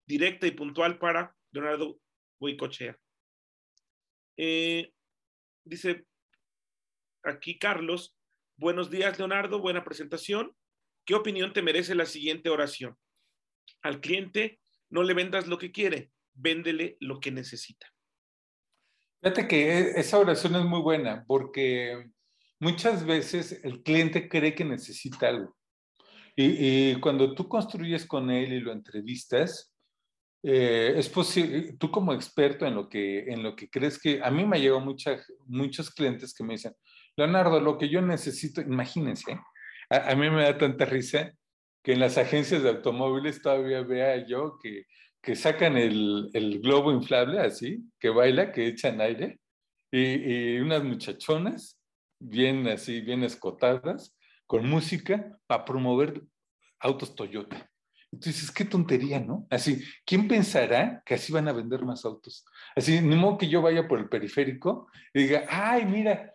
directa 0.06 0.46
y 0.46 0.52
puntual 0.52 0.98
para 0.98 1.34
Leonardo 1.50 1.98
Huicochea. 2.40 2.96
Eh, 4.36 4.92
dice 5.64 6.04
aquí 7.22 7.58
Carlos, 7.58 8.16
buenos 8.56 8.90
días 8.90 9.18
Leonardo, 9.18 9.60
buena 9.60 9.84
presentación. 9.84 10.54
¿Qué 11.06 11.14
opinión 11.14 11.52
te 11.52 11.62
merece 11.62 11.94
la 11.94 12.06
siguiente 12.06 12.50
oración? 12.50 12.96
Al 13.82 14.00
cliente 14.00 14.60
no 14.90 15.02
le 15.02 15.14
vendas 15.14 15.46
lo 15.46 15.58
que 15.58 15.72
quiere, 15.72 16.10
véndele 16.34 16.96
lo 17.00 17.20
que 17.20 17.30
necesita. 17.30 17.86
Fíjate 19.22 19.48
que 19.48 19.78
e, 19.78 20.00
esa 20.00 20.18
oración 20.18 20.56
es 20.56 20.64
muy 20.64 20.80
buena 20.80 21.24
porque 21.26 22.10
muchas 22.60 23.06
veces 23.06 23.60
el 23.64 23.82
cliente 23.82 24.28
cree 24.28 24.54
que 24.54 24.64
necesita 24.64 25.28
algo. 25.28 25.56
Y, 26.36 26.96
cuando 26.96 27.32
tú 27.34 27.48
construyes 27.48 28.06
con 28.06 28.28
él 28.30 28.52
y 28.52 28.60
lo 28.60 28.72
entrevistas, 28.72 29.72
eh, 30.42 30.92
es 30.96 31.08
posible, 31.08 31.74
tú 31.78 31.90
como 31.92 32.12
experto 32.12 32.66
en 32.66 32.74
lo 32.74 32.88
que, 32.88 33.20
en 33.20 33.42
lo 33.42 33.54
que 33.54 33.70
crees 33.70 34.00
que, 34.00 34.20
a 34.22 34.30
mí 34.30 34.44
me 34.44 34.60
llegado 34.60 34.80
mucha, 34.80 35.24
muchos 35.46 35.90
clientes 35.90 36.34
que 36.34 36.42
me 36.42 36.54
dicen, 36.54 36.74
Leonardo, 37.16 37.60
lo 37.60 37.78
que 37.78 37.88
yo 37.88 38.02
necesito, 38.02 38.60
imagínense, 38.60 39.38
a, 39.88 40.10
a, 40.10 40.16
mí 40.16 40.28
me 40.28 40.42
da 40.42 40.58
tanta 40.58 40.84
risa 40.84 41.32
que 41.84 41.92
en 41.92 42.00
las 42.00 42.16
agencias 42.16 42.62
de 42.62 42.70
automóviles 42.70 43.42
todavía 43.42 43.82
vea 43.82 44.26
yo 44.26 44.58
que, 44.58 44.86
que 45.20 45.36
sacan 45.36 45.76
el, 45.76 46.30
el, 46.32 46.60
globo 46.60 46.90
inflable 46.90 47.38
así, 47.38 47.84
que 48.00 48.08
baila, 48.08 48.52
que 48.52 48.66
echan 48.66 49.02
aire, 49.02 49.38
y, 49.92 50.54
y 50.54 50.58
unas 50.60 50.82
muchachonas 50.82 51.78
bien 52.18 52.66
así, 52.68 53.02
bien 53.02 53.22
escotadas, 53.22 54.16
con 54.46 54.66
música 54.66 55.38
para 55.46 55.64
promover 55.66 56.22
autos 56.80 57.14
Toyota. 57.14 57.70
Entonces, 58.10 58.50
qué 58.50 58.64
tontería, 58.64 59.20
¿no? 59.20 59.46
Así, 59.50 59.82
¿quién 60.06 60.26
pensará 60.26 61.02
que 61.04 61.14
así 61.14 61.32
van 61.32 61.48
a 61.48 61.52
vender 61.52 61.82
más 61.82 62.04
autos? 62.04 62.46
Así, 62.74 63.00
ni 63.00 63.16
modo 63.16 63.38
que 63.38 63.48
yo 63.48 63.60
vaya 63.60 63.86
por 63.86 63.98
el 63.98 64.08
periférico 64.08 64.88
y 65.12 65.24
diga, 65.24 65.44
ay, 65.50 65.84
mira, 65.84 66.32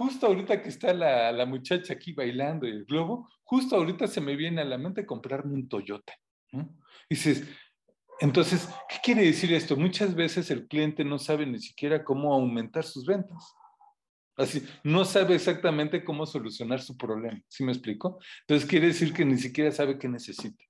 justo 0.00 0.28
ahorita 0.28 0.62
que 0.62 0.70
está 0.70 0.94
la, 0.94 1.30
la 1.30 1.44
muchacha 1.44 1.92
aquí 1.92 2.14
bailando 2.14 2.66
y 2.66 2.70
el 2.70 2.86
globo, 2.86 3.28
justo 3.44 3.76
ahorita 3.76 4.06
se 4.06 4.22
me 4.22 4.34
viene 4.34 4.62
a 4.62 4.64
la 4.64 4.78
mente 4.78 5.04
comprarme 5.04 5.52
un 5.52 5.68
Toyota. 5.68 6.14
dices, 7.10 7.44
entonces, 8.18 8.66
¿qué 8.88 8.96
quiere 9.02 9.26
decir 9.26 9.52
esto? 9.52 9.76
Muchas 9.76 10.14
veces 10.14 10.50
el 10.50 10.66
cliente 10.68 11.04
no 11.04 11.18
sabe 11.18 11.44
ni 11.44 11.58
siquiera 11.58 12.02
cómo 12.02 12.32
aumentar 12.32 12.84
sus 12.84 13.04
ventas. 13.04 13.54
Así, 14.38 14.66
no 14.84 15.04
sabe 15.04 15.34
exactamente 15.34 16.02
cómo 16.02 16.24
solucionar 16.24 16.80
su 16.80 16.96
problema. 16.96 17.38
¿Sí 17.48 17.62
me 17.62 17.72
explico? 17.72 18.20
Entonces 18.40 18.66
quiere 18.66 18.86
decir 18.86 19.12
que 19.12 19.26
ni 19.26 19.36
siquiera 19.36 19.70
sabe 19.70 19.98
qué 19.98 20.08
necesita. 20.08 20.64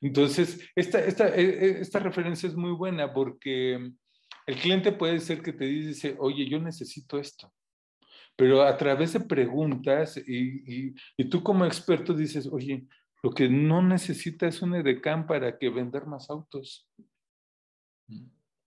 Entonces, 0.00 0.68
esta, 0.74 0.98
esta, 0.98 1.28
e, 1.28 1.42
e, 1.42 1.80
esta 1.80 2.00
referencia 2.00 2.48
es 2.48 2.56
muy 2.56 2.72
buena 2.72 3.12
porque 3.12 3.92
el 4.46 4.56
cliente 4.56 4.90
puede 4.90 5.20
ser 5.20 5.42
que 5.42 5.52
te 5.52 5.66
dice, 5.66 6.16
oye, 6.18 6.48
yo 6.48 6.58
necesito 6.58 7.20
esto. 7.20 7.52
Pero 8.36 8.62
a 8.62 8.76
través 8.76 9.14
de 9.14 9.20
preguntas 9.20 10.16
y, 10.26 10.94
tú 11.30 11.42
como 11.42 11.64
experto 11.64 12.12
dices, 12.12 12.46
oye, 12.46 12.86
lo 13.22 13.30
que 13.30 13.48
no 13.48 13.82
necesita 13.82 14.46
es 14.46 14.60
un 14.60 14.74
edecán 14.74 15.26
para 15.26 15.58
que 15.58 15.70
vender 15.70 16.06
más 16.06 16.28
autos. 16.28 16.86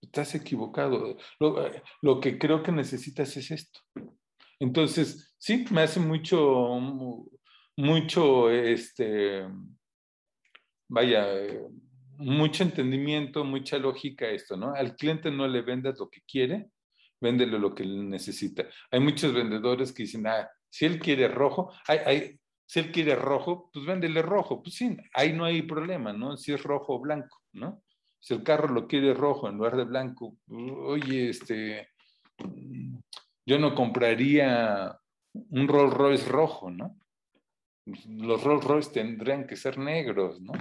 Estás 0.01 0.33
equivocado. 0.33 1.17
Lo, 1.39 1.71
lo, 2.01 2.19
que 2.19 2.39
creo 2.39 2.63
que 2.63 2.71
necesitas 2.71 3.37
es 3.37 3.51
esto. 3.51 3.79
Entonces, 4.59 5.35
sí, 5.37 5.65
me 5.71 5.81
hace 5.81 5.99
mucho, 5.99 6.79
mucho, 7.77 8.49
este, 8.49 9.47
vaya, 10.89 11.27
mucho 12.17 12.63
entendimiento, 12.63 13.45
mucha 13.45 13.77
lógica 13.77 14.27
esto, 14.27 14.57
¿no? 14.57 14.73
Al 14.73 14.95
cliente 14.95 15.31
no 15.31 15.47
le 15.47 15.61
vendas 15.61 15.97
lo 15.99 16.09
que 16.09 16.21
quiere, 16.27 16.69
véndele 17.21 17.59
lo 17.59 17.73
que 17.73 17.85
necesita. 17.85 18.65
Hay 18.91 18.99
muchos 18.99 19.33
vendedores 19.33 19.91
que 19.91 20.03
dicen, 20.03 20.27
ah, 20.27 20.49
si 20.69 20.85
él 20.85 20.99
quiere 20.99 21.27
rojo, 21.27 21.71
hay, 21.87 21.97
hay, 22.05 22.39
si 22.65 22.79
él 22.79 22.91
quiere 22.91 23.15
rojo, 23.15 23.69
pues 23.73 23.85
véndele 23.85 24.21
rojo. 24.21 24.61
Pues 24.61 24.75
sí, 24.75 24.95
ahí 25.13 25.33
no 25.33 25.45
hay 25.45 25.63
problema, 25.63 26.13
¿no? 26.13 26.37
Si 26.37 26.53
es 26.53 26.61
rojo 26.63 26.95
o 26.95 26.99
blanco, 26.99 27.41
¿no? 27.53 27.83
Si 28.19 28.33
el 28.33 28.43
carro 28.43 28.67
lo 28.67 28.87
quiere 28.87 29.13
rojo 29.13 29.47
en 29.49 29.57
lugar 29.57 29.77
de 29.77 29.85
blanco, 29.85 30.37
oye, 30.49 31.29
este, 31.29 31.89
yo 33.45 33.57
no 33.57 33.73
compraría 33.73 34.95
un 35.33 35.67
Rolls 35.67 35.93
Royce 35.93 36.29
rojo, 36.29 36.69
¿no? 36.69 36.97
Los 37.85 38.43
Rolls 38.43 38.65
Royce 38.65 38.91
tendrían 38.91 39.47
que 39.47 39.55
ser 39.55 39.77
negros, 39.77 40.41
¿no? 40.41 40.51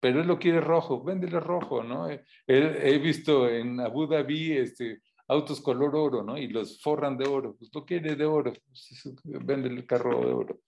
Pero 0.00 0.20
él 0.20 0.26
lo 0.26 0.38
quiere 0.38 0.60
rojo, 0.60 1.04
véndele 1.04 1.40
rojo, 1.40 1.82
¿no? 1.84 2.10
He, 2.10 2.24
he 2.46 2.98
visto 2.98 3.48
en 3.48 3.80
Abu 3.80 4.06
Dhabi 4.06 4.52
este, 4.52 5.02
autos 5.28 5.60
color 5.60 5.94
oro, 5.96 6.22
¿no? 6.22 6.36
Y 6.38 6.48
los 6.48 6.80
forran 6.80 7.16
de 7.16 7.28
oro, 7.28 7.56
pues 7.56 7.70
lo 7.74 7.84
quiere 7.84 8.14
de 8.14 8.24
oro, 8.24 8.52
pues, 8.52 9.14
véndele 9.24 9.76
el 9.76 9.86
carro 9.86 10.20
de 10.20 10.32
oro. 10.32 10.60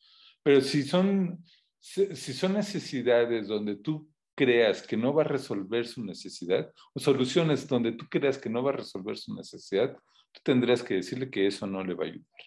Pero 0.43 0.61
si 0.61 0.83
son, 0.83 1.45
si 1.81 2.33
son 2.33 2.55
necesidades 2.55 3.49
donde 3.49 3.77
tú 3.77 4.09
creas 4.35 4.87
que 4.87 4.97
no 4.97 5.15
va 5.15 5.23
a 5.23 5.29
resolver 5.29 5.87
su 5.87 6.05
necesidad, 6.05 6.71
o 6.95 7.01
soluciones 7.01 7.67
donde 7.67 7.93
tú 7.93 8.07
creas 8.09 8.39
que 8.39 8.51
no 8.51 8.63
va 8.63 8.71
a 8.71 8.77
resolver 8.77 9.17
su 9.17 9.35
necesidad, 9.35 9.97
tú 10.33 10.41
tendrás 10.45 10.83
que 10.83 10.95
decirle 10.95 11.31
que 11.31 11.47
eso 11.47 11.67
no 11.67 11.83
le 11.83 11.95
va 11.95 12.05
a 12.05 12.09
ayudar. 12.09 12.43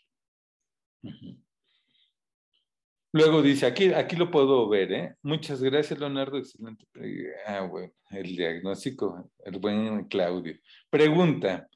Uh 1.01 1.09
-huh. 1.09 1.43
Luego 3.11 3.41
dice, 3.41 3.65
aquí, 3.65 3.91
aquí 3.91 4.15
lo 4.15 4.29
puedo 4.29 4.69
ver, 4.69 4.91
¿eh? 4.91 5.15
Muchas 5.23 5.63
gracias, 5.63 5.99
Leonardo. 5.99 6.37
Excelente. 6.37 6.85
Ah, 7.47 7.61
bueno, 7.61 7.91
el 8.11 8.35
diagnóstico, 8.35 9.31
el 9.43 9.57
buen 9.57 10.07
Claudio. 10.07 10.55
Pregunta, 10.91 11.67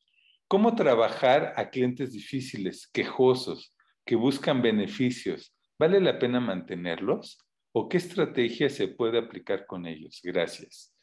¿cómo 0.48 0.76
trabajar 0.76 1.54
a 1.58 1.70
clientes 1.70 2.12
difíciles, 2.12 2.88
quejosos, 2.88 3.76
que 4.06 4.16
buscan 4.16 4.62
beneficios? 4.62 5.56
¿Vale 5.80 6.00
la 6.00 6.20
pena 6.20 6.40
mantenerlos? 6.40 7.40
¿O 7.72 7.90
qué 7.90 7.98
estrategia 7.98 8.70
se 8.70 8.88
puede 8.88 9.18
aplicar 9.18 9.66
con 9.66 9.86
ellos? 9.86 10.20
Gracias. 10.24 10.96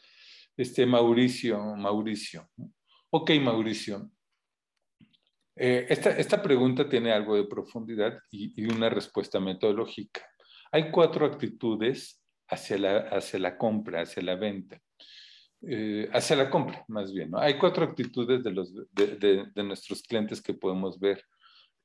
Este 0.57 0.87
Mauricio, 0.87 1.59
Mauricio. 1.77 2.49
Ok, 3.11 3.33
Mauricio. 3.41 4.11
Eh, 5.57 5.87
esta, 5.89 6.11
esta, 6.17 6.41
pregunta 6.41 6.89
tiene 6.89 7.13
algo 7.13 7.37
de 7.37 7.45
profundidad 7.45 8.19
y, 8.31 8.63
y, 8.63 8.67
una 8.67 8.89
respuesta 8.89 9.41
metodológica. 9.41 10.23
Hay 10.73 10.91
cuatro 10.91 11.27
actitudes 11.27 12.23
hacia 12.49 12.79
la, 12.79 12.99
hacia 13.11 13.39
la 13.39 13.59
compra, 13.59 14.03
hacia 14.03 14.23
la 14.23 14.37
venta. 14.37 14.81
Eh, 15.63 16.09
hacia 16.13 16.37
la 16.37 16.49
compra, 16.49 16.85
más 16.89 17.13
bien. 17.13 17.31
¿no? 17.31 17.39
Hay 17.39 17.59
cuatro 17.59 17.85
actitudes 17.85 18.43
de, 18.43 18.51
los, 18.51 18.73
de, 18.93 19.51
nuestros 19.57 20.03
clientes 20.03 20.41
que 20.41 20.55
podemos 20.55 20.99
ver. 20.99 21.23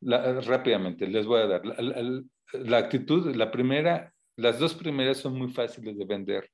Rápidamente, 0.01 1.07
les 1.07 1.25
voy 1.25 1.41
a 1.41 1.47
dar. 1.47 1.65
La, 1.65 2.23
la, 2.53 2.77
actitud, 2.77 3.35
la 3.35 3.51
primera 3.51 4.13
las 4.37 4.59
dos 4.59 4.73
primeras 4.73 5.17
son 5.17 5.37
muy 5.37 5.49
fáciles 5.49 5.97
de 5.97 6.05
vender. 6.05 6.49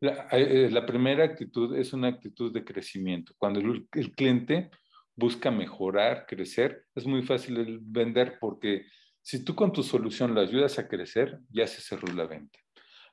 La, 0.00 0.28
eh, 0.32 0.70
la, 0.70 0.86
primera 0.86 1.24
actitud 1.24 1.76
es 1.76 1.92
una 1.92 2.08
actitud 2.08 2.52
de 2.52 2.64
crecimiento. 2.64 3.34
Cuando 3.36 3.60
el, 3.60 3.88
cliente 4.12 4.70
busca 5.14 5.50
mejorar, 5.50 6.24
crecer, 6.26 6.86
es 6.94 7.04
muy 7.04 7.22
fácil 7.22 7.54
de 7.56 7.78
vender 7.82 8.38
porque 8.40 8.86
si 9.20 9.44
tú 9.44 9.54
con 9.54 9.72
tu 9.72 9.82
solución 9.82 10.34
lo 10.34 10.40
ayudas 10.40 10.78
a 10.78 10.88
crecer, 10.88 11.38
ya 11.50 11.66
se 11.66 11.82
cerró 11.82 12.12
la 12.14 12.26
venta. 12.26 12.58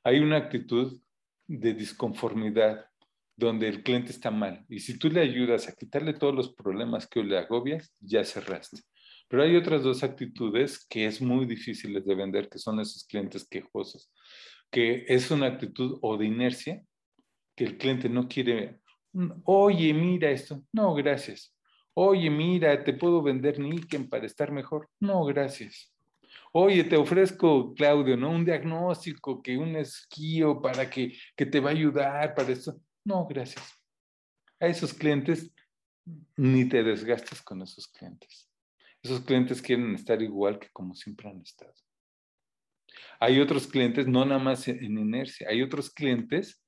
Hay 0.02 0.20
una 0.20 0.36
actitud 0.36 0.98
de 1.46 1.74
disconformidad 1.74 2.86
donde 3.36 3.68
el 3.68 3.82
cliente 3.82 4.10
está 4.10 4.30
mal 4.30 4.64
y 4.68 4.80
si 4.80 4.98
tú 4.98 5.10
le 5.10 5.20
ayudas 5.20 5.68
a 5.68 5.74
quitarle 5.74 6.14
todos 6.14 6.34
los 6.34 6.54
problemas 6.54 7.06
que 7.06 7.22
le 7.22 7.38
agobias, 7.38 7.94
ya 8.00 8.24
cerraste. 8.24 8.80
Pero 9.28 9.42
hay 9.42 9.56
otras 9.56 9.82
dos 9.82 10.02
actitudes 10.02 10.86
que 10.88 11.06
es 11.06 11.20
muy 11.20 11.46
difíciles 11.46 12.04
de 12.04 12.14
vender, 12.14 12.48
que 12.48 12.58
son 12.58 12.80
esos 12.80 13.04
clientes 13.04 13.46
quejosos, 13.46 14.10
que 14.70 15.04
es 15.08 15.30
una 15.30 15.46
actitud 15.46 15.98
o 16.00 16.16
de 16.16 16.26
inercia, 16.26 16.82
que 17.54 17.64
el 17.64 17.76
cliente 17.76 18.08
no 18.08 18.28
quiere, 18.28 18.80
oye, 19.44 19.92
mira 19.92 20.30
esto, 20.30 20.62
no, 20.72 20.94
gracias. 20.94 21.54
Oye, 21.94 22.28
mira, 22.28 22.84
te 22.84 22.92
puedo 22.92 23.22
vender 23.22 23.58
Niken 23.58 24.08
para 24.08 24.26
estar 24.26 24.52
mejor. 24.52 24.88
No, 25.00 25.24
gracias. 25.24 25.92
Oye, 26.52 26.84
te 26.84 26.96
ofrezco, 26.96 27.74
Claudio, 27.74 28.16
¿no? 28.16 28.30
Un 28.30 28.44
diagnóstico, 28.44 29.42
que 29.42 29.56
un 29.56 29.76
esquío 29.76 30.60
para 30.60 30.88
que, 30.88 31.16
que 31.34 31.46
te 31.46 31.58
va 31.58 31.70
a 31.70 31.72
ayudar 31.72 32.34
para 32.34 32.52
esto. 32.52 32.76
No, 33.06 33.24
gracias. 33.24 33.64
A 34.58 34.66
esos 34.66 34.92
clientes, 34.92 35.54
ni 36.36 36.68
te 36.68 36.82
desgastes 36.82 37.40
con 37.40 37.62
esos 37.62 37.86
clientes. 37.86 38.50
Esos 39.00 39.20
clientes 39.20 39.62
quieren 39.62 39.94
estar 39.94 40.20
igual 40.20 40.58
que 40.58 40.68
como 40.72 40.92
siempre 40.96 41.30
han 41.30 41.40
estado. 41.40 41.72
Hay 43.20 43.38
otros 43.40 43.68
clientes, 43.68 44.08
no 44.08 44.24
nada 44.24 44.42
más 44.42 44.66
en 44.66 44.98
inercia, 44.98 45.48
hay 45.48 45.62
otros 45.62 45.90
clientes, 45.90 46.64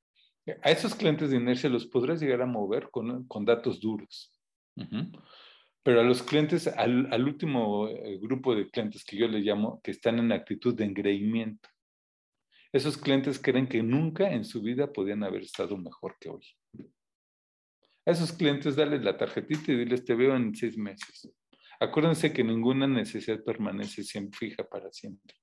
a 0.62 0.70
esos 0.70 0.94
clientes 0.94 1.30
de 1.30 1.38
inercia 1.38 1.68
los 1.68 1.86
podrás 1.86 2.20
llegar 2.20 2.40
a 2.42 2.46
mover 2.46 2.88
con, 2.92 3.26
con 3.26 3.44
datos 3.44 3.80
duros. 3.80 4.32
Pero 5.82 6.00
a 6.00 6.04
los 6.04 6.22
clientes, 6.22 6.68
al, 6.68 7.12
al, 7.12 7.24
último 7.24 7.88
eh, 7.88 8.16
grupo 8.22 8.54
de 8.54 8.70
clientes 8.70 9.04
que 9.04 9.16
yo 9.16 9.26
le 9.26 9.40
llamo, 9.40 9.80
que 9.82 9.90
están 9.90 10.20
en 10.20 10.30
actitud 10.30 10.72
de 10.76 10.84
engreimiento, 10.84 11.68
esos 12.72 12.96
clientes 12.98 13.38
creen 13.38 13.66
que 13.66 13.82
nunca 13.82 14.30
en 14.30 14.44
su 14.44 14.60
vida 14.62 14.92
podían 14.92 15.24
haber 15.24 15.42
estado 15.42 15.76
mejor 15.76 16.16
que 16.20 16.28
hoy. 16.28 16.46
A 18.06 18.10
esos 18.10 18.32
clientes 18.32 18.76
dale 18.76 18.98
la 18.98 19.16
tarjetita 19.16 19.72
y 19.72 19.76
diles, 19.76 20.04
te 20.04 20.14
veo 20.14 20.34
en 20.34 20.54
seis 20.54 20.76
meses. 20.76 21.30
Acuérdense 21.80 22.32
que 22.32 22.42
ninguna 22.42 22.86
necesidad 22.86 23.42
permanece 23.44 24.02
siempre 24.02 24.38
fija 24.38 24.64
para 24.64 24.90
siempre. 24.92 25.34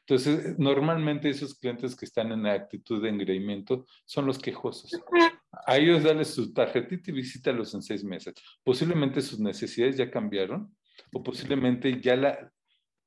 Entonces, 0.00 0.58
normalmente 0.58 1.28
esos 1.28 1.58
clientes 1.58 1.96
que 1.96 2.04
están 2.04 2.30
en 2.30 2.44
la 2.44 2.52
actitud 2.52 3.02
de 3.02 3.08
engreimiento 3.08 3.86
son 4.04 4.26
los 4.26 4.38
quejosos. 4.38 4.92
A 5.66 5.76
ellos 5.76 6.04
dale 6.04 6.24
su 6.24 6.52
tarjetita 6.52 7.10
y 7.10 7.14
visítalos 7.14 7.74
en 7.74 7.82
seis 7.82 8.04
meses. 8.04 8.34
Posiblemente 8.62 9.20
sus 9.20 9.40
necesidades 9.40 9.96
ya 9.96 10.10
cambiaron 10.10 10.76
o 11.12 11.22
posiblemente 11.22 12.00
ya 12.00 12.14
la, 12.14 12.52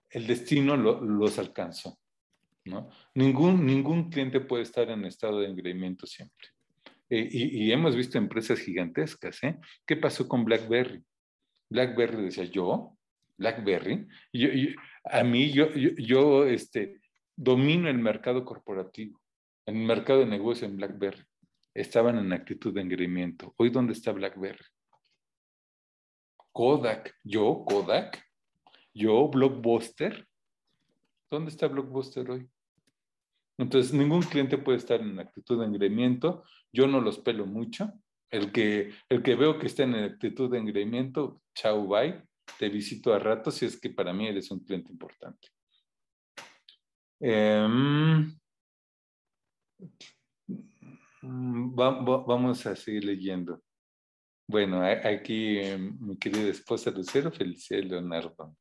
el 0.09 0.27
destino 0.27 0.75
los 0.75 1.39
alcanzó. 1.39 1.97
¿No? 2.69 2.89
Ningún, 3.15 3.65
ningún 3.65 4.09
cliente 4.09 4.39
puede 4.39 4.63
estar 4.63 4.89
en 4.89 5.05
estado 5.05 5.39
de 5.39 5.47
engreimiento 5.47 6.05
siempre. 6.05 6.49
Eh, 7.09 7.27
y, 7.31 7.71
hemos 7.71 7.95
visto 7.95 8.17
empresas 8.17 8.59
gigantescas. 8.59 9.43
¿eh? 9.43 9.57
¿Qué 9.85 9.97
pasó 9.97 10.27
con 10.27 10.45
BlackBerry? 10.45 11.03
BlackBerry 11.69 12.23
decía, 12.23 12.45
yo, 12.45 12.95
BlackBerry, 13.37 14.07
yo, 14.33 14.49
a 15.05 15.23
mí 15.23 15.51
yo, 15.51 15.71
yo, 15.73 16.45
este, 16.45 16.99
domino 17.35 17.89
el 17.89 17.97
mercado 17.97 18.43
corporativo, 18.45 19.19
el 19.65 19.75
mercado 19.75 20.19
de 20.19 20.25
negocio 20.25 20.67
en 20.67 20.77
BlackBerry. 20.77 21.23
Estaban 21.73 22.17
en 22.17 22.33
actitud 22.33 22.73
de 22.73 22.81
engreimiento. 22.81 23.53
Hoy, 23.57 23.69
¿dónde 23.69 23.93
está 23.93 24.11
BlackBerry? 24.11 24.65
Kodak, 26.51 27.15
yo, 27.23 27.63
Kodak, 27.65 28.21
yo, 28.93 29.29
Blockbuster. 29.29 30.27
¿Dónde 31.29 31.51
está 31.51 31.67
Blockbuster 31.67 32.29
hoy? 32.29 32.49
Entonces, 33.59 33.93
ningún 33.93 34.21
cliente 34.21 34.57
puede 34.57 34.77
estar 34.77 35.01
en 35.01 35.19
actitud 35.19 35.59
de 35.59 35.65
engreimiento. 35.65 36.45
Yo 36.71 36.87
no 36.87 37.01
los 37.01 37.19
pelo 37.19 37.45
mucho. 37.45 37.91
El 38.31 38.53
que, 38.53 38.93
el 39.09 39.21
que 39.21 39.35
veo 39.35 39.59
que 39.59 39.67
está 39.67 39.83
en 39.83 39.95
actitud 39.95 40.49
de 40.49 40.59
engreimiento, 40.59 41.41
chau, 41.53 41.85
bye. 41.85 42.23
Te 42.57 42.69
visito 42.69 43.13
a 43.13 43.19
rato 43.19 43.51
si 43.51 43.65
es 43.65 43.79
que 43.79 43.89
para 43.89 44.13
mí 44.13 44.27
eres 44.27 44.49
un 44.49 44.59
cliente 44.63 44.93
importante. 44.93 45.49
Em, 47.19 48.33
vamos 51.21 52.65
a 52.65 52.75
seguir 52.77 53.03
leyendo. 53.03 53.61
Bueno, 54.47 54.81
aquí 54.81 55.59
mi 55.99 56.17
querida 56.17 56.47
esposa 56.49 56.91
Lucero, 56.91 57.29
felicidades 57.29 57.89
Leonardo. 57.89 58.55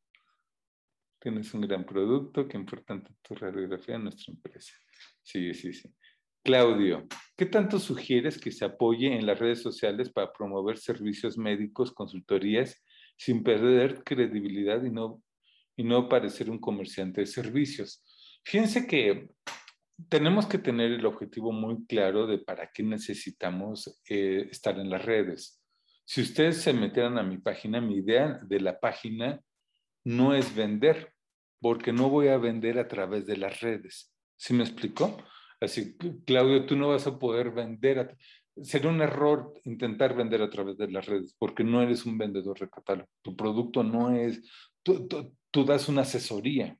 Tienes 1.20 1.54
un 1.54 1.60
gran 1.60 1.86
producto, 1.86 2.48
qué 2.48 2.56
importante 2.56 3.14
tu 3.22 3.36
radiografía 3.36 3.94
en 3.94 4.04
nuestra 4.04 4.34
empresa. 4.34 4.74
Sí, 5.28 5.52
sí, 5.52 5.74
sí. 5.74 5.90
Claudio, 6.42 7.06
¿qué 7.36 7.44
tanto 7.44 7.78
sugieres 7.78 8.40
que 8.40 8.50
se 8.50 8.64
apoye 8.64 9.14
en 9.14 9.26
las 9.26 9.38
redes 9.38 9.60
sociales 9.60 10.08
para 10.08 10.32
promover 10.32 10.78
servicios 10.78 11.36
médicos, 11.36 11.92
consultorías, 11.92 12.82
sin 13.18 13.42
perder 13.42 14.02
credibilidad 14.04 14.82
y 14.82 14.90
no, 14.90 15.22
y 15.76 15.84
no 15.84 16.08
parecer 16.08 16.48
un 16.48 16.58
comerciante 16.58 17.20
de 17.20 17.26
servicios? 17.26 18.02
Fíjense 18.42 18.86
que 18.86 19.28
tenemos 20.08 20.46
que 20.46 20.56
tener 20.56 20.92
el 20.92 21.04
objetivo 21.04 21.52
muy 21.52 21.84
claro 21.84 22.26
de 22.26 22.38
para 22.38 22.70
qué 22.72 22.82
necesitamos 22.82 24.00
eh, 24.08 24.48
estar 24.50 24.78
en 24.78 24.88
las 24.88 25.04
redes. 25.04 25.62
Si 26.06 26.22
ustedes 26.22 26.62
se 26.62 26.72
metieran 26.72 27.18
a 27.18 27.22
mi 27.22 27.36
página, 27.36 27.82
mi 27.82 27.96
idea 27.96 28.40
de 28.44 28.60
la 28.60 28.80
página 28.80 29.42
no 30.04 30.34
es 30.34 30.54
vender, 30.54 31.12
porque 31.60 31.92
no 31.92 32.08
voy 32.08 32.28
a 32.28 32.38
vender 32.38 32.78
a 32.78 32.88
través 32.88 33.26
de 33.26 33.36
las 33.36 33.60
redes. 33.60 34.10
¿Sí 34.38 34.54
me 34.54 34.62
explicó? 34.62 35.18
Así, 35.60 35.96
Claudio, 36.24 36.64
tú 36.64 36.76
no 36.76 36.88
vas 36.88 37.06
a 37.08 37.18
poder 37.18 37.50
vender. 37.50 38.16
Sería 38.62 38.88
un 38.88 39.02
error 39.02 39.52
intentar 39.64 40.14
vender 40.16 40.40
a 40.42 40.48
través 40.48 40.78
de 40.78 40.90
las 40.90 41.04
redes 41.06 41.34
porque 41.38 41.64
no 41.64 41.82
eres 41.82 42.06
un 42.06 42.16
vendedor 42.16 42.58
de 42.58 42.70
catálogo. 42.70 43.08
Tu 43.20 43.36
producto 43.36 43.82
no 43.82 44.16
es, 44.16 44.40
tú, 44.82 45.64
das 45.66 45.88
una 45.88 46.02
asesoría 46.02 46.78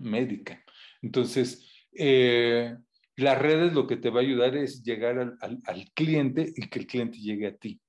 médica. 0.00 0.62
Entonces, 1.00 1.86
eh, 1.92 2.76
las 3.16 3.38
redes 3.38 3.72
lo 3.72 3.86
que 3.86 3.96
te 3.96 4.10
va 4.10 4.20
a 4.20 4.24
ayudar 4.24 4.56
es 4.56 4.82
llegar 4.82 5.36
al, 5.40 5.90
cliente 5.94 6.52
y 6.56 6.68
que 6.68 6.80
el 6.80 6.86
cliente 6.86 7.18
llegue 7.18 7.46
a 7.46 7.56
ti. 7.56 7.80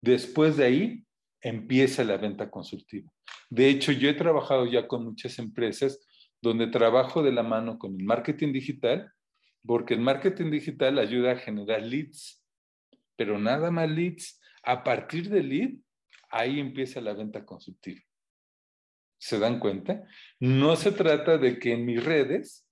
Después 0.00 0.56
de 0.56 0.64
ahí 0.64 1.04
empieza 1.40 2.04
la 2.04 2.16
venta 2.16 2.48
consultiva. 2.48 3.10
De 3.50 3.68
hecho, 3.68 3.90
yo 3.90 4.08
he 4.08 4.14
trabajado 4.14 4.66
ya 4.66 4.86
con 4.86 5.04
muchas 5.04 5.38
empresas 5.38 5.98
donde 6.44 6.68
trabajo 6.68 7.22
de 7.22 7.32
la 7.32 7.42
mano 7.42 7.78
con 7.78 7.98
el 7.98 8.04
marketing 8.04 8.52
digital 8.52 9.10
porque 9.66 9.94
el 9.94 10.00
marketing 10.00 10.50
digital 10.50 10.98
ayuda 10.98 11.32
a 11.32 11.36
generar 11.36 11.82
leads, 11.82 12.44
pero 13.16 13.38
nada 13.38 13.70
más 13.70 13.90
leads. 13.90 14.40
A 14.62 14.84
partir 14.84 15.28
del 15.28 15.48
lead, 15.48 15.70
ahí 16.30 16.60
empieza 16.60 17.00
la 17.00 17.14
venta 17.14 17.44
consultiva. 17.44 18.00
¿Se 19.18 19.38
dan 19.38 19.58
cuenta? 19.58 20.04
No 20.38 20.76
se 20.76 20.92
trata 20.92 21.38
de 21.38 21.58
que 21.58 21.72
en 21.72 21.86
mis 21.86 22.04
redes 22.04 22.66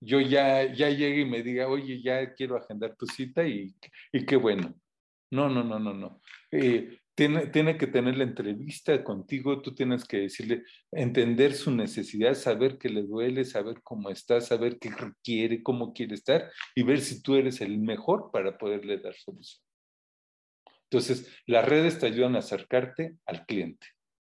yo 0.00 0.20
ya, 0.20 0.70
ya 0.74 0.90
llegue 0.90 1.22
y 1.22 1.24
me 1.24 1.42
diga, 1.42 1.68
oye, 1.68 2.02
ya 2.02 2.34
quiero 2.34 2.56
agendar 2.56 2.94
tu 2.96 3.06
cita 3.06 3.46
y, 3.46 3.74
y 4.12 4.26
qué 4.26 4.36
bueno. 4.36 4.74
No, 5.30 5.48
no, 5.48 5.64
no, 5.64 5.78
no, 5.78 5.94
no. 5.94 6.20
Eh, 6.50 6.98
tiene, 7.14 7.78
que 7.78 7.86
tener 7.86 8.16
la 8.16 8.24
entrevista 8.24 9.04
contigo, 9.04 9.62
tú 9.62 9.74
tienes 9.74 10.04
que 10.04 10.18
decirle, 10.18 10.64
entender 10.90 11.54
su 11.54 11.70
necesidad, 11.70 12.34
saber 12.34 12.76
qué 12.78 12.88
le 12.88 13.02
duele, 13.02 13.44
saber 13.44 13.80
cómo 13.82 14.10
está, 14.10 14.40
saber 14.40 14.78
qué 14.78 14.90
quiere, 15.22 15.62
cómo 15.62 15.92
quiere 15.92 16.14
estar 16.14 16.50
y 16.74 16.82
ver 16.82 17.00
si 17.00 17.22
tú 17.22 17.36
eres 17.36 17.60
el 17.60 17.78
mejor 17.78 18.30
para 18.32 18.58
poderle 18.58 18.98
dar 18.98 19.14
solución. 19.14 19.62
Entonces, 20.90 21.32
las 21.46 21.64
redes 21.64 21.98
te 21.98 22.06
ayudan 22.06 22.36
a 22.36 22.40
acercarte 22.40 23.16
al 23.26 23.46
cliente, 23.46 23.86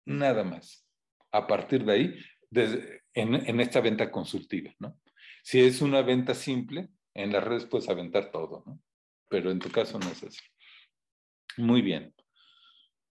nada 0.05 0.43
más. 0.43 0.87
A 1.31 1.47
partir 1.47 1.85
de 1.85 1.93
ahí, 1.93 2.19
en, 3.15 3.35
en 3.35 3.61
esta 3.61 3.81
venta 3.81 4.11
consultiva, 4.11 4.75
¿no? 4.79 4.99
Si 5.45 5.61
es 5.61 5.83
una 5.83 6.03
venta 6.03 6.35
simple, 6.35 6.89
en 7.15 7.33
las 7.33 7.43
redes 7.43 7.67
puedes 7.67 7.89
aventar 7.89 8.31
todo, 8.31 8.63
¿no? 8.67 8.81
Pero 9.29 9.51
en 9.51 9.59
tu 9.59 9.71
caso 9.71 9.99
no 9.99 10.09
es 10.09 10.23
así. 10.23 10.41
Muy 11.57 11.83
bien. 11.83 12.15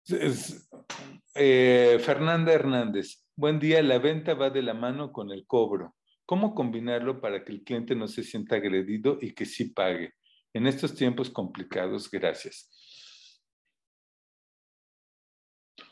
Eh, 0.08 1.98
Fernanda 2.00 2.54
Hernández, 2.54 3.26
buen 3.36 3.60
día. 3.60 3.82
La 3.82 3.98
venta 3.98 4.36
va 4.36 4.52
de 4.52 4.62
la 4.62 4.76
mano 4.76 5.12
con 5.12 5.32
el 5.32 5.48
cobro. 5.48 5.96
¿Cómo 6.28 6.54
combinarlo 6.54 7.20
para 7.20 7.44
que 7.44 7.52
el 7.52 7.64
cliente 7.64 7.96
no 7.96 8.08
se 8.08 8.24
sienta 8.24 8.58
agredido 8.58 9.18
y 9.20 9.34
que 9.34 9.46
sí 9.46 9.72
pague? 9.72 10.14
En 10.54 10.68
estos 10.68 10.94
tiempos 10.94 11.32
complicados, 11.32 12.10
gracias. 12.10 12.70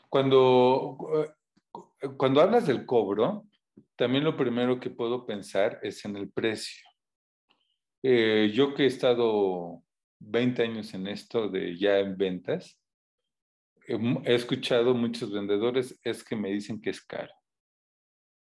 Cuando, 0.08 0.96
cuando 2.16 2.40
hablas 2.40 2.68
del 2.68 2.86
cobro, 2.86 3.48
también 3.96 4.22
lo 4.22 4.36
primero 4.36 4.78
que 4.78 4.90
puedo 4.90 5.26
pensar 5.26 5.80
es 5.82 6.04
en 6.04 6.16
el 6.16 6.30
precio. 6.30 6.88
Eh, 8.00 8.52
yo 8.54 8.74
que 8.74 8.84
he 8.84 8.86
estado 8.86 9.82
20 10.20 10.62
años 10.62 10.94
en 10.94 11.08
esto 11.08 11.48
de 11.48 11.76
ya 11.76 11.98
en 11.98 12.16
ventas, 12.16 12.78
he 13.86 14.34
escuchado 14.34 14.94
muchos 14.94 15.32
vendedores 15.32 15.98
es 16.02 16.24
que 16.24 16.36
me 16.36 16.50
dicen 16.50 16.80
que 16.80 16.90
es 16.90 17.00
caro, 17.02 17.34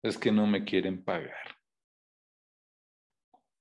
es 0.02 0.18
que 0.18 0.30
no 0.30 0.46
me 0.46 0.64
quieren 0.64 1.02
pagar. 1.02 1.56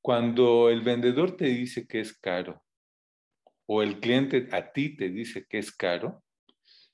Cuando 0.02 0.70
el 0.70 0.82
vendedor 0.82 1.38
te 1.38 1.46
dice 1.46 1.88
que 1.88 2.02
es 2.02 2.18
caro 2.18 2.62
o 3.66 3.82
el 3.82 4.02
cliente 4.02 4.50
a 4.52 4.74
ti 4.74 4.96
te 4.98 5.10
dice 5.10 5.46
que 5.48 5.60
es 5.60 5.72
caro, 5.72 6.22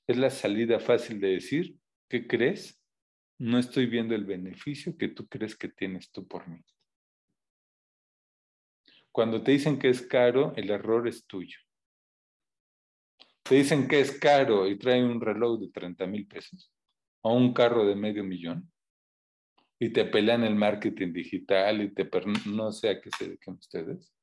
es 0.06 0.16
la 0.16 0.30
salida 0.30 0.78
fácil 0.78 1.20
de 1.20 1.28
decir, 1.28 1.76
¿qué 2.08 2.26
crees? 2.26 2.80
No 3.38 3.58
estoy 3.58 3.86
viendo 3.86 4.14
el 4.14 4.24
beneficio 4.24 4.96
que 4.96 5.08
tú 5.08 5.26
crees 5.26 5.56
que 5.56 5.68
tienes 5.68 6.12
tú 6.12 6.28
por 6.28 6.46
mí. 6.46 6.62
Cuando 9.10 9.42
te 9.42 9.50
dicen 9.50 9.78
que 9.78 9.88
es 9.88 10.02
caro, 10.02 10.52
el 10.56 10.70
error 10.70 11.08
es 11.08 11.26
tuyo 11.26 11.58
te 13.50 13.56
dicen 13.56 13.88
que 13.88 13.98
es 13.98 14.12
caro 14.12 14.68
y 14.68 14.78
trae 14.78 15.02
un 15.02 15.20
reloj 15.20 15.58
de 15.58 15.70
30 15.70 16.06
mil 16.06 16.24
pesos 16.28 16.72
o 17.20 17.34
un 17.34 17.52
carro 17.52 17.84
de 17.84 17.96
medio 17.96 18.22
millón 18.22 18.70
y 19.76 19.88
te 19.88 20.04
pelean 20.04 20.44
el 20.44 20.54
marketing 20.54 21.12
digital 21.12 21.82
y 21.82 21.92
te 21.92 22.08
no 22.46 22.70
sé 22.70 22.90
a 22.90 23.00
qué 23.00 23.10
se 23.10 23.24
dedican 23.24 23.54
ustedes. 23.54 24.14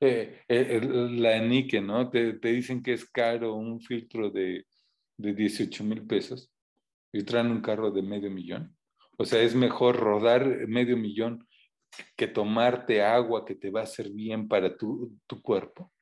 Eh, 0.00 0.42
eh, 0.48 0.80
la 1.10 1.36
Enique, 1.36 1.82
¿no? 1.82 2.08
Te, 2.08 2.32
dicen 2.32 2.82
que 2.82 2.94
es 2.94 3.04
caro 3.04 3.56
un 3.56 3.82
filtro 3.82 4.30
de, 4.30 4.64
de 5.18 5.34
18 5.34 5.84
mil 5.84 6.06
pesos 6.06 6.50
y 7.12 7.22
traen 7.24 7.48
un 7.48 7.60
carro 7.60 7.90
de 7.90 8.00
medio 8.00 8.30
millón. 8.30 8.74
O 9.18 9.26
sea, 9.26 9.42
es 9.42 9.54
mejor 9.54 9.96
rodar 9.96 10.66
medio 10.66 10.96
millón 10.96 11.46
que 12.16 12.26
tomarte 12.26 13.02
agua 13.02 13.44
que 13.44 13.54
te 13.54 13.68
va 13.68 13.80
a 13.80 13.84
hacer 13.84 14.08
bien 14.08 14.48
para 14.48 14.74
tu, 14.78 15.14
tu 15.26 15.42
cuerpo 15.42 15.92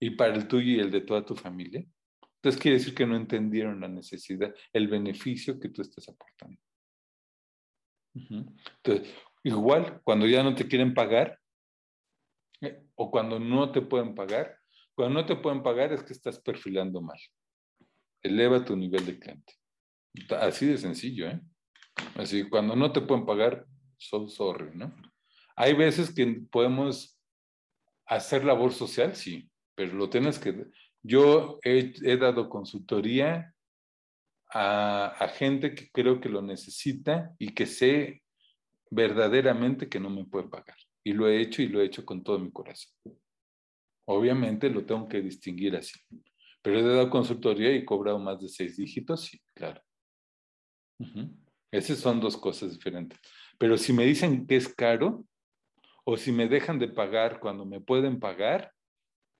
y 0.00 0.10
para 0.10 0.34
el 0.34 0.46
tuyo 0.46 0.72
y 0.72 0.80
el 0.80 0.90
de 0.90 1.00
toda 1.00 1.24
tu 1.24 1.34
familia. 1.34 1.84
Entonces 2.36 2.60
quiere 2.60 2.78
decir 2.78 2.94
que 2.94 3.06
no 3.06 3.16
entendieron 3.16 3.80
la 3.80 3.88
necesidad, 3.88 4.54
el 4.72 4.88
beneficio 4.88 5.58
que 5.58 5.68
tú 5.68 5.82
estás 5.82 6.08
aportando. 6.08 6.60
Entonces, 8.14 9.14
igual, 9.42 10.00
cuando 10.04 10.26
ya 10.26 10.42
no 10.42 10.54
te 10.54 10.66
quieren 10.66 10.94
pagar, 10.94 11.38
Eh, 12.62 12.82
o 12.94 13.10
cuando 13.10 13.38
no 13.38 13.70
te 13.70 13.82
pueden 13.82 14.14
pagar. 14.14 14.58
Cuando 14.94 15.20
no 15.20 15.26
te 15.26 15.36
pueden 15.36 15.62
pagar 15.62 15.92
es 15.92 16.02
que 16.02 16.14
estás 16.14 16.40
perfilando 16.40 17.02
mal. 17.02 17.18
Eleva 18.22 18.64
tu 18.64 18.74
nivel 18.74 19.04
de 19.04 19.18
cliente. 19.18 19.52
Así 20.40 20.64
de 20.64 20.78
sencillo, 20.78 21.28
¿eh? 21.28 21.38
Así, 22.14 22.48
cuando 22.48 22.74
no 22.74 22.90
te 22.90 23.02
pueden 23.02 23.26
pagar, 23.26 23.66
so 23.98 24.26
sorry, 24.26 24.74
¿no? 24.74 24.90
Hay 25.54 25.74
veces 25.74 26.14
que 26.14 26.24
podemos 26.50 27.20
hacer 28.06 28.42
labor 28.42 28.72
social, 28.72 29.14
sí, 29.14 29.50
pero 29.76 29.92
lo 29.92 30.10
tienes 30.10 30.40
que... 30.40 30.66
Yo 31.02 31.60
he, 31.62 32.16
dado 32.16 32.48
consultoría 32.48 33.54
a, 34.52 35.28
gente 35.36 35.74
que 35.74 35.88
creo 35.92 36.20
que 36.20 36.28
lo 36.28 36.42
necesita 36.42 37.32
y 37.38 37.54
que 37.54 37.66
sé 37.66 38.24
verdaderamente 38.90 39.88
que 39.88 40.00
no 40.00 40.10
me 40.10 40.24
puede 40.24 40.48
pagar. 40.48 40.76
Y 41.04 41.12
lo 41.12 41.28
he 41.28 41.40
hecho 41.40 41.62
y 41.62 41.68
lo 41.68 41.80
he 41.80 41.84
hecho 41.84 42.04
con 42.04 42.24
todo 42.24 42.40
mi 42.40 42.50
corazón. 42.50 42.92
Obviamente 44.08 44.68
lo 44.68 44.84
tengo 44.84 45.06
que 45.06 45.20
distinguir 45.20 45.76
así. 45.76 46.00
Pero 46.62 46.80
he 46.80 46.82
dado 46.82 47.10
consultoría 47.10 47.70
y 47.72 47.78
he 47.78 47.84
cobrado 47.84 48.18
más 48.18 48.40
de 48.40 48.48
seis 48.48 48.76
dígitos, 48.76 49.26
sí, 49.26 49.40
claro. 49.54 49.80
Esas 51.70 51.98
son 51.98 52.18
dos 52.18 52.36
cosas 52.36 52.72
diferentes. 52.72 53.20
Pero 53.58 53.76
si 53.76 53.92
me 53.92 54.04
dicen 54.04 54.46
que 54.46 54.56
es 54.56 54.68
caro, 54.74 55.24
o 56.04 56.16
si 56.16 56.32
me 56.32 56.48
dejan 56.48 56.78
de 56.78 56.88
pagar 56.88 57.38
cuando 57.38 57.64
me 57.64 57.80
pueden 57.80 58.18
pagar, 58.18 58.72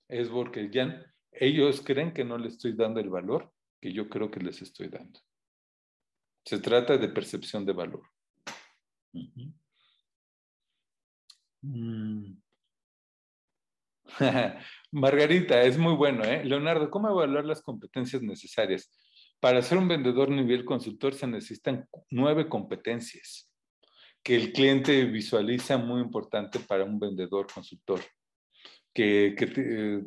es 0.08 0.28
porque 0.28 0.70
ya 0.70 1.04
ellos 1.32 1.82
creen 1.82 2.12
que 2.12 2.24
no 2.24 2.38
les 2.38 2.54
estoy 2.54 2.72
dando 2.74 3.00
el 3.00 3.10
valor 3.10 3.52
que 3.80 3.92
yo 3.92 4.08
creo 4.08 4.30
que 4.30 4.40
les 4.40 4.62
estoy 4.62 4.88
dando. 4.88 5.20
Se 6.44 6.58
trata 6.58 6.96
de 6.96 7.08
percepción 7.08 7.64
de 7.66 7.72
valor. 7.72 8.02
Uh 9.12 9.20
-huh. 9.20 9.54
mm. 11.62 12.42
Margarita, 14.92 15.62
es 15.62 15.76
muy 15.76 15.94
bueno, 15.94 16.24
¿eh? 16.24 16.44
Leonardo, 16.44 16.90
¿cómo 16.90 17.10
evaluar 17.10 17.44
las 17.44 17.60
competencias 17.60 18.22
necesarias? 18.22 18.90
Para 19.40 19.60
ser 19.62 19.78
un 19.78 19.88
vendedor 19.88 20.30
nivel 20.30 20.64
consultor 20.64 21.14
se 21.14 21.26
necesitan 21.26 21.86
nueve 22.10 22.48
competencias 22.48 23.50
que 24.22 24.34
el 24.34 24.52
cliente 24.52 25.04
visualiza 25.04 25.76
muy 25.76 26.00
importante 26.00 26.58
para 26.58 26.84
un 26.84 26.98
vendedor 26.98 27.46
consultor, 27.52 28.00
que, 28.96 29.34
que, 29.36 30.02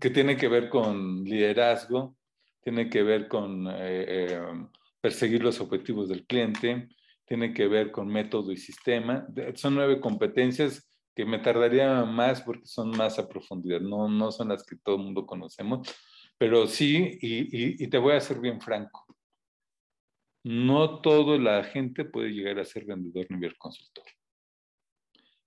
que 0.00 0.10
tiene 0.10 0.36
que 0.36 0.46
ver 0.46 0.68
con 0.68 1.24
liderazgo, 1.24 2.16
tiene 2.62 2.88
que 2.88 3.02
ver 3.02 3.26
con 3.26 3.66
eh, 3.66 4.04
eh, 4.08 4.40
perseguir 5.00 5.42
los 5.42 5.60
objetivos 5.60 6.08
del 6.08 6.24
cliente, 6.24 6.88
tiene 7.26 7.52
que 7.52 7.66
ver 7.66 7.90
con 7.90 8.06
método 8.06 8.52
y 8.52 8.56
sistema. 8.56 9.26
Son 9.56 9.74
nueve 9.74 10.00
competencias 10.00 10.88
que 11.16 11.24
me 11.24 11.40
tardaría 11.40 12.04
más 12.04 12.42
porque 12.42 12.66
son 12.66 12.90
más 12.90 13.18
a 13.18 13.28
profundidad, 13.28 13.80
no, 13.80 14.08
no 14.08 14.30
son 14.30 14.50
las 14.50 14.64
que 14.64 14.76
todo 14.76 14.94
el 14.94 15.02
mundo 15.02 15.26
conocemos, 15.26 15.88
pero 16.38 16.68
sí, 16.68 17.18
y, 17.20 17.82
y, 17.82 17.88
te 17.88 17.98
voy 17.98 18.14
a 18.14 18.20
ser 18.20 18.38
bien 18.38 18.60
franco, 18.60 19.04
no 20.44 21.00
toda 21.00 21.36
la 21.36 21.64
gente 21.64 22.04
puede 22.04 22.30
llegar 22.30 22.60
a 22.60 22.64
ser 22.64 22.84
vendedor 22.84 23.26
nivel 23.30 23.58
consultor. 23.58 24.04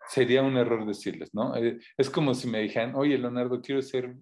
Sería 0.07 0.41
un 0.41 0.57
error 0.57 0.85
decirles, 0.85 1.33
¿no? 1.33 1.53
Es 1.97 2.09
como 2.09 2.33
si 2.33 2.47
me 2.47 2.59
dijeran, 2.59 2.95
oye, 2.95 3.17
Leonardo, 3.17 3.61
quiero 3.61 3.81
ser 3.81 4.15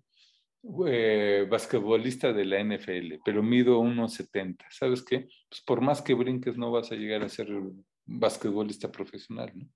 eh, 0.87 1.47
basquetbolista 1.49 2.33
de 2.33 2.43
la 2.43 2.59
NFL, 2.59 3.21
pero 3.23 3.41
mido 3.41 3.79
1,70. 3.79 4.65
¿Sabes 4.69 5.03
qué? 5.03 5.27
Pues 5.49 5.61
por 5.65 5.79
más 5.79 6.01
que 6.01 6.13
brinques 6.13 6.57
no 6.57 6.71
vas 6.71 6.91
a 6.91 6.95
llegar 6.95 7.23
a 7.23 7.29
ser 7.29 7.47
basquetbolista 8.05 8.91
profesional, 8.91 9.51
¿no? 9.55 9.69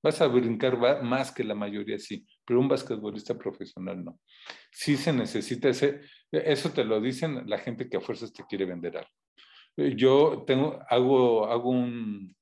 Vas 0.00 0.20
a 0.20 0.28
brincar 0.28 1.02
más 1.02 1.32
que 1.32 1.42
la 1.42 1.56
mayoría, 1.56 1.98
sí, 1.98 2.24
pero 2.44 2.60
un 2.60 2.68
basquetbolista 2.68 3.36
profesional 3.36 4.04
no. 4.04 4.20
Sí 4.70 4.96
se 4.96 5.12
necesita 5.12 5.70
ese, 5.70 6.02
eso 6.30 6.70
te 6.70 6.84
lo 6.84 7.00
dicen 7.00 7.42
la 7.50 7.58
gente 7.58 7.88
que 7.88 7.96
a 7.96 8.00
fuerzas 8.00 8.32
te 8.32 8.44
quiere 8.44 8.64
vender 8.64 8.96
algo. 8.96 9.10
Yo 9.96 10.44
tengo, 10.46 10.78
hago, 10.88 11.46
hago 11.46 11.70
un, 11.70 12.36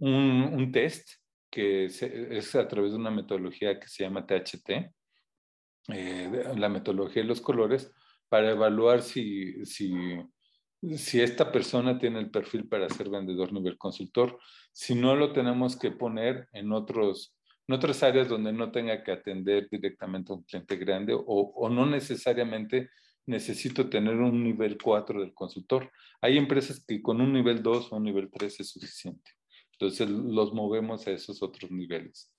un 0.00 0.72
test 0.72 1.10
que 1.54 1.84
es 1.84 2.54
a 2.56 2.66
través 2.66 2.90
de 2.90 2.98
una 2.98 3.12
metodología 3.12 3.78
que 3.78 3.86
se 3.86 4.02
llama 4.02 4.26
THT, 4.26 4.90
eh, 5.86 6.52
la 6.56 6.68
metodología 6.68 7.22
de 7.22 7.28
los 7.28 7.40
colores, 7.40 7.92
para 8.28 8.50
evaluar 8.50 9.02
si, 9.02 9.64
si, 9.64 11.20
esta 11.20 11.52
persona 11.52 11.96
tiene 11.96 12.18
el 12.18 12.32
perfil 12.32 12.66
para 12.66 12.88
ser 12.88 13.08
vendedor 13.08 13.52
nivel 13.52 13.78
consultor. 13.78 14.36
Si 14.72 14.96
no, 14.96 15.14
lo 15.14 15.32
tenemos 15.32 15.78
que 15.78 15.92
poner 15.92 16.48
en, 16.52 16.72
otros, 16.72 17.36
en 17.68 17.76
otras 17.76 18.02
áreas 18.02 18.28
donde 18.28 18.52
no 18.52 18.72
tenga 18.72 19.04
que 19.04 19.12
atender 19.12 19.68
directamente 19.70 20.32
a 20.32 20.36
un 20.36 20.42
cliente 20.42 20.74
grande 20.74 21.14
o, 21.14 21.22
o 21.24 21.68
no 21.68 21.86
necesariamente 21.86 22.90
necesito 23.26 23.88
tener 23.88 24.16
un 24.16 24.42
nivel 24.42 24.76
4 24.76 25.20
del 25.20 25.32
consultor. 25.32 25.92
Hay 26.20 26.36
empresas 26.36 26.84
que 26.84 27.00
con 27.00 27.20
un 27.20 27.32
nivel 27.32 27.62
2 27.62 27.92
o 27.92 27.96
un 27.96 28.02
nivel 28.02 28.28
3 28.28 28.58
es 28.58 28.70
suficiente. 28.70 29.30
Entonces 29.78 30.08
los 30.08 30.52
movemos 30.52 31.06
a 31.06 31.10
esos 31.10 31.42
otros 31.42 31.70
niveles. 31.70 32.32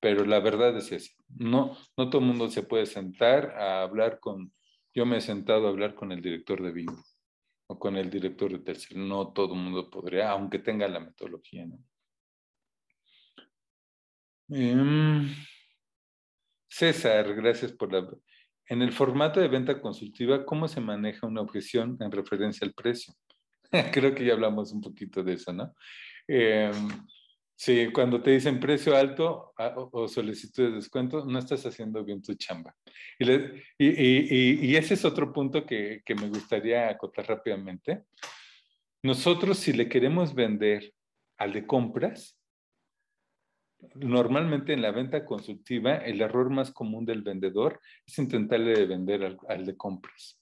Pero 0.00 0.24
la 0.24 0.40
verdad 0.40 0.76
es 0.76 0.92
esa. 0.92 1.12
No, 1.28 1.76
no 1.96 2.10
todo 2.10 2.20
el 2.20 2.28
mundo 2.28 2.50
se 2.50 2.62
puede 2.62 2.86
sentar 2.86 3.50
a 3.52 3.82
hablar 3.82 4.20
con... 4.20 4.52
Yo 4.94 5.06
me 5.06 5.16
he 5.16 5.20
sentado 5.20 5.66
a 5.66 5.70
hablar 5.70 5.94
con 5.94 6.12
el 6.12 6.20
director 6.20 6.62
de 6.62 6.72
Bingo 6.72 7.02
o 7.66 7.78
con 7.78 7.96
el 7.96 8.10
director 8.10 8.52
de 8.52 8.58
tercer. 8.58 8.96
No 8.98 9.32
todo 9.32 9.54
el 9.54 9.60
mundo 9.60 9.88
podría, 9.90 10.30
aunque 10.30 10.58
tenga 10.58 10.86
la 10.88 11.00
metodología. 11.00 11.66
¿no? 11.66 11.78
Um, 14.48 15.34
César, 16.68 17.34
gracias 17.34 17.72
por 17.72 17.92
la... 17.92 18.06
En 18.66 18.82
el 18.82 18.92
formato 18.92 19.40
de 19.40 19.48
venta 19.48 19.80
consultiva, 19.80 20.44
¿cómo 20.44 20.68
se 20.68 20.80
maneja 20.80 21.26
una 21.26 21.40
objeción 21.40 21.96
en 22.00 22.10
referencia 22.10 22.66
al 22.66 22.74
precio? 22.74 23.14
Creo 23.92 24.14
que 24.14 24.24
ya 24.24 24.34
hablamos 24.34 24.72
un 24.72 24.80
poquito 24.80 25.22
de 25.22 25.34
eso, 25.34 25.52
¿no? 25.52 25.74
Eh, 26.28 26.70
sí, 27.54 27.88
cuando 27.92 28.22
te 28.22 28.32
dicen 28.32 28.60
precio 28.60 28.96
alto 28.96 29.52
o, 29.58 29.88
o, 29.92 30.08
solicitud 30.08 30.64
de 30.64 30.76
descuento, 30.76 31.24
no 31.24 31.38
estás 31.38 31.64
haciendo 31.66 32.04
bien 32.04 32.22
tu 32.22 32.34
chamba. 32.34 32.74
Y, 33.18 34.66
y 34.66 34.76
ese 34.76 34.94
es 34.94 35.04
otro 35.04 35.32
punto 35.32 35.64
que, 35.64 36.02
que 36.04 36.14
me 36.14 36.28
gustaría 36.28 36.88
acotar 36.88 37.26
rápidamente. 37.26 38.04
Nosotros, 39.02 39.58
si 39.58 39.72
le 39.72 39.88
queremos 39.88 40.34
vender 40.34 40.94
al 41.36 41.52
de 41.52 41.66
compras, 41.66 42.38
normalmente 43.94 44.72
en 44.72 44.82
la 44.82 44.90
venta 44.90 45.24
consultiva, 45.24 45.96
el 45.96 46.20
error 46.20 46.50
más 46.50 46.70
común 46.70 47.04
del 47.04 47.22
vendedor 47.22 47.80
es 48.06 48.18
intentarle 48.18 48.86
vender 48.86 49.24
al, 49.24 49.38
al, 49.48 49.66
de 49.66 49.76
compras, 49.76 50.40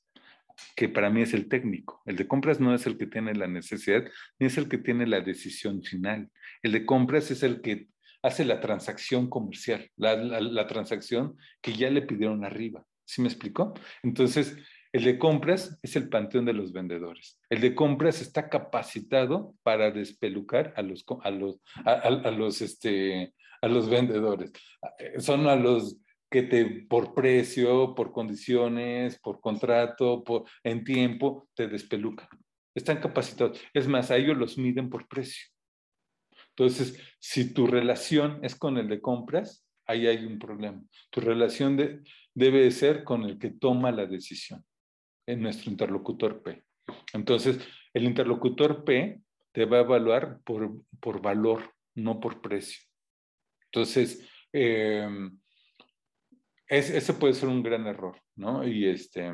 que 0.76 0.88
para 0.88 1.10
mí 1.10 1.22
es 1.22 1.34
el 1.34 1.48
técnico. 1.48 2.02
El 2.06 2.16
de 2.16 2.26
compras 2.26 2.60
no 2.60 2.74
es 2.74 2.86
el 2.86 2.98
que 2.98 3.06
tiene 3.06 3.34
la 3.34 3.46
necesidad, 3.46 4.04
ni 4.38 4.46
es 4.46 4.58
el 4.58 4.68
que 4.68 4.78
tiene 4.78 5.06
la 5.06 5.20
decisión 5.20 5.82
final. 5.82 6.30
El 6.62 6.72
de 6.72 6.86
compras 6.86 7.30
es 7.30 7.42
el 7.42 7.60
que 7.60 7.88
hace 8.22 8.44
la 8.44 8.60
transacción 8.60 9.28
comercial, 9.28 9.90
la, 9.96 10.16
la, 10.16 10.66
transacción 10.66 11.36
que 11.60 11.72
ya 11.72 11.90
le 11.90 12.02
pidieron 12.02 12.44
arriba. 12.44 12.84
¿Sí 13.04 13.20
me 13.20 13.28
explicó? 13.28 13.74
Entonces, 14.02 14.56
el 14.92 15.04
de 15.04 15.18
compras 15.18 15.78
es 15.82 15.96
el 15.96 16.08
panteón 16.08 16.44
de 16.44 16.52
los 16.52 16.72
vendedores. 16.72 17.40
El 17.50 17.60
de 17.60 17.74
compras 17.74 18.20
está 18.20 18.48
capacitado 18.48 19.54
para 19.62 19.90
despelucar 19.90 20.72
a 20.76 20.82
los, 20.82 21.04
a 21.22 21.30
los, 21.30 21.60
a 21.84 22.30
los, 22.30 22.62
este, 22.62 23.34
a 23.60 23.68
los 23.68 23.88
vendedores. 23.88 24.52
Son 25.18 25.46
a 25.46 25.56
los 25.56 26.01
que 26.32 26.42
te, 26.42 26.64
por 26.64 27.14
precio, 27.14 27.94
por 27.94 28.10
condiciones, 28.10 29.18
por 29.20 29.40
contrato, 29.40 30.24
por, 30.24 30.44
en 30.64 30.82
tiempo, 30.82 31.48
te 31.54 31.68
despelucan. 31.68 32.26
Están 32.74 33.00
capacitados. 33.00 33.60
Es 33.74 33.86
más, 33.86 34.10
a 34.10 34.16
ellos 34.16 34.36
los 34.36 34.56
miden 34.56 34.88
por 34.88 35.06
precio. 35.06 35.46
Entonces, 36.56 36.98
si 37.20 37.52
tu 37.52 37.66
relación 37.66 38.40
es 38.42 38.56
con 38.56 38.78
el 38.78 38.88
de 38.88 39.00
compras, 39.00 39.66
ahí 39.86 40.06
hay 40.06 40.24
un 40.24 40.38
problema. 40.38 40.82
Tu 41.10 41.20
relación 41.20 41.76
de, 41.76 42.00
debe 42.34 42.70
ser 42.70 43.04
con 43.04 43.24
el 43.24 43.38
que 43.38 43.50
toma 43.50 43.92
la 43.92 44.06
decisión 44.06 44.64
en 45.26 45.42
nuestro 45.42 45.70
interlocutor 45.70 46.42
P. 46.42 46.64
Entonces, 47.12 47.58
el 47.92 48.04
interlocutor 48.04 48.84
P 48.84 49.20
te 49.52 49.66
va 49.66 49.78
a 49.78 49.82
evaluar 49.82 50.40
por, 50.44 50.82
por 50.98 51.20
valor, 51.20 51.74
no 51.94 52.20
por 52.20 52.40
precio. 52.40 52.82
Entonces, 53.66 54.26
eh, 54.52 55.06
es, 56.72 56.88
ese 56.88 57.12
puede 57.12 57.34
ser 57.34 57.50
un 57.50 57.62
gran 57.62 57.86
error, 57.86 58.16
¿no? 58.34 58.66
Y 58.66 58.86
este, 58.86 59.30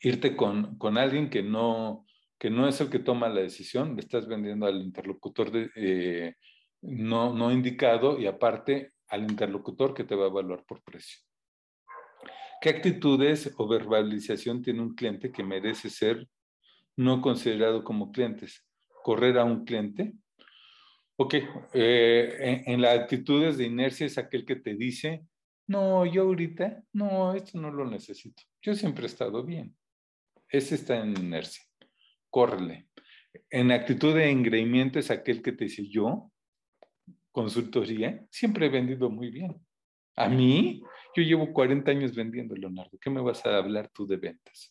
irte 0.00 0.36
con, 0.36 0.78
con 0.78 0.96
alguien 0.96 1.28
que 1.28 1.42
no, 1.42 2.06
que 2.38 2.48
no 2.48 2.68
es 2.68 2.80
el 2.80 2.90
que 2.90 3.00
toma 3.00 3.28
la 3.28 3.40
decisión, 3.40 3.96
le 3.96 4.02
estás 4.02 4.28
vendiendo 4.28 4.66
al 4.66 4.80
interlocutor 4.80 5.50
de, 5.50 5.70
eh, 5.74 6.36
no, 6.82 7.34
no 7.34 7.50
indicado 7.50 8.20
y 8.20 8.26
aparte 8.26 8.92
al 9.08 9.22
interlocutor 9.22 9.94
que 9.94 10.04
te 10.04 10.14
va 10.14 10.26
a 10.26 10.28
evaluar 10.28 10.64
por 10.64 10.80
precio. 10.84 11.18
¿Qué 12.60 12.68
actitudes 12.68 13.52
o 13.58 13.66
verbalización 13.66 14.62
tiene 14.62 14.80
un 14.80 14.94
cliente 14.94 15.32
que 15.32 15.42
merece 15.42 15.90
ser 15.90 16.28
no 16.96 17.20
considerado 17.20 17.82
como 17.82 18.12
clientes? 18.12 18.64
¿Correr 19.02 19.38
a 19.38 19.44
un 19.44 19.64
cliente? 19.64 20.12
Ok, 21.16 21.34
eh, 21.72 22.36
en, 22.38 22.74
en 22.74 22.80
las 22.80 22.96
actitudes 22.96 23.58
de 23.58 23.64
inercia 23.64 24.06
es 24.06 24.18
aquel 24.18 24.44
que 24.44 24.56
te 24.56 24.74
dice, 24.74 25.24
No, 25.66 26.04
yo 26.04 26.22
ahorita, 26.22 26.84
no, 26.92 27.34
esto 27.34 27.58
no 27.58 27.70
lo 27.70 27.86
necesito. 27.86 28.42
Yo 28.60 28.74
siempre 28.74 29.04
he 29.04 29.06
estado 29.06 29.42
bien. 29.42 29.74
Ese 30.48 30.74
está 30.74 31.00
en 31.00 31.16
inercia. 31.16 31.62
Córrele. 32.30 32.88
En 33.50 33.72
actitud 33.72 34.14
de 34.14 34.30
engreimiento 34.30 34.98
es 34.98 35.10
aquel 35.10 35.42
que 35.42 35.52
te 35.52 35.64
dice 35.64 35.88
yo, 35.88 36.30
consultoría, 37.32 38.24
siempre 38.30 38.66
he 38.66 38.68
vendido 38.68 39.10
muy 39.10 39.30
bien. 39.30 39.60
A 40.16 40.28
mí, 40.28 40.82
yo 41.16 41.22
llevo 41.22 41.52
40 41.52 41.90
años 41.90 42.14
vendiendo, 42.14 42.54
Leonardo. 42.54 42.96
¿Qué 43.00 43.10
me 43.10 43.20
vas 43.20 43.44
a 43.44 43.56
hablar 43.56 43.90
tú 43.92 44.06
de 44.06 44.16
ventas? 44.16 44.70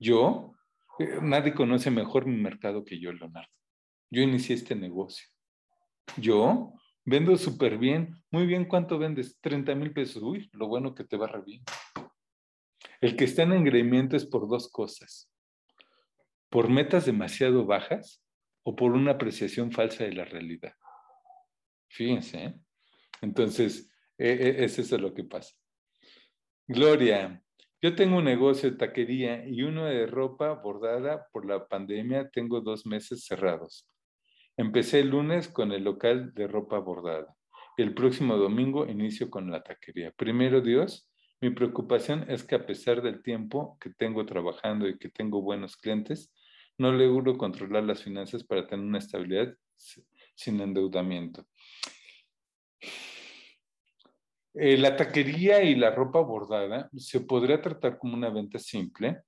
Yo, 0.00 0.54
eh, 0.98 1.18
nadie 1.22 1.54
conoce 1.54 1.90
mejor 1.90 2.26
mi 2.26 2.36
mercado 2.36 2.84
que 2.84 2.98
yo, 2.98 3.12
Leonardo. 3.12 3.50
Yo 4.10 4.22
inicié 4.22 4.56
este 4.56 4.74
negocio. 4.74 5.28
Yo 6.16 6.72
vendo 7.08 7.36
súper 7.36 7.78
bien. 7.78 8.14
Muy 8.30 8.46
bien, 8.46 8.64
¿cuánto 8.66 8.98
vendes? 8.98 9.38
30 9.40 9.74
mil 9.74 9.92
pesos. 9.92 10.22
Uy, 10.22 10.48
lo 10.52 10.68
bueno 10.68 10.94
que 10.94 11.04
te 11.04 11.16
va 11.16 11.26
re 11.26 11.42
bien. 11.42 11.62
El 13.00 13.16
que 13.16 13.24
está 13.24 13.42
en 13.42 13.52
engreimiento 13.52 14.16
es 14.16 14.26
por 14.26 14.48
dos 14.48 14.70
cosas. 14.70 15.30
Por 16.50 16.68
metas 16.68 17.06
demasiado 17.06 17.64
bajas 17.64 18.24
o 18.62 18.74
por 18.76 18.92
una 18.92 19.12
apreciación 19.12 19.72
falsa 19.72 20.04
de 20.04 20.12
la 20.12 20.24
realidad. 20.24 20.72
Fíjense. 21.88 22.44
¿eh? 22.44 22.54
Entonces, 23.22 23.90
e, 24.18 24.30
e, 24.30 24.64
es 24.64 24.78
eso 24.78 24.98
lo 24.98 25.14
que 25.14 25.24
pasa. 25.24 25.54
Gloria, 26.66 27.42
yo 27.80 27.94
tengo 27.94 28.18
un 28.18 28.24
negocio 28.24 28.70
de 28.70 28.76
taquería 28.76 29.46
y 29.46 29.62
uno 29.62 29.86
de 29.86 30.06
ropa 30.06 30.52
bordada 30.52 31.26
por 31.32 31.46
la 31.46 31.66
pandemia. 31.66 32.28
Tengo 32.30 32.60
dos 32.60 32.84
meses 32.84 33.24
cerrados. 33.24 33.88
Empecé 34.58 34.98
el 34.98 35.10
lunes 35.10 35.46
con 35.46 35.70
el 35.70 35.84
local 35.84 36.34
de 36.34 36.48
ropa 36.48 36.80
bordada. 36.80 37.32
El 37.76 37.94
próximo 37.94 38.36
domingo 38.36 38.88
inicio 38.88 39.30
con 39.30 39.52
la 39.52 39.62
taquería. 39.62 40.10
Primero 40.10 40.60
Dios, 40.60 41.08
mi 41.40 41.50
preocupación 41.50 42.28
es 42.28 42.42
que 42.42 42.56
a 42.56 42.66
pesar 42.66 43.00
del 43.00 43.22
tiempo 43.22 43.78
que 43.80 43.90
tengo 43.90 44.26
trabajando 44.26 44.88
y 44.88 44.98
que 44.98 45.10
tengo 45.10 45.42
buenos 45.42 45.76
clientes, 45.76 46.34
no 46.76 46.90
logro 46.90 47.38
controlar 47.38 47.84
las 47.84 48.02
finanzas 48.02 48.42
para 48.42 48.66
tener 48.66 48.84
una 48.84 48.98
estabilidad 48.98 49.54
sin 50.34 50.60
endeudamiento. 50.60 51.46
Eh, 54.54 54.76
la 54.76 54.96
taquería 54.96 55.62
y 55.62 55.76
la 55.76 55.92
ropa 55.92 56.18
bordada 56.18 56.90
se 56.96 57.20
podría 57.20 57.62
tratar 57.62 57.96
como 57.96 58.14
una 58.14 58.30
venta 58.30 58.58
simple. 58.58 59.22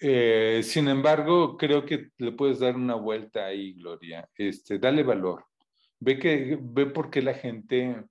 Eh, 0.00 0.62
sin 0.62 0.88
embargo, 0.88 1.56
creo 1.56 1.84
que 1.84 2.08
le 2.18 2.32
puedes 2.32 2.58
dar 2.58 2.76
una 2.76 2.94
vuelta 2.94 3.46
ahí, 3.46 3.74
Gloria. 3.74 4.28
Este, 4.34 4.78
dale 4.78 5.02
valor. 5.02 5.44
Ve, 5.98 6.18
que, 6.18 6.58
ve 6.60 6.86
por 6.86 7.10
qué 7.10 7.20
la 7.20 7.34
gente 7.34 8.04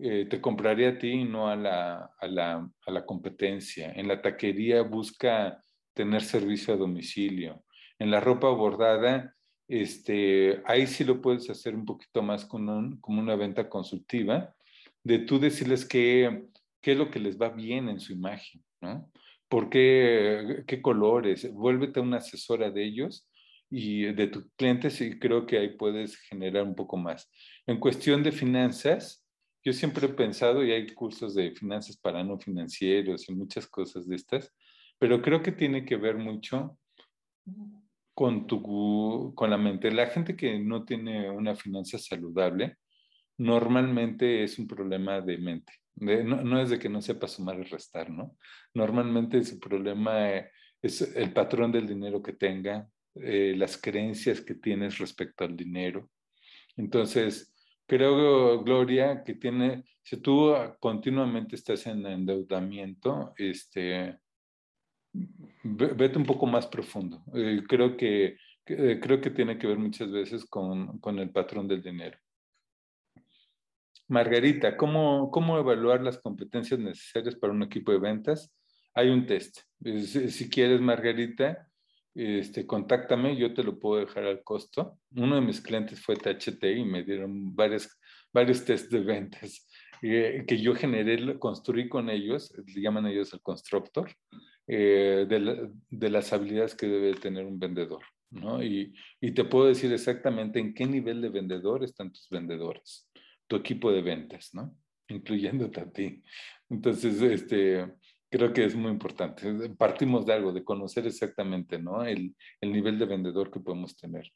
eh, 0.00 0.26
te 0.28 0.40
compraría 0.40 0.90
a 0.90 0.98
ti 0.98 1.10
y 1.10 1.24
no 1.24 1.48
a 1.48 1.56
la, 1.56 2.10
a, 2.18 2.26
la, 2.26 2.68
a 2.86 2.90
la 2.90 3.06
competencia. 3.06 3.92
En 3.92 4.08
la 4.08 4.20
taquería 4.20 4.82
busca 4.82 5.62
tener 5.94 6.22
servicio 6.22 6.74
a 6.74 6.76
domicilio. 6.76 7.64
En 7.98 8.10
la 8.10 8.20
ropa 8.20 8.50
bordada 8.50 9.34
este, 9.68 10.62
ahí 10.66 10.86
sí 10.86 11.04
lo 11.04 11.22
puedes 11.22 11.48
hacer 11.48 11.74
un 11.74 11.84
poquito 11.84 12.22
más 12.22 12.44
con 12.44 12.98
como 12.98 13.20
una 13.20 13.36
venta 13.36 13.68
consultiva, 13.68 14.54
de 15.02 15.20
tú 15.20 15.38
decirles 15.38 15.86
qué, 15.86 16.46
qué 16.80 16.92
es 16.92 16.98
lo 16.98 17.10
que 17.10 17.20
les 17.20 17.40
va 17.40 17.48
bien 17.48 17.88
en 17.88 18.00
su 18.00 18.12
imagen, 18.12 18.62
¿no? 18.80 19.10
¿Por 19.54 19.70
qué, 19.70 20.64
qué 20.66 20.82
colores? 20.82 21.48
Vuélvete 21.54 22.00
una 22.00 22.16
asesora 22.16 22.72
de 22.72 22.84
ellos 22.84 23.30
y 23.70 24.02
de 24.12 24.26
tus 24.26 24.46
clientes 24.56 25.00
y 25.00 25.16
creo 25.16 25.46
que 25.46 25.58
ahí 25.58 25.76
puedes 25.76 26.16
generar 26.16 26.64
un 26.64 26.74
poco 26.74 26.96
más. 26.96 27.30
En 27.64 27.78
cuestión 27.78 28.24
de 28.24 28.32
finanzas, 28.32 29.24
yo 29.62 29.72
siempre 29.72 30.06
he 30.06 30.08
pensado, 30.08 30.64
y 30.64 30.72
hay 30.72 30.92
cursos 30.92 31.36
de 31.36 31.52
finanzas 31.52 31.96
para 31.96 32.24
no 32.24 32.36
financieros 32.36 33.28
y 33.28 33.34
muchas 33.36 33.68
cosas 33.68 34.08
de 34.08 34.16
estas, 34.16 34.52
pero 34.98 35.22
creo 35.22 35.40
que 35.40 35.52
tiene 35.52 35.84
que 35.84 35.98
ver 35.98 36.16
mucho 36.16 36.76
con, 38.12 38.48
tu, 38.48 39.32
con 39.36 39.50
la 39.50 39.56
mente. 39.56 39.92
La 39.92 40.08
gente 40.08 40.34
que 40.34 40.58
no 40.58 40.84
tiene 40.84 41.30
una 41.30 41.54
finanza 41.54 41.96
saludable, 41.96 42.78
normalmente 43.38 44.42
es 44.42 44.58
un 44.58 44.66
problema 44.66 45.20
de 45.20 45.38
mente. 45.38 45.83
No, 45.96 46.60
es 46.60 46.70
de 46.70 46.78
que 46.78 46.88
no 46.88 47.00
sepa 47.00 47.28
sumar 47.28 47.58
y 47.58 47.64
restar, 47.64 48.10
¿no? 48.10 48.36
Normalmente 48.74 49.42
su 49.44 49.58
problema 49.58 50.28
es 50.82 51.00
el 51.16 51.32
patrón 51.32 51.72
del 51.72 51.86
dinero 51.86 52.22
que 52.22 52.32
tenga, 52.32 52.88
eh, 53.14 53.54
las 53.56 53.80
creencias 53.80 54.40
que 54.40 54.54
tienes 54.54 54.98
respecto 54.98 55.44
al 55.44 55.56
dinero. 55.56 56.10
Entonces, 56.76 57.54
creo, 57.86 58.62
Gloria, 58.62 59.22
que 59.22 59.34
tiene, 59.34 59.84
si 60.02 60.16
tú 60.16 60.52
continuamente 60.80 61.56
estás 61.56 61.86
en 61.86 62.04
endeudamiento, 62.04 63.32
este, 63.36 64.18
vete 65.62 66.18
un 66.18 66.26
poco 66.26 66.46
más 66.46 66.66
profundo. 66.66 67.22
Eh, 67.34 67.62
creo, 67.68 67.96
que, 67.96 68.36
eh, 68.66 68.98
creo 69.00 69.20
que 69.20 69.30
tiene 69.30 69.56
que 69.58 69.66
ver 69.68 69.78
muchas 69.78 70.10
veces 70.10 70.44
con, 70.44 70.98
con 70.98 71.18
el 71.18 71.30
patrón 71.30 71.68
del 71.68 71.82
dinero. 71.82 72.18
Margarita, 74.08 74.76
¿cómo, 74.76 75.30
¿cómo 75.30 75.58
evaluar 75.58 76.02
las 76.02 76.18
competencias 76.18 76.78
necesarias 76.78 77.36
para 77.36 77.52
un 77.52 77.62
equipo 77.62 77.92
de 77.92 77.98
ventas? 77.98 78.52
Hay 78.94 79.08
un 79.08 79.26
test. 79.26 79.60
Si, 79.82 80.48
quieres, 80.50 80.80
Margarita, 80.80 81.68
este, 82.14 82.66
contáctame, 82.66 83.36
yo 83.36 83.54
te 83.54 83.64
lo 83.64 83.78
puedo 83.78 84.00
dejar 84.00 84.24
al 84.24 84.44
costo. 84.44 84.98
Uno 85.16 85.36
de 85.36 85.40
mis 85.40 85.60
clientes 85.60 86.00
fue 86.00 86.16
THT 86.16 86.62
y 86.64 86.84
me 86.84 87.02
dieron 87.02 87.54
varios, 87.54 87.88
varios 88.32 88.64
tests 88.64 88.90
de 88.90 89.00
ventas 89.00 89.66
eh, 90.02 90.44
que 90.46 90.58
yo 90.58 90.74
generé, 90.74 91.38
construí 91.38 91.88
con 91.88 92.10
ellos, 92.10 92.52
le 92.66 92.82
llaman 92.82 93.06
ellos 93.06 93.32
el 93.32 93.40
constructor, 93.40 94.12
eh, 94.66 95.26
de, 95.28 96.10
las 96.10 96.32
habilidades 96.32 96.74
que 96.74 96.86
debe 96.86 97.14
tener 97.14 97.46
un 97.46 97.58
vendedor. 97.58 98.02
¿no? 98.30 98.62
Y, 98.62 98.92
y, 99.20 99.32
te 99.32 99.44
puedo 99.44 99.66
decir 99.66 99.92
exactamente 99.92 100.58
en 100.58 100.74
qué 100.74 100.86
nivel 100.86 101.22
de 101.22 101.28
vendedor 101.30 101.84
están 101.84 102.12
tus 102.12 102.28
vendedores, 102.28 103.08
tu 103.46 103.56
equipo 103.56 103.92
de 103.92 104.02
ventas, 104.02 104.50
¿no? 104.54 104.76
incluyéndote 105.08 105.80
a 105.80 105.90
ti. 105.90 106.22
Entonces, 106.70 107.20
este, 107.20 107.92
creo 108.30 108.52
que 108.52 108.64
es 108.64 108.74
muy 108.74 108.90
importante. 108.90 109.70
Partimos 109.76 110.24
de 110.24 110.32
algo, 110.32 110.52
de 110.52 110.64
conocer 110.64 111.06
exactamente 111.06 111.78
¿no? 111.78 112.04
el, 112.04 112.34
el 112.60 112.72
nivel 112.72 112.98
de 112.98 113.06
vendedor 113.06 113.50
que 113.50 113.60
podemos 113.60 113.96
tener. 113.96 114.30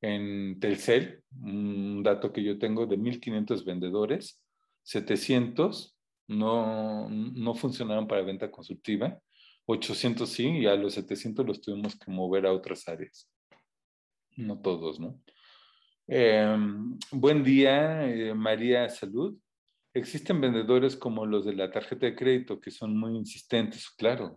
En 0.00 0.58
Telcel, 0.60 1.22
un 1.40 2.02
dato 2.02 2.32
que 2.32 2.42
yo 2.42 2.58
tengo 2.58 2.86
de 2.86 2.98
1.500 2.98 3.64
vendedores, 3.64 4.42
700 4.82 5.96
no, 6.28 7.08
no 7.10 7.54
funcionaron 7.54 8.06
para 8.06 8.22
venta 8.22 8.50
consultiva 8.50 9.20
800 9.66 10.28
sí, 10.28 10.48
y 10.48 10.66
a 10.66 10.74
los 10.76 10.94
700 10.94 11.46
los 11.46 11.60
tuvimos 11.60 11.96
que 11.96 12.10
mover 12.10 12.46
a 12.46 12.52
otras 12.52 12.86
áreas. 12.88 13.30
No 14.36 14.60
todos, 14.60 15.00
¿no? 15.00 15.20
Em, 16.06 16.98
buen 17.12 17.42
día, 17.42 18.06
eh, 18.06 18.34
María 18.34 18.88
Salud. 18.90 19.38
Existen 19.94 20.40
vendedores 20.40 20.96
como 20.96 21.24
los 21.24 21.46
de 21.46 21.54
la 21.54 21.70
tarjeta 21.70 22.06
de 22.06 22.16
crédito 22.16 22.60
que 22.60 22.70
son 22.72 22.96
muy 22.98 23.16
insistentes, 23.16 23.88
claro, 23.96 24.36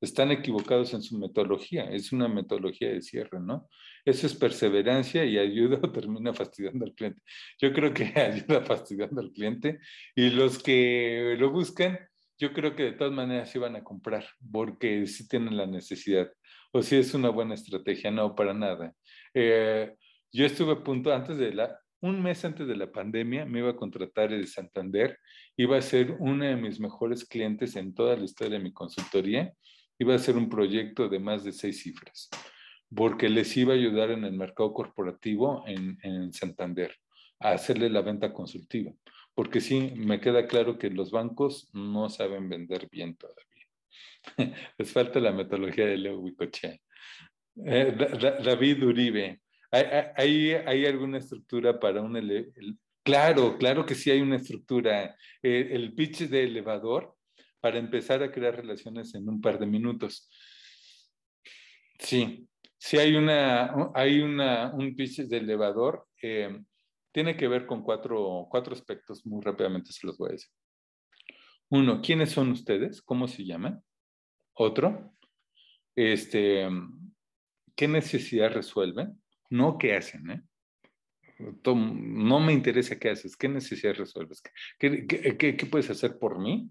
están 0.00 0.30
equivocados 0.30 0.94
en 0.94 1.02
su 1.02 1.18
metodología, 1.18 1.90
es 1.90 2.12
una 2.12 2.28
metodología 2.28 2.90
de 2.92 3.02
cierre, 3.02 3.40
¿no? 3.40 3.68
Eso 4.04 4.28
es 4.28 4.34
perseverancia 4.34 5.24
y 5.24 5.38
ayuda 5.38 5.80
o 5.82 5.90
termina 5.90 6.32
fastidiando 6.32 6.84
al 6.84 6.94
cliente. 6.94 7.20
Yo 7.60 7.72
creo 7.72 7.92
que 7.92 8.04
ayuda 8.16 8.62
fastidiando 8.64 9.20
al 9.20 9.32
cliente 9.32 9.80
y 10.14 10.30
los 10.30 10.62
que 10.62 11.36
lo 11.38 11.50
buscan 11.50 11.98
yo 12.42 12.52
creo 12.52 12.74
que 12.74 12.82
de 12.82 12.92
todas 12.92 13.12
maneras 13.12 13.54
iban 13.54 13.76
a 13.76 13.84
comprar, 13.84 14.26
porque 14.50 15.06
sí 15.06 15.28
tienen 15.28 15.56
la 15.56 15.66
necesidad. 15.66 16.28
O 16.72 16.82
si 16.82 16.96
es 16.96 17.14
una 17.14 17.28
buena 17.28 17.54
estrategia, 17.54 18.10
no, 18.10 18.34
para 18.34 18.52
nada. 18.52 18.92
Eh, 19.32 19.94
yo 20.32 20.46
estuve 20.46 20.72
a 20.72 20.82
punto, 20.82 21.12
antes 21.12 21.38
de 21.38 21.52
la, 21.52 21.78
un 22.00 22.22
mes 22.22 22.44
antes 22.44 22.66
de 22.66 22.76
la 22.76 22.90
pandemia, 22.90 23.44
me 23.44 23.60
iba 23.60 23.70
a 23.70 23.76
contratar 23.76 24.32
el 24.32 24.48
Santander, 24.48 25.18
iba 25.56 25.76
a 25.76 25.82
ser 25.82 26.16
uno 26.18 26.44
de 26.44 26.56
mis 26.56 26.80
mejores 26.80 27.24
clientes 27.24 27.76
en 27.76 27.94
toda 27.94 28.16
la 28.16 28.24
historia 28.24 28.58
de 28.58 28.64
mi 28.64 28.72
consultoría, 28.72 29.52
iba 29.98 30.14
a 30.14 30.18
ser 30.18 30.36
un 30.36 30.48
proyecto 30.48 31.08
de 31.08 31.18
más 31.18 31.44
de 31.44 31.52
seis 31.52 31.82
cifras, 31.82 32.28
porque 32.94 33.28
les 33.28 33.56
iba 33.56 33.72
a 33.72 33.76
ayudar 33.76 34.10
en 34.10 34.24
el 34.24 34.32
mercado 34.32 34.72
corporativo 34.72 35.64
en, 35.66 35.98
en 36.02 36.32
Santander, 36.32 36.96
a 37.38 37.52
hacerle 37.52 37.90
la 37.90 38.02
venta 38.02 38.32
consultiva 38.32 38.92
porque 39.34 39.60
sí, 39.60 39.92
me 39.96 40.20
queda 40.20 40.46
claro 40.46 40.78
que 40.78 40.90
los 40.90 41.10
bancos 41.10 41.70
no 41.72 42.08
saben 42.10 42.48
vender 42.48 42.88
bien 42.90 43.16
todavía. 43.16 43.44
Les 44.78 44.92
falta 44.92 45.20
la 45.20 45.32
metodología 45.32 45.86
de 45.86 45.96
Leo 45.96 46.18
Wicochea. 46.20 46.76
Eh, 47.66 47.96
David 48.44 48.84
Uribe, 48.84 49.40
¿hay, 49.72 50.52
¿hay, 50.52 50.86
alguna 50.86 51.18
estructura 51.18 51.80
para 51.80 52.02
un... 52.02 52.78
claro, 53.02 53.56
claro 53.58 53.86
que 53.86 53.94
sí 53.94 54.10
hay 54.10 54.20
una 54.20 54.36
estructura. 54.36 55.16
El 55.42 55.94
pitch 55.94 56.28
de 56.28 56.44
elevador 56.44 57.16
para 57.60 57.78
empezar 57.78 58.22
a 58.22 58.30
crear 58.30 58.56
relaciones 58.56 59.14
en 59.14 59.28
un 59.28 59.40
par 59.40 59.58
de 59.58 59.66
minutos. 59.66 60.28
Sí, 61.98 62.48
sí 62.76 62.98
hay, 62.98 63.14
una, 63.14 63.92
hay 63.94 64.20
una, 64.20 64.72
un 64.74 64.94
pitch 64.94 65.22
de 65.22 65.36
elevador. 65.38 66.08
Eh, 66.20 66.60
tiene 67.12 67.36
que 67.36 67.46
ver 67.46 67.66
con 67.66 67.82
cuatro, 67.82 68.48
cuatro 68.50 68.74
aspectos, 68.74 69.24
muy 69.24 69.42
rápidamente 69.42 69.92
se 69.92 70.06
los 70.06 70.18
voy 70.18 70.30
a 70.30 70.32
decir. 70.32 70.50
Uno, 71.70 72.02
¿quiénes 72.02 72.32
son 72.32 72.50
ustedes? 72.50 73.00
¿Cómo 73.00 73.28
se 73.28 73.44
llaman? 73.44 73.82
Otro, 74.54 75.14
este, 75.94 76.68
¿qué 77.76 77.88
necesidad 77.88 78.52
resuelven? 78.52 79.21
No 79.52 79.76
qué 79.76 79.94
hacen, 79.94 80.30
¿eh? 80.30 80.42
No 81.38 82.40
me 82.40 82.54
interesa 82.54 82.98
qué 82.98 83.10
haces, 83.10 83.36
qué 83.36 83.50
necesidad 83.50 83.92
resuelves, 83.94 84.42
¿Qué, 84.78 85.68
puedes 85.70 85.90
hacer 85.90 86.18
por 86.18 86.38
mí? 86.38 86.70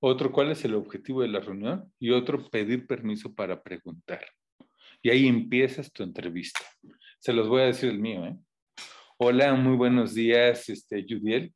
Otro, 0.00 0.32
¿cuál 0.32 0.50
es 0.50 0.64
el 0.64 0.74
objetivo 0.74 1.22
de 1.22 1.28
la 1.28 1.38
reunión? 1.38 1.92
Y 2.00 2.10
otro, 2.10 2.50
pedir 2.50 2.88
permiso 2.88 3.32
para 3.32 3.62
preguntar. 3.62 4.26
Y 5.00 5.10
ahí 5.10 5.28
empiezas 5.28 5.92
tu 5.92 6.02
entrevista. 6.02 6.58
Se 7.20 7.32
los 7.32 7.48
voy 7.48 7.62
a 7.62 7.66
decir 7.66 7.90
el 7.90 8.00
mío, 8.00 8.26
¿eh? 8.26 8.36
Hola, 9.16 9.54
muy 9.54 9.76
buenos 9.76 10.12
días, 10.12 10.68
este, 10.68 11.06
Judiel. 11.08 11.54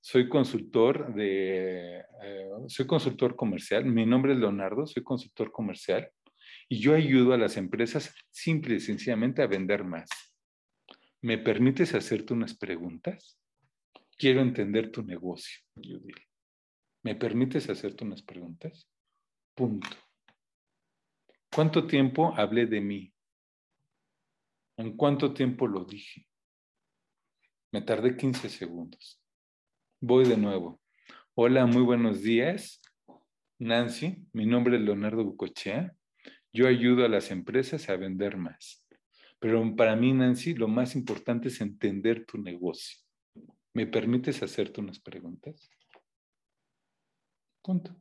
Soy 0.00 0.28
consultor 0.28 1.14
de, 1.16 2.04
eh, 2.22 2.50
soy 2.68 2.86
consultor 2.86 3.34
comercial. 3.34 3.84
Mi 3.84 4.06
nombre 4.06 4.34
es 4.34 4.38
Leonardo, 4.38 4.86
soy 4.86 5.02
consultor 5.02 5.50
comercial 5.50 6.08
y 6.68 6.80
yo 6.80 6.94
ayudo 6.94 7.32
a 7.32 7.38
las 7.38 7.56
empresas 7.56 8.14
simple 8.30 8.76
y 8.76 8.80
sencillamente 8.80 9.42
a 9.42 9.46
vender 9.46 9.84
más. 9.84 10.08
¿Me 11.22 11.38
permites 11.38 11.94
hacerte 11.94 12.34
unas 12.34 12.56
preguntas? 12.56 13.38
Quiero 14.18 14.40
entender 14.40 14.90
tu 14.90 15.02
negocio. 15.02 15.60
¿Me 17.02 17.14
permites 17.14 17.68
hacerte 17.68 18.04
unas 18.04 18.22
preguntas? 18.22 18.88
Punto. 19.54 19.96
¿Cuánto 21.54 21.86
tiempo 21.86 22.34
hablé 22.36 22.66
de 22.66 22.80
mí? 22.80 23.12
¿En 24.76 24.96
cuánto 24.96 25.32
tiempo 25.32 25.66
lo 25.66 25.84
dije? 25.84 26.26
Me 27.72 27.80
tardé 27.80 28.16
15 28.16 28.48
segundos. 28.48 29.22
Voy 30.00 30.28
de 30.28 30.36
nuevo. 30.36 30.80
Hola, 31.34 31.64
muy 31.66 31.82
buenos 31.82 32.22
días. 32.22 32.82
Nancy, 33.58 34.26
mi 34.32 34.44
nombre 34.44 34.76
es 34.76 34.82
Leonardo 34.82 35.24
Bucochea. 35.24 35.95
Yo 36.56 36.66
ayudo 36.66 37.04
a 37.04 37.08
las 37.08 37.30
empresas 37.30 37.90
a 37.90 37.96
vender 37.96 38.38
más. 38.38 38.82
Pero 39.38 39.76
para 39.76 39.94
mí, 39.94 40.14
Nancy, 40.14 40.54
lo 40.54 40.68
más 40.68 40.96
importante 40.96 41.48
es 41.48 41.60
entender 41.60 42.24
tu 42.24 42.38
negocio. 42.38 42.98
¿Me 43.74 43.86
permites 43.86 44.42
hacerte 44.42 44.80
unas 44.80 44.98
preguntas? 44.98 45.68
Punto. 47.62 47.94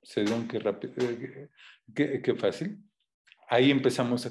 ¿Se 0.00 0.22
dieron 0.22 0.46
qué 0.46 0.60
rápido? 0.60 0.94
Eh, 1.00 1.50
qué, 2.22 2.34
fácil? 2.36 2.78
Ahí 3.48 3.72
empezamos. 3.72 4.30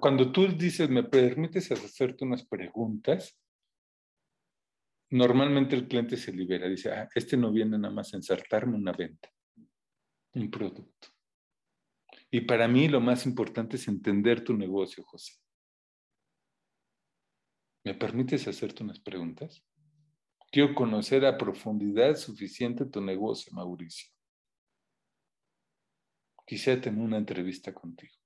cuando 0.00 0.32
tú 0.32 0.48
dices, 0.48 0.88
me 0.88 1.04
permites 1.04 1.70
hacerte 1.70 2.24
unas 2.24 2.46
preguntas, 2.46 3.38
normalmente 5.10 5.76
el 5.76 5.86
cliente 5.86 6.16
se 6.16 6.32
libera. 6.32 6.66
Dice, 6.70 6.90
ah, 6.90 7.06
este 7.14 7.36
no 7.36 7.52
viene 7.52 7.78
nada 7.78 7.92
más 7.92 8.14
a 8.14 8.16
ensartarme 8.16 8.74
una 8.74 8.92
venta, 8.92 9.28
un 10.34 10.50
producto. 10.50 11.08
Y 12.30 12.42
para 12.42 12.68
mí 12.68 12.88
lo 12.88 13.00
más 13.00 13.26
importante 13.26 13.76
es 13.76 13.88
entender 13.88 14.44
tu 14.44 14.54
negocio, 14.54 15.04
José. 15.04 15.34
¿Me 17.84 17.94
permites 17.94 18.46
hacerte 18.46 18.82
unas 18.82 19.00
preguntas? 19.00 19.64
Quiero 20.50 20.74
conocer 20.74 21.24
a 21.24 21.38
profundidad 21.38 22.16
suficiente 22.16 22.84
tu 22.84 23.00
negocio, 23.00 23.52
Mauricio. 23.54 24.10
Quisiera 26.46 26.80
tener 26.80 27.00
una 27.00 27.18
entrevista 27.18 27.72
contigo 27.72 28.18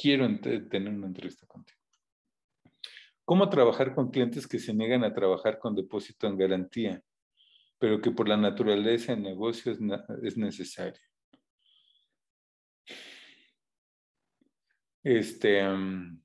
quiero 0.00 0.26
tener 0.40 0.94
una 0.94 1.08
entrevista 1.08 1.46
contigo. 1.46 1.78
¿Cómo 3.24 3.48
trabajar 3.50 3.94
con 3.94 4.10
clientes 4.10 4.48
que 4.48 4.58
se 4.58 4.72
niegan 4.72 5.04
a 5.04 5.12
trabajar 5.12 5.58
con 5.58 5.74
depósito 5.74 6.26
en 6.26 6.38
garantía, 6.38 7.02
pero 7.78 8.00
que 8.00 8.10
por 8.10 8.26
la 8.26 8.36
naturaleza 8.36 9.12
del 9.12 9.22
negocio 9.22 9.72
es, 10.22 10.36
necesario? 10.36 11.00
Este, 15.02 15.66
mm, 15.66 16.20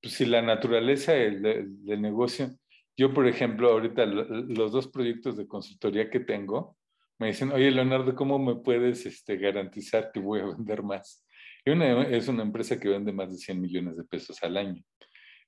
pues 0.00 0.14
si 0.14 0.26
la 0.26 0.42
naturaleza 0.42 1.12
del, 1.12 2.00
negocio, 2.00 2.50
yo 2.96 3.12
por 3.12 3.26
ejemplo, 3.26 3.70
ahorita 3.70 4.06
los 4.06 4.72
dos 4.72 4.88
proyectos 4.88 5.36
de 5.36 5.46
consultoría 5.46 6.10
que 6.10 6.20
tengo, 6.20 6.76
me 7.18 7.28
dicen, 7.28 7.50
oye 7.50 7.70
Leonardo, 7.70 8.14
¿cómo 8.14 8.38
me 8.38 8.56
puedes 8.56 9.06
este, 9.06 9.36
garantizar 9.36 10.10
que 10.12 10.20
voy 10.20 10.40
a 10.40 10.46
vender 10.56 10.82
más? 10.82 11.24
es 11.64 12.28
una 12.28 12.42
empresa 12.42 12.80
que 12.80 12.88
vende 12.88 13.12
más 13.12 13.30
de 13.30 13.36
100 13.36 13.60
millones 13.60 13.96
de 13.98 14.04
pesos 14.04 14.42
al 14.42 14.56
año 14.56 14.82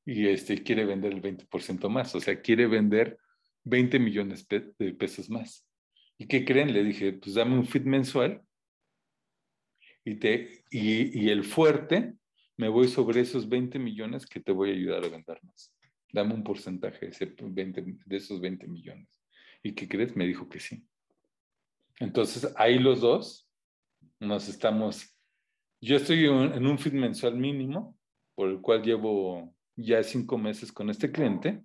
y 0.05 0.29
este, 0.29 0.63
quiere 0.63 0.85
vender 0.85 1.15
el 1.15 1.23
20% 1.23 1.89
más, 1.89 2.15
o 2.15 2.21
sea, 2.21 2.43
quiere 2.43 2.67
vender 2.67 3.17
20 3.65 3.99
millones 3.99 4.47
de 4.49 4.93
pesos 4.93 5.31
más. 5.31 5.67
¿Y 6.19 6.27
qué 6.27 6.45
creen? 6.45 6.75
Le 6.75 6.85
dije, 6.85 7.15
pues 7.15 7.35
dame 7.35 7.55
un 7.55 7.65
fit 7.65 7.85
mensual 7.85 8.43
y, 10.05 10.17
te, 10.17 10.65
y, 10.71 11.29
el 11.29 11.45
fuerte, 11.45 12.15
me 12.57 12.69
voy 12.69 12.89
sobre 12.89 13.21
esos 13.21 13.49
20 13.49 13.79
millones 13.79 14.27
que 14.27 14.41
te 14.41 14.53
voy 14.53 14.71
a 14.71 14.75
ayudar 14.75 15.05
a 15.05 15.09
vender 15.09 15.39
más. 15.43 15.75
Dame 16.13 16.35
un 16.35 16.43
porcentaje 16.43 17.07
de, 17.07 17.13
ese 17.13 17.35
20, 17.41 17.85
de 18.05 18.17
esos 18.17 18.41
20 18.41 18.67
millones. 18.67 19.09
¿Y 19.63 19.73
qué 19.73 19.89
crees? 19.89 20.17
Me 20.17 20.27
dijo 20.27 20.49
que 20.49 20.61
sí. 20.61 20.85
Entonces, 21.99 22.53
ahí 22.57 22.79
los 22.79 23.01
dos 23.01 23.49
nos 24.19 24.49
estamos 24.49 25.15
yo 25.83 25.97
estoy 25.97 26.27
en 26.27 26.67
un 26.67 26.79
fit 26.79 26.93
mensual 26.93 27.37
mínimo, 27.37 27.97
por 28.35 28.51
el 28.51 28.61
cual 28.61 28.83
llevo 28.83 29.55
ya 29.77 30.03
cinco 30.03 30.37
meses 30.37 30.71
con 30.73 30.91
este 30.91 31.11
cliente, 31.11 31.63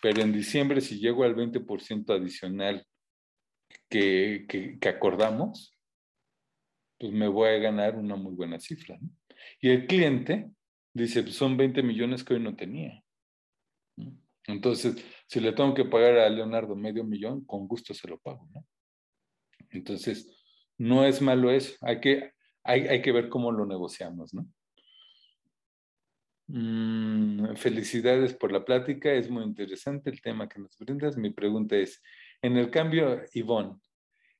pero 0.00 0.22
en 0.22 0.32
diciembre 0.32 0.80
si 0.80 0.98
llego 0.98 1.24
al 1.24 1.36
20% 1.36 2.14
adicional 2.14 2.86
que, 3.90 4.46
que, 4.48 4.88
acordamos, 4.88 5.73
pues 7.04 7.12
me 7.12 7.28
voy 7.28 7.50
a 7.50 7.58
ganar 7.58 7.96
una 7.96 8.16
muy 8.16 8.32
buena 8.34 8.58
cifra. 8.58 8.98
Y 9.60 9.68
el 9.68 9.86
cliente 9.86 10.50
dice, 10.94 11.22
pues 11.22 11.34
son 11.34 11.54
20 11.54 11.82
millones 11.82 12.24
que 12.24 12.32
hoy 12.32 12.40
no 12.40 12.56
tenía. 12.56 13.04
Entonces, 14.46 14.96
si 15.26 15.38
le 15.38 15.52
tengo 15.52 15.74
que 15.74 15.84
pagar 15.84 16.16
a 16.16 16.30
Leonardo 16.30 16.74
medio 16.74 17.04
millón, 17.04 17.44
con 17.44 17.68
gusto 17.68 17.92
se 17.92 18.08
lo 18.08 18.18
pago. 18.18 18.48
¿no? 18.54 18.66
Entonces, 19.68 20.34
no 20.78 21.04
es 21.04 21.20
malo 21.20 21.50
eso. 21.50 21.74
Hay 21.82 22.00
que 22.00 22.32
hay, 22.62 23.02
que 23.02 23.12
ver 23.12 23.28
cómo 23.28 23.52
lo 23.52 23.66
negociamos, 23.66 24.32
¿no? 24.32 24.48
Mm, 26.46 27.54
felicidades 27.56 28.32
por 28.32 28.50
la 28.50 28.64
plática, 28.64 29.12
es 29.12 29.28
muy 29.28 29.44
interesante 29.44 30.08
el 30.08 30.22
tema 30.22 30.48
que 30.48 30.58
nos 30.58 30.78
brindas. 30.78 31.18
Mi 31.18 31.34
pregunta 31.34 31.76
es, 31.76 32.02
en 32.40 32.56
el 32.56 32.70
cambio, 32.70 33.20
Ivonne, 33.34 33.78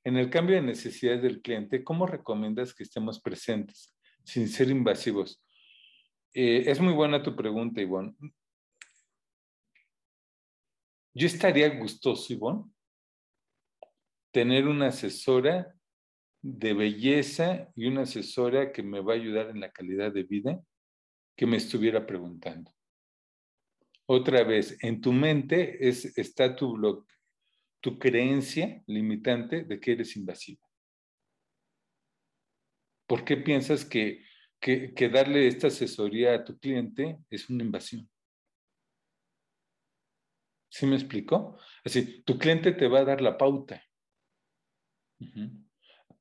en 0.05 0.17
el 0.17 0.29
cambio 0.29 0.55
de 0.55 0.61
necesidades 0.61 1.23
del 1.23 1.41
cliente, 1.41 1.83
¿cómo 1.83 2.05
recomiendas 2.05 2.75
que 2.75 2.83
estemos 2.83 3.19
presentes 3.19 3.93
sin 4.23 4.47
ser 4.47 4.69
invasivos? 4.69 5.43
Eh, 6.31 6.63
es 6.67 6.79
muy 6.79 6.93
buena 6.93 7.23
tu 7.23 7.35
pregunta, 7.35 7.81
Ivonne. 7.81 8.13
Yo 11.13 11.25
estaría 11.25 11.69
gustoso, 11.79 12.31
Ivonne, 12.31 12.71
tener 14.31 14.67
una 14.67 14.87
asesora 14.87 15.73
de 16.41 16.73
belleza 16.73 17.71
y 17.75 17.87
una 17.87 18.03
asesora 18.03 18.71
que 18.71 18.83
me 18.83 18.99
va 18.99 19.13
a 19.13 19.15
ayudar 19.15 19.49
en 19.49 19.59
la 19.59 19.71
calidad 19.71 20.13
de 20.13 20.23
vida 20.23 20.61
que 21.35 21.47
me 21.47 21.57
estuviera 21.57 22.05
preguntando. 22.05 22.71
Otra 24.05 24.43
vez, 24.43 24.77
en 24.83 25.01
tu 25.01 25.11
mente 25.11 25.87
es, 25.87 26.15
está 26.15 26.55
tu, 26.55 26.77
tu 27.81 27.99
creencia 27.99 28.83
limitante 28.87 29.63
de 29.63 29.79
que 29.79 29.93
eres 29.93 30.15
invasivo. 30.15 30.61
¿Por 33.07 33.23
qué 33.23 33.37
piensas 33.37 33.85
que, 33.85 34.23
que, 34.59 35.09
darle 35.09 35.47
esta 35.47 35.67
asesoría 35.67 36.33
a 36.33 36.43
tu 36.43 36.57
cliente 36.57 37.19
es 37.29 37.49
una 37.49 37.63
invasión? 37.63 38.09
¿Sí 40.69 40.85
me 40.87 40.95
explico? 40.95 41.59
Así, 41.83 42.23
tu 42.23 42.37
cliente 42.37 42.71
te 42.71 42.87
va 42.87 42.99
a 42.99 43.05
dar 43.05 43.21
la 43.21 43.37
pauta 43.37 43.81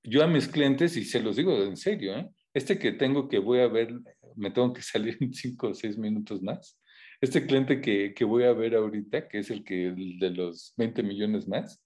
yo 0.03 0.23
a 0.23 0.27
mis 0.27 0.49
clientes, 0.49 0.97
y 0.97 1.05
se 1.05 1.21
los 1.21 1.37
digo 1.37 1.63
en 1.63 1.77
serio, 1.77 2.17
¿eh? 2.17 2.29
este 2.53 2.79
que 2.79 2.93
tengo 2.93 3.29
que 3.29 3.39
voy 3.39 3.61
a 3.61 3.69
ver, 3.69 3.93
me 4.37 4.51
tengo 4.51 4.73
que 4.73 4.83
salir 4.83 5.17
en 5.21 5.33
cinco 5.33 5.69
o 5.69 5.75
seis 5.75 5.97
minutos 5.97 6.43
más, 6.43 6.79
este 7.25 7.47
cliente 7.47 7.81
que, 7.81 8.15
que 8.15 8.25
voy 8.25 8.45
a 8.45 8.53
ver 8.53 8.75
ahorita, 8.75 9.29
que 9.29 9.39
es 9.39 9.51
el 9.51 9.65
que 9.65 9.93
de 9.93 10.31
los 10.31 10.75
20 10.77 11.03
millones 11.03 11.49
más, 11.49 11.83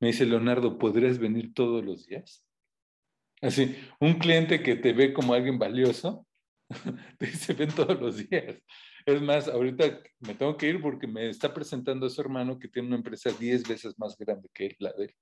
me 0.00 0.08
dice, 0.08 0.26
Leonardo, 0.26 0.78
¿podrías 0.78 1.18
venir 1.18 1.54
todos 1.54 1.84
los 1.84 2.06
días? 2.06 2.44
Así, 3.40 3.76
un 4.00 4.14
cliente 4.14 4.62
que 4.62 4.76
te 4.76 4.92
ve 4.92 5.12
como 5.12 5.34
alguien 5.34 5.58
valioso, 5.58 6.26
te 7.18 7.26
dice, 7.26 7.52
ven 7.54 7.70
todos 7.70 8.00
los 8.00 8.28
días. 8.28 8.62
Es 9.06 9.20
más, 9.20 9.48
ahorita 9.48 10.00
me 10.20 10.34
tengo 10.34 10.56
que 10.56 10.68
ir 10.68 10.80
porque 10.80 11.06
me 11.06 11.28
está 11.28 11.52
presentando 11.52 12.06
a 12.06 12.10
su 12.10 12.20
hermano 12.20 12.58
que 12.58 12.68
tiene 12.68 12.88
una 12.88 12.96
empresa 12.96 13.30
10 13.30 13.68
veces 13.68 13.98
más 13.98 14.16
grande 14.16 14.48
que 14.52 14.74
la 14.78 14.92
de 14.92 15.04
él. 15.04 15.14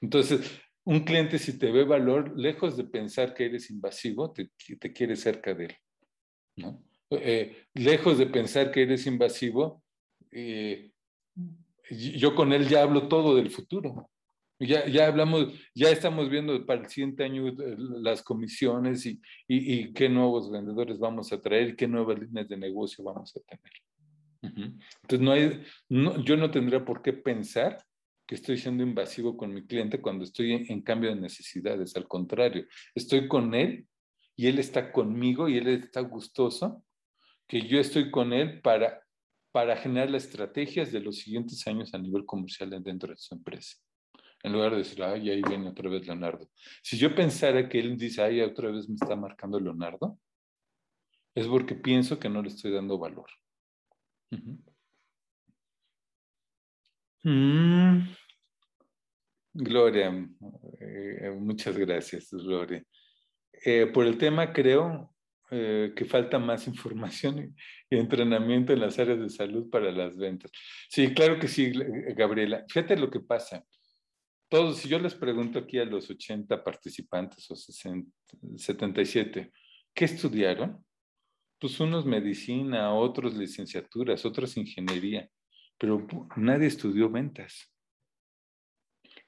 Entonces, 0.00 0.60
un 0.84 1.00
cliente 1.00 1.38
si 1.38 1.58
te 1.58 1.72
ve 1.72 1.84
valor, 1.84 2.38
lejos 2.38 2.76
de 2.76 2.84
pensar 2.84 3.34
que 3.34 3.46
eres 3.46 3.70
invasivo, 3.70 4.32
te, 4.32 4.50
te 4.78 4.92
quiere 4.92 5.16
cerca 5.16 5.54
de 5.54 5.66
él. 5.66 5.76
¿no? 6.56 6.82
Eh, 7.10 7.56
lejos 7.74 8.18
de 8.18 8.26
pensar 8.26 8.70
que 8.70 8.82
eres 8.82 9.06
invasivo, 9.06 9.82
eh, 10.30 10.92
yo 11.90 12.34
con 12.34 12.52
él 12.52 12.68
ya 12.68 12.82
hablo 12.82 13.08
todo 13.08 13.34
del 13.34 13.50
futuro. 13.50 14.10
Ya, 14.60 14.86
ya 14.88 15.06
hablamos, 15.06 15.54
ya 15.72 15.90
estamos 15.90 16.28
viendo 16.28 16.66
para 16.66 16.80
el 16.80 16.88
siguiente 16.88 17.22
año 17.22 17.46
eh, 17.46 17.76
las 17.78 18.22
comisiones 18.22 19.06
y, 19.06 19.20
y, 19.46 19.74
y, 19.74 19.92
qué 19.92 20.08
nuevos 20.08 20.50
vendedores 20.50 20.98
vamos 20.98 21.32
a 21.32 21.40
traer, 21.40 21.76
qué 21.76 21.86
nuevas 21.86 22.18
líneas 22.18 22.48
de 22.48 22.56
negocio 22.56 23.04
vamos 23.04 23.34
a 23.36 23.40
tener. 23.40 23.72
Entonces, 24.42 25.20
no 25.20 25.32
hay, 25.32 25.62
no, 25.88 26.22
yo 26.24 26.36
no 26.36 26.50
tendría 26.50 26.84
por 26.84 27.02
qué 27.02 27.12
pensar 27.12 27.84
que 28.26 28.34
estoy 28.34 28.58
siendo 28.58 28.82
invasivo 28.82 29.36
con 29.36 29.54
mi 29.54 29.64
cliente 29.64 30.00
cuando 30.00 30.24
estoy 30.24 30.52
en, 30.52 30.70
en, 30.70 30.82
cambio 30.82 31.10
de 31.10 31.20
necesidades. 31.20 31.94
Al 31.96 32.08
contrario, 32.08 32.66
estoy 32.94 33.28
con 33.28 33.54
él 33.54 33.86
y 34.36 34.48
él 34.48 34.58
está 34.58 34.90
conmigo 34.92 35.48
y 35.48 35.56
él 35.56 35.68
está 35.68 36.00
gustoso 36.00 36.84
que 37.48 37.62
yo 37.62 37.80
estoy 37.80 38.10
con 38.10 38.32
él 38.32 38.60
para, 38.60 39.02
para 39.50 39.76
generar 39.76 40.10
las 40.10 40.24
estrategias 40.24 40.92
de 40.92 41.00
los 41.00 41.18
siguientes 41.18 41.66
años 41.66 41.94
a 41.94 41.98
nivel 41.98 42.24
comercial 42.24 42.70
dentro 42.82 43.10
de 43.10 43.18
su 43.18 43.34
empresa 43.34 43.76
en 44.42 44.52
lugar 44.52 44.72
de 44.72 44.78
decir, 44.78 45.02
ay, 45.02 45.30
ahí 45.30 45.42
viene 45.42 45.68
otra 45.68 45.88
vez 45.90 46.06
Leonardo. 46.06 46.48
Si 46.82 46.96
yo 46.96 47.14
pensara 47.14 47.68
que 47.68 47.80
él 47.80 47.96
dice, 47.96 48.22
ay, 48.22 48.40
otra 48.40 48.70
vez 48.70 48.88
me 48.88 48.94
está 48.94 49.16
marcando 49.16 49.58
Leonardo, 49.58 50.18
es 51.34 51.46
porque 51.46 51.74
pienso 51.74 52.18
que 52.18 52.28
no 52.28 52.42
le 52.42 52.48
estoy 52.48 52.72
dando 52.72 52.98
valor. 52.98 53.28
Uh 54.30 54.36
-huh. 54.36 54.58
mm. 57.24 58.14
Gloria, 59.54 60.28
eh, 60.80 61.36
muchas 61.36 61.76
gracias, 61.76 62.30
Gloria. 62.30 62.84
Eh, 63.64 63.86
por 63.86 64.06
el 64.06 64.16
tema 64.16 64.52
creo 64.52 65.12
eh, 65.50 65.92
que 65.96 66.04
falta 66.04 66.38
más 66.38 66.66
información 66.68 67.54
y, 67.90 67.96
entrenamiento 67.96 68.72
en 68.72 68.80
las 68.80 68.98
áreas 68.98 69.20
de 69.20 69.30
salud 69.30 69.70
para 69.70 69.90
las 69.92 70.16
ventas. 70.16 70.50
Sí, 70.88 71.14
claro 71.14 71.38
que 71.38 71.48
sí, 71.48 71.72
Gabriela. 72.16 72.64
Fíjate 72.68 72.96
lo 72.96 73.10
que 73.10 73.20
pasa 73.20 73.64
todos, 74.48 74.78
si 74.78 74.88
yo 74.88 74.98
les 74.98 75.14
pregunto 75.14 75.58
aquí 75.58 75.78
a 75.78 75.84
los 75.84 76.08
80 76.08 76.64
participantes 76.64 77.50
o 77.50 77.56
60, 77.56 78.10
77, 78.56 79.52
¿qué 79.92 80.04
estudiaron? 80.06 80.82
Pues 81.58 81.78
unos 81.80 82.06
medicina, 82.06 82.94
otros 82.94 83.36
licenciaturas, 83.36 84.24
otros 84.24 84.56
ingeniería, 84.56 85.28
pero 85.76 86.06
nadie 86.36 86.66
estudió 86.66 87.10
ventas. 87.10 87.70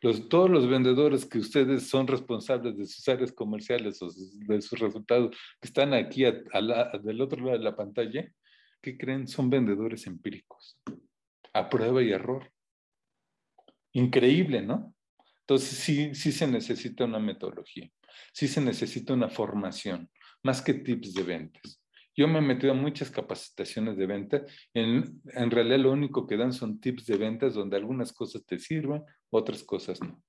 Los, 0.03 0.29
todos 0.29 0.49
los 0.49 0.69
vendedores 0.69 1.27
que 1.27 1.39
ustedes 1.39 1.89
son 1.89 2.07
responsables 2.07 2.77
de 2.77 2.87
sus 2.87 3.07
áreas 3.09 3.33
comerciales 3.33 4.01
o 4.03 4.09
de 4.11 4.63
sus 4.63 4.79
resultados, 4.79 5.37
que 5.61 5.69
están 5.69 5.93
aquí 5.93 6.25
del 6.25 7.21
otro 7.21 7.45
lado 7.45 7.59
de 7.59 7.65
la 7.65 7.77
pantalla, 7.77 8.31
¿qué 8.81 8.97
creen? 8.97 9.29
Son 9.29 9.51
vendedores 9.51 10.07
empíricos, 10.07 10.79
a 11.53 11.69
prueba 11.69 12.03
y 12.03 12.13
error. 12.13 12.51
Increíble, 13.93 14.63
¿no? 14.63 14.95
Entonces 15.41 15.79
sí, 15.79 16.15
sí 16.15 16.33
se 16.33 16.47
necesita 16.47 17.05
una 17.05 17.19
metodología, 17.19 17.91
sí 18.33 18.47
se 18.47 18.61
necesita 18.61 19.15
una 19.15 19.29
formación, 19.29 20.09
más 20.43 20.63
que 20.63 20.75
tips 20.75 21.13
de 21.13 21.23
ventas. 21.25 21.80
Yo 22.17 22.29
me 22.29 22.39
he 22.39 22.43
metido 22.43 22.73
en 22.73 22.81
muchas 22.81 23.11
capacitaciones 23.11 23.97
de 23.97 24.07
venta. 24.07 24.45
En, 24.75 25.21
en 25.25 25.51
realidad 25.51 25.79
lo 25.79 25.93
único 25.93 26.27
que 26.27 26.37
dan 26.37 26.53
son 26.53 26.81
tips 26.81 27.07
de 27.07 27.17
ventas 27.17 27.55
donde 27.55 27.77
algunas 27.77 28.13
cosas 28.13 28.45
te 28.45 28.59
sirven, 28.59 29.03
otras 29.31 29.63
cosas 29.63 30.01
no. 30.01 30.23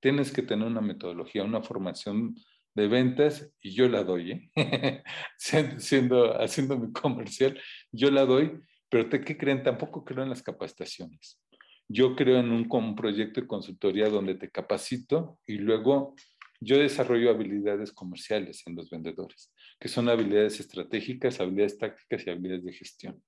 Tienes 0.00 0.30
que 0.30 0.42
tener 0.42 0.66
una 0.66 0.80
metodología, 0.80 1.42
una 1.42 1.62
formación 1.62 2.36
de 2.76 2.88
ventas 2.88 3.50
y 3.62 3.74
yo 3.74 3.88
la 3.88 4.04
doy, 4.04 4.50
¿eh? 4.54 5.02
siendo, 5.78 6.38
haciendo 6.38 6.78
mi 6.78 6.92
comercial, 6.92 7.58
yo 7.90 8.10
la 8.10 8.26
doy, 8.26 8.60
pero 8.90 9.08
¿te, 9.08 9.22
¿qué 9.22 9.38
creen? 9.38 9.62
Tampoco 9.62 10.04
creo 10.04 10.22
en 10.22 10.28
las 10.28 10.42
capacitaciones. 10.42 11.40
Yo 11.88 12.14
creo 12.14 12.38
en 12.38 12.52
un, 12.52 12.68
un, 12.70 12.94
proyecto 12.94 13.40
de 13.40 13.46
consultoría 13.46 14.10
donde 14.10 14.34
te 14.34 14.50
capacito 14.50 15.38
y 15.46 15.54
luego 15.54 16.14
yo 16.60 16.78
desarrollo 16.78 17.30
habilidades 17.30 17.92
comerciales 17.92 18.62
en 18.66 18.76
los 18.76 18.90
vendedores, 18.90 19.52
que 19.78 19.88
son 19.88 20.08
habilidades 20.08 20.60
estratégicas, 20.60 21.40
habilidades 21.40 21.78
tácticas 21.78 22.26
y 22.26 22.30
habilidades 22.30 22.64
de 22.64 22.72
gestión. 22.72 23.22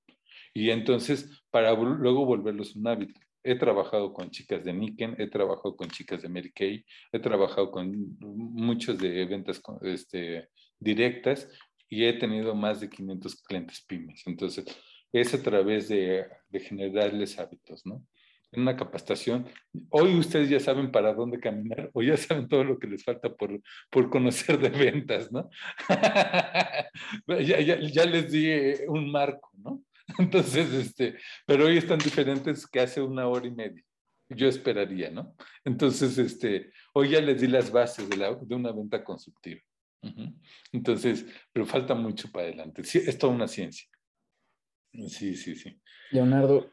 Y 0.54 0.70
entonces, 0.70 1.42
para 1.50 1.72
luego 1.74 2.24
volverlos 2.24 2.74
un 2.76 2.88
hábito. 2.88 3.20
He 3.44 3.54
trabajado 3.54 4.12
con 4.12 4.30
chicas 4.30 4.64
de 4.64 4.72
Niken, 4.72 5.14
he 5.18 5.28
trabajado 5.28 5.76
con 5.76 5.88
chicas 5.88 6.22
de 6.22 6.28
Mary 6.28 6.50
Kay, 6.52 6.84
he 7.12 7.18
trabajado 7.20 7.70
con 7.70 8.18
muchos 8.20 8.98
de 8.98 9.24
ventas 9.26 9.62
este, 9.82 10.48
directas 10.78 11.48
y 11.88 12.04
he 12.04 12.12
tenido 12.14 12.54
más 12.54 12.80
de 12.80 12.90
500 12.90 13.42
clientes 13.42 13.84
pymes. 13.86 14.22
Entonces, 14.26 14.64
es 15.12 15.32
a 15.32 15.42
través 15.42 15.88
de, 15.88 16.26
de 16.48 16.60
generarles 16.60 17.38
hábitos, 17.38 17.86
¿no? 17.86 18.04
En 18.52 18.62
una 18.62 18.76
capacitación. 18.76 19.46
Hoy 19.90 20.16
ustedes 20.18 20.48
ya 20.48 20.60
saben 20.60 20.90
para 20.90 21.14
dónde 21.14 21.40
caminar 21.40 21.90
o 21.92 22.02
ya 22.02 22.16
saben 22.16 22.48
todo 22.48 22.64
lo 22.64 22.78
que 22.78 22.86
les 22.86 23.04
falta 23.04 23.34
por, 23.34 23.60
por 23.90 24.10
conocer 24.10 24.58
de 24.58 24.70
ventas, 24.70 25.30
¿no? 25.30 25.50
ya, 27.28 27.60
ya, 27.60 27.80
ya, 27.80 28.04
les 28.04 28.30
di 28.30 28.48
un 28.88 29.10
marco, 29.10 29.50
¿no? 29.54 29.82
Entonces, 30.18 30.72
este, 30.72 31.16
pero 31.46 31.66
hoy 31.66 31.76
están 31.76 31.98
diferentes 31.98 32.66
que 32.66 32.80
hace 32.80 33.02
una 33.02 33.28
hora 33.28 33.46
y 33.46 33.52
media. 33.52 33.82
Yo 34.30 34.46
esperaría, 34.46 35.10
¿no? 35.10 35.34
Entonces, 35.64 36.18
este, 36.18 36.70
hoy 36.92 37.10
ya 37.10 37.20
les 37.20 37.40
di 37.40 37.46
las 37.46 37.70
bases 37.70 38.08
de, 38.08 38.16
la, 38.16 38.34
de 38.34 38.54
una 38.54 38.72
venta 38.72 39.02
-huh. 39.02 40.34
Entonces, 40.72 41.26
pero 41.52 41.64
falta 41.66 41.94
mucho 41.94 42.30
para 42.30 42.46
adelante. 42.46 42.84
Sí, 42.84 42.98
es 42.98 43.16
toda 43.16 43.32
una 43.32 43.48
ciencia. 43.48 43.88
Sí, 44.92 45.34
sí, 45.34 45.54
sí. 45.54 45.80
Leonardo, 46.10 46.72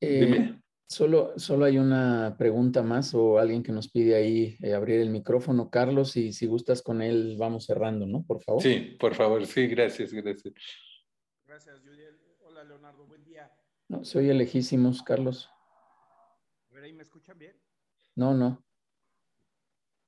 eh, 0.00 0.56
Solo, 0.86 1.38
solo 1.38 1.64
hay 1.64 1.78
una 1.78 2.36
pregunta 2.38 2.82
más 2.82 3.14
o 3.14 3.38
alguien 3.38 3.62
que 3.62 3.72
nos 3.72 3.90
pide 3.90 4.14
ahí 4.14 4.56
eh, 4.62 4.74
abrir 4.74 5.00
el 5.00 5.10
micrófono. 5.10 5.70
Carlos, 5.70 6.16
y 6.16 6.32
si 6.32 6.46
gustas 6.46 6.82
con 6.82 7.00
él, 7.00 7.36
vamos 7.38 7.64
cerrando, 7.64 8.06
¿no? 8.06 8.22
Por 8.22 8.42
favor. 8.42 8.62
Sí, 8.62 8.96
por 9.00 9.14
favor. 9.14 9.46
Sí, 9.46 9.66
gracias, 9.66 10.12
gracias. 10.12 10.54
Gracias, 11.46 11.80
Juliel. 11.80 12.20
Hola, 12.40 12.64
Leonardo. 12.64 13.06
Buen 13.06 13.24
día. 13.24 13.50
No, 13.88 14.04
se 14.04 14.18
oye 14.18 14.34
lejísimos, 14.34 15.02
Carlos. 15.02 15.50
A 16.70 16.74
ver, 16.74 16.84
¿ahí 16.84 16.92
me 16.92 17.02
escuchan 17.02 17.38
bien? 17.38 17.56
No, 18.14 18.34
no. 18.34 18.62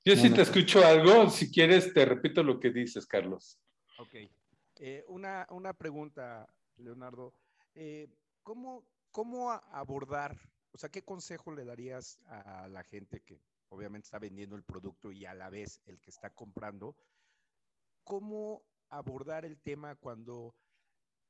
Yo 0.04 0.14
no, 0.14 0.22
sí 0.22 0.28
no. 0.28 0.36
te 0.36 0.42
escucho 0.42 0.84
algo. 0.84 1.30
Si 1.30 1.50
quieres, 1.50 1.92
te 1.94 2.04
repito 2.04 2.42
lo 2.42 2.60
que 2.60 2.70
dices, 2.70 3.06
Carlos. 3.06 3.58
Ok. 3.98 4.14
Eh, 4.78 5.04
una, 5.08 5.46
una 5.50 5.72
pregunta, 5.72 6.46
Leonardo. 6.76 7.32
Eh, 7.74 8.08
¿cómo, 8.42 8.84
¿Cómo 9.10 9.50
abordar 9.50 10.36
o 10.76 10.78
sea, 10.78 10.90
¿qué 10.90 11.02
consejo 11.02 11.52
le 11.52 11.64
darías 11.64 12.20
a 12.26 12.68
la 12.68 12.84
gente 12.84 13.22
que 13.22 13.40
obviamente 13.70 14.04
está 14.04 14.18
vendiendo 14.18 14.56
el 14.56 14.62
producto 14.62 15.10
y 15.10 15.24
a 15.24 15.32
la 15.32 15.48
vez 15.48 15.80
el 15.86 15.98
que 15.98 16.10
está 16.10 16.28
comprando? 16.34 16.94
¿Cómo 18.04 18.62
abordar 18.90 19.46
el 19.46 19.58
tema 19.58 19.94
cuando 19.94 20.54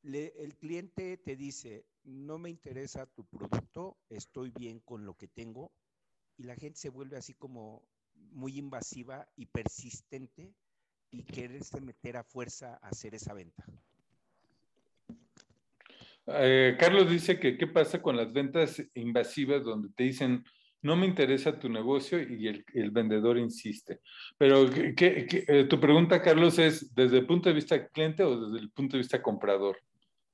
el 0.03 0.57
cliente 0.57 1.17
te 1.19 1.37
dice, 1.37 1.87
no 2.03 2.39
me 2.39 2.51
interesa 2.51 3.07
tu 3.07 3.25
producto, 3.25 3.97
estoy 4.09 4.51
bien 4.51 4.81
con 4.81 5.07
lo 5.07 5.15
que 5.15 5.29
tengo? 5.29 5.71
Y 6.37 6.43
la 6.43 6.57
gente 6.57 6.81
se 6.81 6.89
vuelve 6.89 7.17
así 7.17 7.33
como 7.33 7.87
muy 8.15 8.59
invasiva 8.59 9.29
y 9.37 9.47
persistente 9.47 10.57
y 11.13 11.23
quererse 11.23 11.81
meter 11.81 12.17
a 12.17 12.25
fuerza 12.25 12.81
a 12.83 12.89
hacer 12.89 13.15
esa 13.15 13.33
venta. 13.33 13.65
Eh, 16.27 16.77
Carlos 16.79 17.11
dice 17.11 17.39
que 17.39 17.57
qué 17.57 17.67
pasa 17.67 18.03
con 18.03 18.17
las 18.17 18.33
ventas 18.33 18.83
invasivas 18.95 19.65
donde 19.65 19.91
te 19.95 20.05
dicen 20.05 20.45
no 20.83 20.97
me 20.97 21.07
interesa 21.07 21.59
tu 21.59 21.69
negocio 21.69 22.23
y 22.23 22.47
el, 22.47 22.65
el 22.75 22.91
vendedor 22.91 23.39
insiste. 23.39 24.01
Pero 24.39 24.71
¿qué, 24.71 24.95
qué, 24.95 25.45
eh, 25.49 25.65
tu 25.65 25.81
pregunta, 25.81 26.23
Carlos, 26.23 26.59
es 26.59 26.95
desde 26.95 27.19
el 27.19 27.27
punto 27.27 27.49
de 27.49 27.55
vista 27.55 27.89
cliente 27.89 28.23
o 28.23 28.41
desde 28.41 28.63
el 28.65 28.71
punto 28.71 28.97
de 28.97 29.03
vista 29.03 29.21
comprador? 29.21 29.77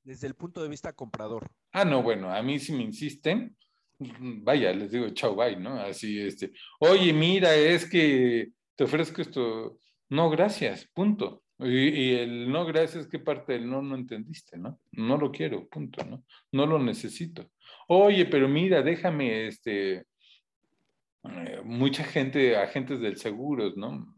Desde 0.05 0.27
el 0.27 0.35
punto 0.35 0.63
de 0.63 0.69
vista 0.69 0.93
comprador. 0.93 1.51
Ah, 1.73 1.85
no, 1.85 2.03
bueno, 2.03 2.31
a 2.31 2.43
mí 2.43 2.59
si 2.59 2.73
me 2.73 2.83
insisten, 2.83 3.57
vaya, 3.99 4.73
les 4.73 4.91
digo 4.91 5.09
chau, 5.11 5.35
bye, 5.35 5.57
¿no? 5.57 5.81
Así, 5.81 6.21
este, 6.21 6.53
oye, 6.81 7.13
mira, 7.13 7.55
es 7.55 7.89
que 7.89 8.51
te 8.77 8.85
ofrezco 8.85 9.23
esto. 9.23 9.79
No, 10.11 10.29
gracias, 10.29 10.87
punto. 10.93 11.43
Y, 11.65 12.15
el 12.15 12.51
no 12.51 12.65
gracias, 12.65 13.07
¿qué 13.07 13.19
parte 13.19 13.53
del 13.55 13.69
no 13.69 13.83
no 13.83 13.95
entendiste, 13.95 14.57
no? 14.57 14.81
No 14.93 15.17
lo 15.17 15.31
quiero, 15.31 15.69
punto, 15.69 16.05
¿no? 16.05 16.25
No 16.51 16.67
lo 16.67 16.79
necesito. 16.79 17.51
Oye, 17.89 18.27
pero 18.27 18.49
mira, 18.49 18.83
déjame, 18.83 19.47
este, 19.47 20.07
eh, 21.25 21.61
mucha 21.65 22.05
gente, 22.05 22.57
agentes 22.57 23.01
del 23.01 23.17
seguro, 23.17 23.73
¿no? 23.77 24.15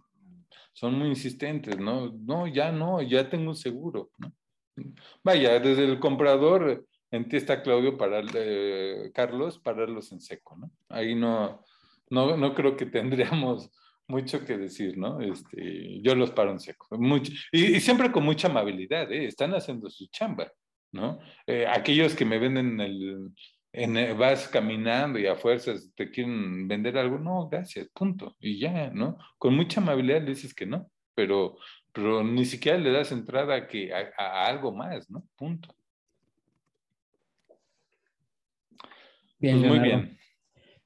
Son 0.73 0.95
muy 0.95 1.09
insistentes, 1.09 1.79
¿no? 1.79 2.13
No, 2.13 2.47
ya 2.47 2.73
no, 2.73 3.03
ya 3.03 3.29
tengo 3.29 3.51
un 3.51 3.57
seguro, 3.57 4.11
¿no? 4.19 4.33
Vaya, 5.23 5.61
desde 5.61 5.85
el 5.85 5.99
comprador, 6.01 6.87
en 7.11 7.29
ti 7.29 7.37
está 7.37 7.63
Claudio, 7.63 7.97
para, 7.97 8.23
eh, 8.35 9.11
Carlos, 9.15 9.59
pararlos 9.59 10.13
en 10.13 10.21
seco, 10.21 10.57
¿no? 10.57 10.71
Ahí 10.89 11.15
no, 11.15 11.65
no, 12.11 12.37
no 12.37 12.55
creo 12.55 12.77
que 12.77 12.87
tendríamos 12.87 13.71
mucho 14.07 14.45
que 14.45 14.57
decir, 14.59 14.99
¿no? 14.99 15.21
Este, 15.21 16.01
yo 16.03 16.15
los 16.15 16.31
paro 16.31 16.51
en 16.51 16.61
seco, 16.61 16.87
mucho, 16.99 17.33
y, 17.53 17.81
siempre 17.81 18.13
con 18.13 18.25
mucha 18.25 18.49
amabilidad, 18.49 19.11
¿eh? 19.11 19.27
están 19.27 19.55
haciendo 19.55 19.89
su 19.91 20.07
chamba, 20.09 20.51
¿no? 20.93 21.19
Eh, 21.47 21.67
aquellos 21.67 22.15
que 22.15 22.25
me 22.25 22.39
venden 22.39 22.81
el, 22.81 23.31
en, 23.73 24.19
vas 24.19 24.49
caminando 24.49 25.19
y 25.19 25.27
a 25.27 25.37
fuerzas 25.37 25.91
te 25.95 26.11
quieren 26.11 26.69
vender 26.69 26.99
algo, 26.99 27.19
no, 27.19 27.49
gracias, 27.49 27.89
punto, 27.89 28.37
y 28.39 28.59
ya, 28.59 28.91
¿no? 28.91 29.19
Con 29.39 29.57
mucha 29.57 29.81
amabilidad 29.81 30.23
le 30.23 30.31
dices 30.31 30.55
que 30.55 30.67
no, 30.67 30.91
pero, 31.15 31.57
pero 31.93 32.23
ni 32.23 32.45
siquiera 32.45 32.79
le 32.79 32.93
das 32.93 33.11
entrada 33.13 33.55
a, 33.55 33.67
que, 33.67 33.93
a, 33.93 34.47
algo 34.47 34.73
más, 34.73 35.11
¿no? 35.11 35.25
Punto. 35.37 35.75
Bien, 39.39 39.59
pues 39.59 39.71
muy 39.71 39.79
bien. 39.81 40.19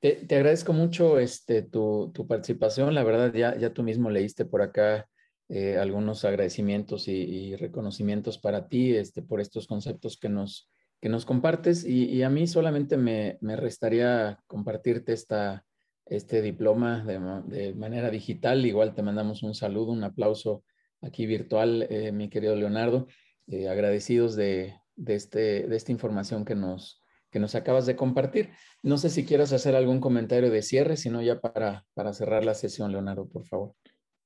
Te, 0.01 0.27
agradezco 0.31 0.73
mucho 0.73 1.19
este, 1.19 1.62
tu, 1.62 2.12
participación. 2.29 2.95
La 2.95 3.03
verdad, 3.03 3.33
ya, 3.35 3.57
ya 3.57 3.73
tú 3.73 3.83
mismo 3.83 4.11
leíste 4.11 4.45
por 4.45 4.62
acá 4.62 5.09
eh, 5.49 5.77
algunos 5.79 6.25
agradecimientos 6.25 7.09
y, 7.09 7.57
reconocimientos 7.57 8.39
para 8.39 8.69
ti 8.69 8.95
este, 8.95 9.23
por 9.23 9.41
estos 9.41 9.66
conceptos 9.66 10.19
que 10.19 10.29
nos, 10.29 10.70
que 11.01 11.09
nos 11.09 11.25
compartes. 11.25 11.85
Y, 11.85 12.23
a 12.23 12.31
mí 12.31 12.47
solamente 12.47 12.97
me, 12.97 13.39
restaría 13.41 14.39
compartirte 14.47 15.12
esta, 15.12 15.65
este 16.07 16.43
diploma 16.43 17.05
de, 17.05 17.75
manera 17.75 18.11
digital. 18.11 18.65
Igual 18.66 18.95
te 18.95 19.03
mandamos 19.03 19.43
un 19.43 19.55
saludo, 19.55 19.93
un 19.93 20.05
aplauso 20.05 20.65
aquí 21.01 21.27
virtual, 21.27 21.87
eh, 21.91 22.12
mi 22.12 22.29
querido 22.29 22.55
Leonardo. 22.55 23.07
Eh, 23.47 23.69
agradecidos 23.69 24.37
de, 24.37 24.77
este, 25.07 25.66
de 25.66 25.77
esta 25.77 25.91
información 25.91 26.45
que 26.45 26.55
nos, 26.55 27.03
que 27.30 27.38
nos 27.38 27.55
acabas 27.55 27.86
de 27.86 27.96
compartir. 27.96 28.50
No 28.82 28.98
sé 28.98 29.10
si 29.10 29.24
quieras 29.24 29.52
hacer 29.52 29.76
algún 29.76 30.00
comentario 30.00 30.50
de 30.50 30.62
cierre, 30.62 30.96
sino 30.96 31.22
ya 31.22 31.40
para, 31.40 31.84
para 31.94 32.12
cerrar 32.12 32.44
la 32.44 32.55
sesión, 32.55 32.92
Leonardo, 32.92 33.28
por 33.28 33.46
favor. 33.46 33.74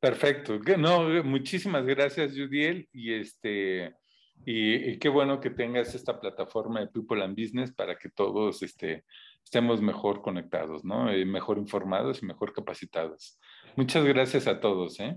Perfecto. 0.01 0.59
No, 0.79 1.23
muchísimas 1.25 1.85
gracias, 1.87 2.33
Judiel. 2.33 2.89
Y 2.93 3.15
este, 3.15 3.95
y, 4.45 4.99
qué 4.99 5.09
bueno 5.09 5.41
que 5.41 5.51
tengas 5.51 5.95
esta 5.95 6.19
plataforma 6.19 6.81
de 6.81 6.89
People 6.89 7.23
and 7.23 7.39
Business 7.39 7.73
para 7.73 7.97
que 7.97 8.09
todos 8.09 8.63
este, 8.63 9.05
estemos 9.45 9.81
mejor 9.81 10.21
conectados, 10.21 10.85
¿no? 10.85 11.11
Eh, 11.11 11.25
mejor 11.25 11.59
informados 11.59 12.23
y 12.23 12.27
mejor 12.27 12.53
capacitados. 12.53 13.39
Muchas 13.77 14.05
gracias 14.05 14.49
a 14.49 14.59
todos, 14.59 14.99
¿eh? 14.99 15.17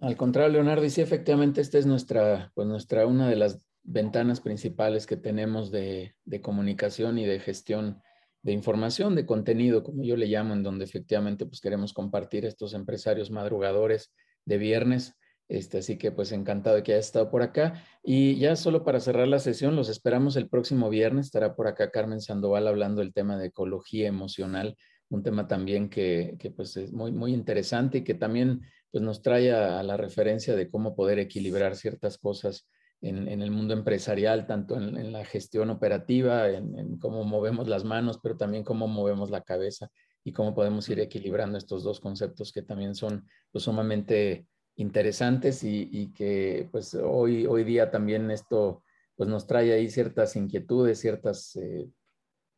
Al 0.00 0.16
contrario, 0.16 0.52
Leonardo, 0.52 0.84
y 0.84 0.90
sí, 0.90 1.00
efectivamente, 1.00 1.60
esta 1.60 1.78
es 1.78 1.86
nuestra, 1.86 2.52
pues 2.54 2.68
nuestra, 2.68 3.06
una 3.06 3.28
de 3.28 3.36
las 3.36 3.66
ventanas 3.82 4.40
principales 4.40 5.06
que 5.06 5.16
tenemos 5.16 5.70
de, 5.70 6.14
comunicación 6.42 7.18
y 7.18 7.26
de 7.26 7.40
gestión 7.40 8.02
de 8.42 8.52
información, 8.52 9.14
de 9.14 9.26
contenido, 9.26 9.82
como 9.82 10.04
yo 10.04 10.16
le 10.16 10.26
llamo, 10.26 10.54
en 10.54 10.62
donde 10.62 10.84
efectivamente 10.84 11.46
pues 11.46 11.60
queremos 11.60 11.92
compartir 11.92 12.44
estos 12.44 12.74
empresarios 12.74 13.30
madrugadores 13.30 14.14
de 14.44 14.58
viernes. 14.58 15.14
Este, 15.48 15.78
así 15.78 15.96
que 15.96 16.12
pues 16.12 16.30
encantado 16.32 16.76
de 16.76 16.82
que 16.82 16.92
hayas 16.92 17.06
estado 17.06 17.30
por 17.30 17.42
acá. 17.42 17.82
Y 18.02 18.38
ya 18.38 18.54
solo 18.54 18.84
para 18.84 19.00
cerrar 19.00 19.28
la 19.28 19.38
sesión, 19.38 19.76
los 19.76 19.88
esperamos 19.88 20.36
el 20.36 20.48
próximo 20.48 20.90
viernes. 20.90 21.26
Estará 21.26 21.56
por 21.56 21.66
acá 21.66 21.90
Carmen 21.90 22.20
Sandoval 22.20 22.68
hablando 22.68 23.00
del 23.00 23.14
tema 23.14 23.38
de 23.38 23.46
ecología 23.46 24.08
emocional, 24.08 24.76
un 25.08 25.22
tema 25.22 25.48
también 25.48 25.88
que, 25.88 26.36
pues 26.54 26.76
es 26.76 26.92
muy, 26.92 27.12
muy 27.12 27.32
interesante 27.32 27.98
y 27.98 28.04
que 28.04 28.14
también 28.14 28.60
pues 28.90 29.02
nos 29.02 29.22
trae 29.22 29.52
a 29.52 29.82
la 29.82 29.96
referencia 29.96 30.54
de 30.54 30.70
cómo 30.70 30.94
poder 30.94 31.18
equilibrar 31.18 31.76
ciertas 31.76 32.18
cosas 32.18 32.68
en, 33.00 33.42
el 33.42 33.50
mundo 33.50 33.74
empresarial, 33.74 34.46
tanto 34.46 34.76
en, 34.76 35.12
la 35.12 35.24
gestión 35.24 35.70
operativa, 35.70 36.48
en, 36.50 36.98
cómo 36.98 37.24
movemos 37.24 37.68
las 37.68 37.84
manos, 37.84 38.18
pero 38.22 38.36
también 38.36 38.64
cómo 38.64 38.88
movemos 38.88 39.30
la 39.30 39.42
cabeza 39.42 39.90
y 40.24 40.32
cómo 40.32 40.54
podemos 40.54 40.88
ir 40.88 41.00
equilibrando 41.00 41.58
estos 41.58 41.84
dos 41.84 42.00
conceptos 42.00 42.52
que 42.52 42.62
también 42.62 42.94
son 42.94 43.24
pues, 43.52 43.64
sumamente 43.64 44.46
interesantes 44.76 45.64
y, 45.64 46.12
que 46.12 46.68
pues 46.70 46.94
hoy, 46.94 47.46
hoy 47.46 47.64
día 47.64 47.90
también 47.90 48.30
esto 48.30 48.82
pues 49.16 49.28
nos 49.28 49.46
trae 49.48 49.72
ahí 49.72 49.90
ciertas 49.90 50.36
inquietudes, 50.36 51.00
ciertas 51.00 51.56
eh, 51.56 51.88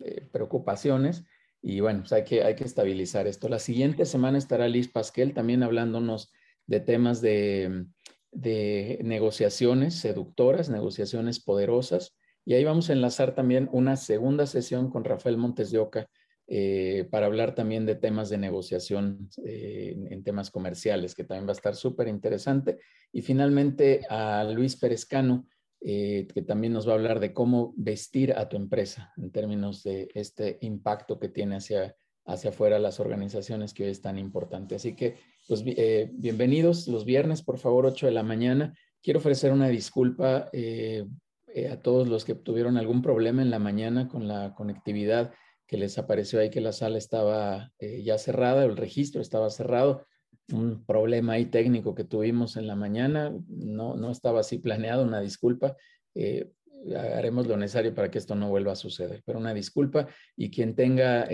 eh, 0.00 0.28
preocupaciones 0.30 1.24
y 1.62 1.80
bueno, 1.80 2.00
pues 2.00 2.12
hay 2.12 2.24
que, 2.24 2.42
hay 2.42 2.54
que 2.54 2.64
estabilizar 2.64 3.26
esto. 3.26 3.48
La 3.48 3.58
siguiente 3.58 4.04
semana 4.04 4.36
estará 4.36 4.68
Liz 4.68 4.88
Pasquel 4.88 5.32
también 5.32 5.62
hablándonos 5.62 6.32
de 6.66 6.80
temas 6.80 7.20
de 7.20 7.86
de 8.32 8.98
negociaciones 9.02 9.94
seductoras, 9.94 10.70
negociaciones 10.70 11.40
poderosas. 11.40 12.16
Y 12.44 12.54
ahí 12.54 12.64
vamos 12.64 12.90
a 12.90 12.92
enlazar 12.92 13.34
también 13.34 13.68
una 13.72 13.96
segunda 13.96 14.46
sesión 14.46 14.90
con 14.90 15.04
Rafael 15.04 15.36
Montes 15.36 15.70
de 15.70 15.78
Oca 15.78 16.08
eh, 16.52 17.06
para 17.12 17.26
hablar 17.26 17.54
también 17.54 17.86
de 17.86 17.94
temas 17.94 18.28
de 18.28 18.36
negociación 18.36 19.30
eh, 19.44 19.94
en, 20.10 20.24
temas 20.24 20.50
comerciales, 20.50 21.14
que 21.14 21.22
también 21.22 21.46
va 21.46 21.52
a 21.52 21.52
estar 21.52 21.76
súper 21.76 22.08
interesante. 22.08 22.78
Y 23.12 23.22
finalmente 23.22 24.00
a 24.10 24.42
Luis 24.44 24.74
Perezcano, 24.74 25.46
eh, 25.80 26.26
que 26.34 26.42
también 26.42 26.72
nos 26.72 26.88
va 26.88 26.92
a 26.92 26.96
hablar 26.96 27.20
de 27.20 27.32
cómo 27.32 27.72
vestir 27.76 28.32
a 28.32 28.48
tu 28.48 28.56
empresa 28.56 29.12
en 29.16 29.30
términos 29.30 29.84
de 29.84 30.08
este 30.12 30.58
impacto 30.62 31.20
que 31.20 31.28
tiene 31.28 31.56
hacia, 31.56 31.94
hacia 32.26 32.50
afuera 32.50 32.78
las 32.78 33.00
organizaciones 33.00 33.74
que 33.74 33.84
hoy 33.84 33.90
es 33.90 34.02
tan 34.02 34.18
importante. 34.18 34.74
Así 34.74 34.94
que 34.94 35.16
pues 35.48 35.62
eh, 35.66 36.10
bienvenidos 36.12 36.86
los 36.86 37.04
viernes, 37.04 37.42
por 37.42 37.58
favor, 37.58 37.86
8 37.86 38.06
de 38.06 38.12
la 38.12 38.22
mañana. 38.22 38.74
Quiero 39.02 39.18
ofrecer 39.18 39.52
una 39.52 39.68
disculpa 39.68 40.48
eh, 40.52 41.06
eh, 41.54 41.68
a 41.68 41.80
todos 41.82 42.08
los 42.08 42.24
que 42.24 42.34
tuvieron 42.34 42.76
algún 42.76 43.02
problema 43.02 43.42
en 43.42 43.50
la 43.50 43.58
mañana 43.58 44.08
con 44.08 44.28
la 44.28 44.54
conectividad, 44.54 45.32
que 45.66 45.76
les 45.76 45.98
apareció 45.98 46.40
ahí 46.40 46.50
que 46.50 46.60
la 46.60 46.72
sala 46.72 46.98
estaba 46.98 47.72
ya 47.80 48.18
cerrada, 48.18 48.64
el 48.64 48.76
registro 48.76 49.20
estaba 49.20 49.50
cerrado. 49.50 50.04
Un 50.52 50.84
problema 50.84 51.34
ahí 51.34 51.46
técnico 51.46 51.94
que 51.94 52.04
tuvimos 52.04 52.56
en 52.56 52.66
la 52.66 52.74
mañana, 52.74 53.32
no, 53.48 53.94
no 53.94 54.10
estaba 54.10 54.40
así 54.40 54.58
planeado, 54.58 55.04
una 55.04 55.20
disculpa 55.20 55.76
haremos 56.96 57.46
lo 57.46 57.56
necesario 57.56 57.94
para 57.94 58.10
que 58.10 58.18
esto 58.18 58.34
no 58.34 58.48
vuelva 58.48 58.72
a 58.72 58.76
suceder. 58.76 59.22
Pero 59.24 59.38
una 59.38 59.54
disculpa 59.54 60.08
y 60.36 60.50
quien 60.50 60.74
tenga 60.74 61.28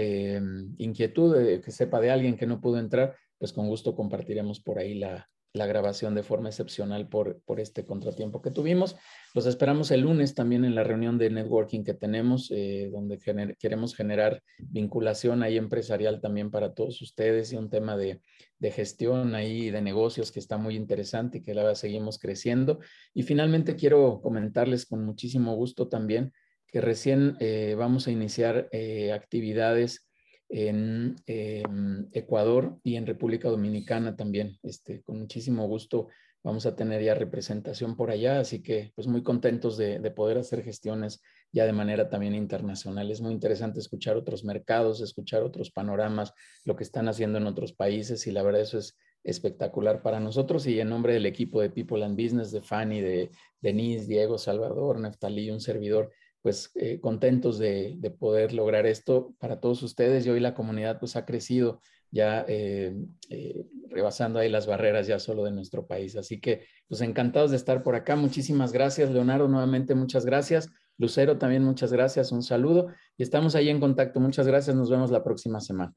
inquietud, 0.79 1.61
que 1.61 1.71
sepa 1.71 2.01
de 2.01 2.11
alguien 2.11 2.37
que 2.37 2.47
no 2.47 2.61
pudo 2.61 2.79
entrar, 2.79 3.17
pues 3.39 3.53
con 3.53 3.69
gusto 3.69 3.95
compartiremos 3.95 4.61
por 4.61 4.79
ahí 4.79 4.95
la, 4.95 5.29
grabación 5.65 6.15
de 6.15 6.23
forma 6.23 6.51
excepcional 6.51 7.09
por, 7.09 7.41
por 7.47 7.61
este 7.61 7.87
contratiempo 7.87 8.43
que 8.43 8.51
tuvimos. 8.51 8.97
Los 9.33 9.47
esperamos 9.47 9.91
el 9.91 10.01
lunes 10.01 10.35
también 10.35 10.65
en 10.67 10.75
la 10.75 10.85
reunión 10.85 11.17
de 11.17 11.31
networking 11.31 11.85
que 11.85 11.95
tenemos, 11.95 12.51
eh, 12.51 12.91
donde 12.93 13.19
queremos 13.59 13.95
generar 13.95 14.43
vinculación 14.59 15.43
ahí 15.43 15.57
empresarial 15.57 16.21
también 16.21 16.51
para 16.51 16.75
todos 16.75 17.01
ustedes 17.01 17.53
y 17.53 17.57
un 17.57 17.71
tema 17.71 17.97
de, 17.97 18.21
gestión 18.61 19.35
ahí 19.35 19.71
de 19.71 19.81
negocios 19.81 20.33
que 20.33 20.41
está 20.41 20.59
muy 20.59 20.75
interesante 20.75 21.39
y 21.39 21.43
que 21.43 21.55
la 21.55 21.75
seguimos 21.75 22.19
creciendo. 22.19 22.81
Y 23.15 23.23
finalmente 23.23 23.77
quiero 23.77 24.21
comentarles 24.21 24.85
con 24.85 25.05
muchísimo 25.05 25.55
gusto 25.55 25.89
también 25.89 26.33
que 26.67 26.81
recién 26.81 27.37
eh, 27.41 27.75
vamos 27.79 28.07
a 28.07 28.11
iniciar 28.11 28.69
eh, 28.73 29.13
actividades 29.13 30.06
en 30.49 31.17
em, 31.27 32.09
Ecuador 32.13 32.79
y 32.83 32.97
en 32.97 33.07
República 33.07 33.49
Dominicana 33.49 34.17
también. 34.17 34.59
Este, 34.63 35.03
con 35.03 35.19
muchísimo 35.19 35.67
gusto 35.67 36.09
vamos 36.47 36.65
a 36.65 36.77
tener 36.77 37.03
ya 37.03 37.15
representación 37.15 37.97
por 37.97 38.13
allá, 38.13 38.39
así 38.39 38.63
que 38.63 38.93
pues 38.95 39.09
muy 39.09 39.25
contentos 39.25 39.77
de, 39.77 39.99
poder 40.13 40.39
hacer 40.39 40.63
gestiones 40.63 41.21
ya 41.51 41.67
de 41.67 41.73
manera 41.73 42.09
también 42.09 42.37
internacional. 42.37 43.11
Es 43.11 43.21
muy 43.21 43.33
interesante 43.33 43.81
escuchar 43.81 44.17
otros 44.17 44.45
mercados, 44.45 45.01
escuchar 45.01 45.43
otros 45.43 45.73
panoramas, 45.73 46.33
lo 46.65 46.77
que 46.77 46.85
están 46.85 47.09
haciendo 47.09 47.39
en 47.39 47.49
otros 47.49 47.73
países 47.73 48.29
y 48.29 48.31
la 48.31 48.45
verdad 48.45 48.61
eso 48.61 48.79
es 48.79 48.97
espectacular 49.25 50.03
para 50.03 50.21
nosotros 50.21 50.69
y 50.69 50.79
en 50.79 50.89
nombre 50.89 51.15
del 51.15 51.27
equipo 51.27 51.61
de 51.61 51.71
People 51.71 52.05
and 52.05 52.17
Business, 52.17 52.53
de 52.53 52.63
Fanny, 52.63 53.01
de 53.01 53.31
Denise, 53.61 54.07
Diego, 54.07 54.39
Salvador, 54.39 55.01
Neftalí, 55.01 55.51
un 55.51 55.61
servidor, 55.61 56.13
pues 56.47 56.71
eh, 56.77 57.01
contentos 57.01 57.59
de, 57.59 57.99
poder 58.21 58.53
lograr 58.53 58.87
esto 58.87 59.35
para 59.41 59.59
todos 59.59 59.83
ustedes 59.83 60.25
y 60.25 60.31
hoy 60.31 60.39
la 60.39 60.55
comunidad 60.55 61.01
pues 61.01 61.17
ha 61.17 61.27
crecido 61.27 61.81
ya 62.13 62.45
eh, 62.47 62.95
eh, 63.31 63.67
rebasando 63.91 64.39
ahí 64.39 64.49
las 64.49 64.69
barreras 64.69 65.09
ya 65.09 65.19
solo 65.19 65.43
de 65.43 65.51
nuestro 65.51 65.89
país. 65.89 66.15
Así 66.15 66.41
que 66.41 66.65
pues 66.87 67.01
encantados 67.01 67.51
de 67.51 67.57
estar 67.57 67.83
por 67.83 67.97
acá. 67.97 68.15
Muchísimas 68.15 68.71
gracias, 68.71 69.11
Leonardo, 69.11 69.49
nuevamente 69.49 69.97
muchas 69.97 70.25
gracias. 70.25 70.71
Lucero 70.99 71.37
también 71.37 71.65
muchas 71.65 71.93
gracias, 71.93 72.31
un 72.31 72.45
saludo 72.45 72.95
y 73.17 73.25
estamos 73.25 73.57
ahí 73.57 73.69
en 73.69 73.81
contacto. 73.81 74.21
Muchas 74.21 74.47
gracias, 74.47 74.77
nos 74.77 74.89
vemos 74.89 75.11
la 75.11 75.25
próxima 75.25 75.59
semana. 75.59 75.97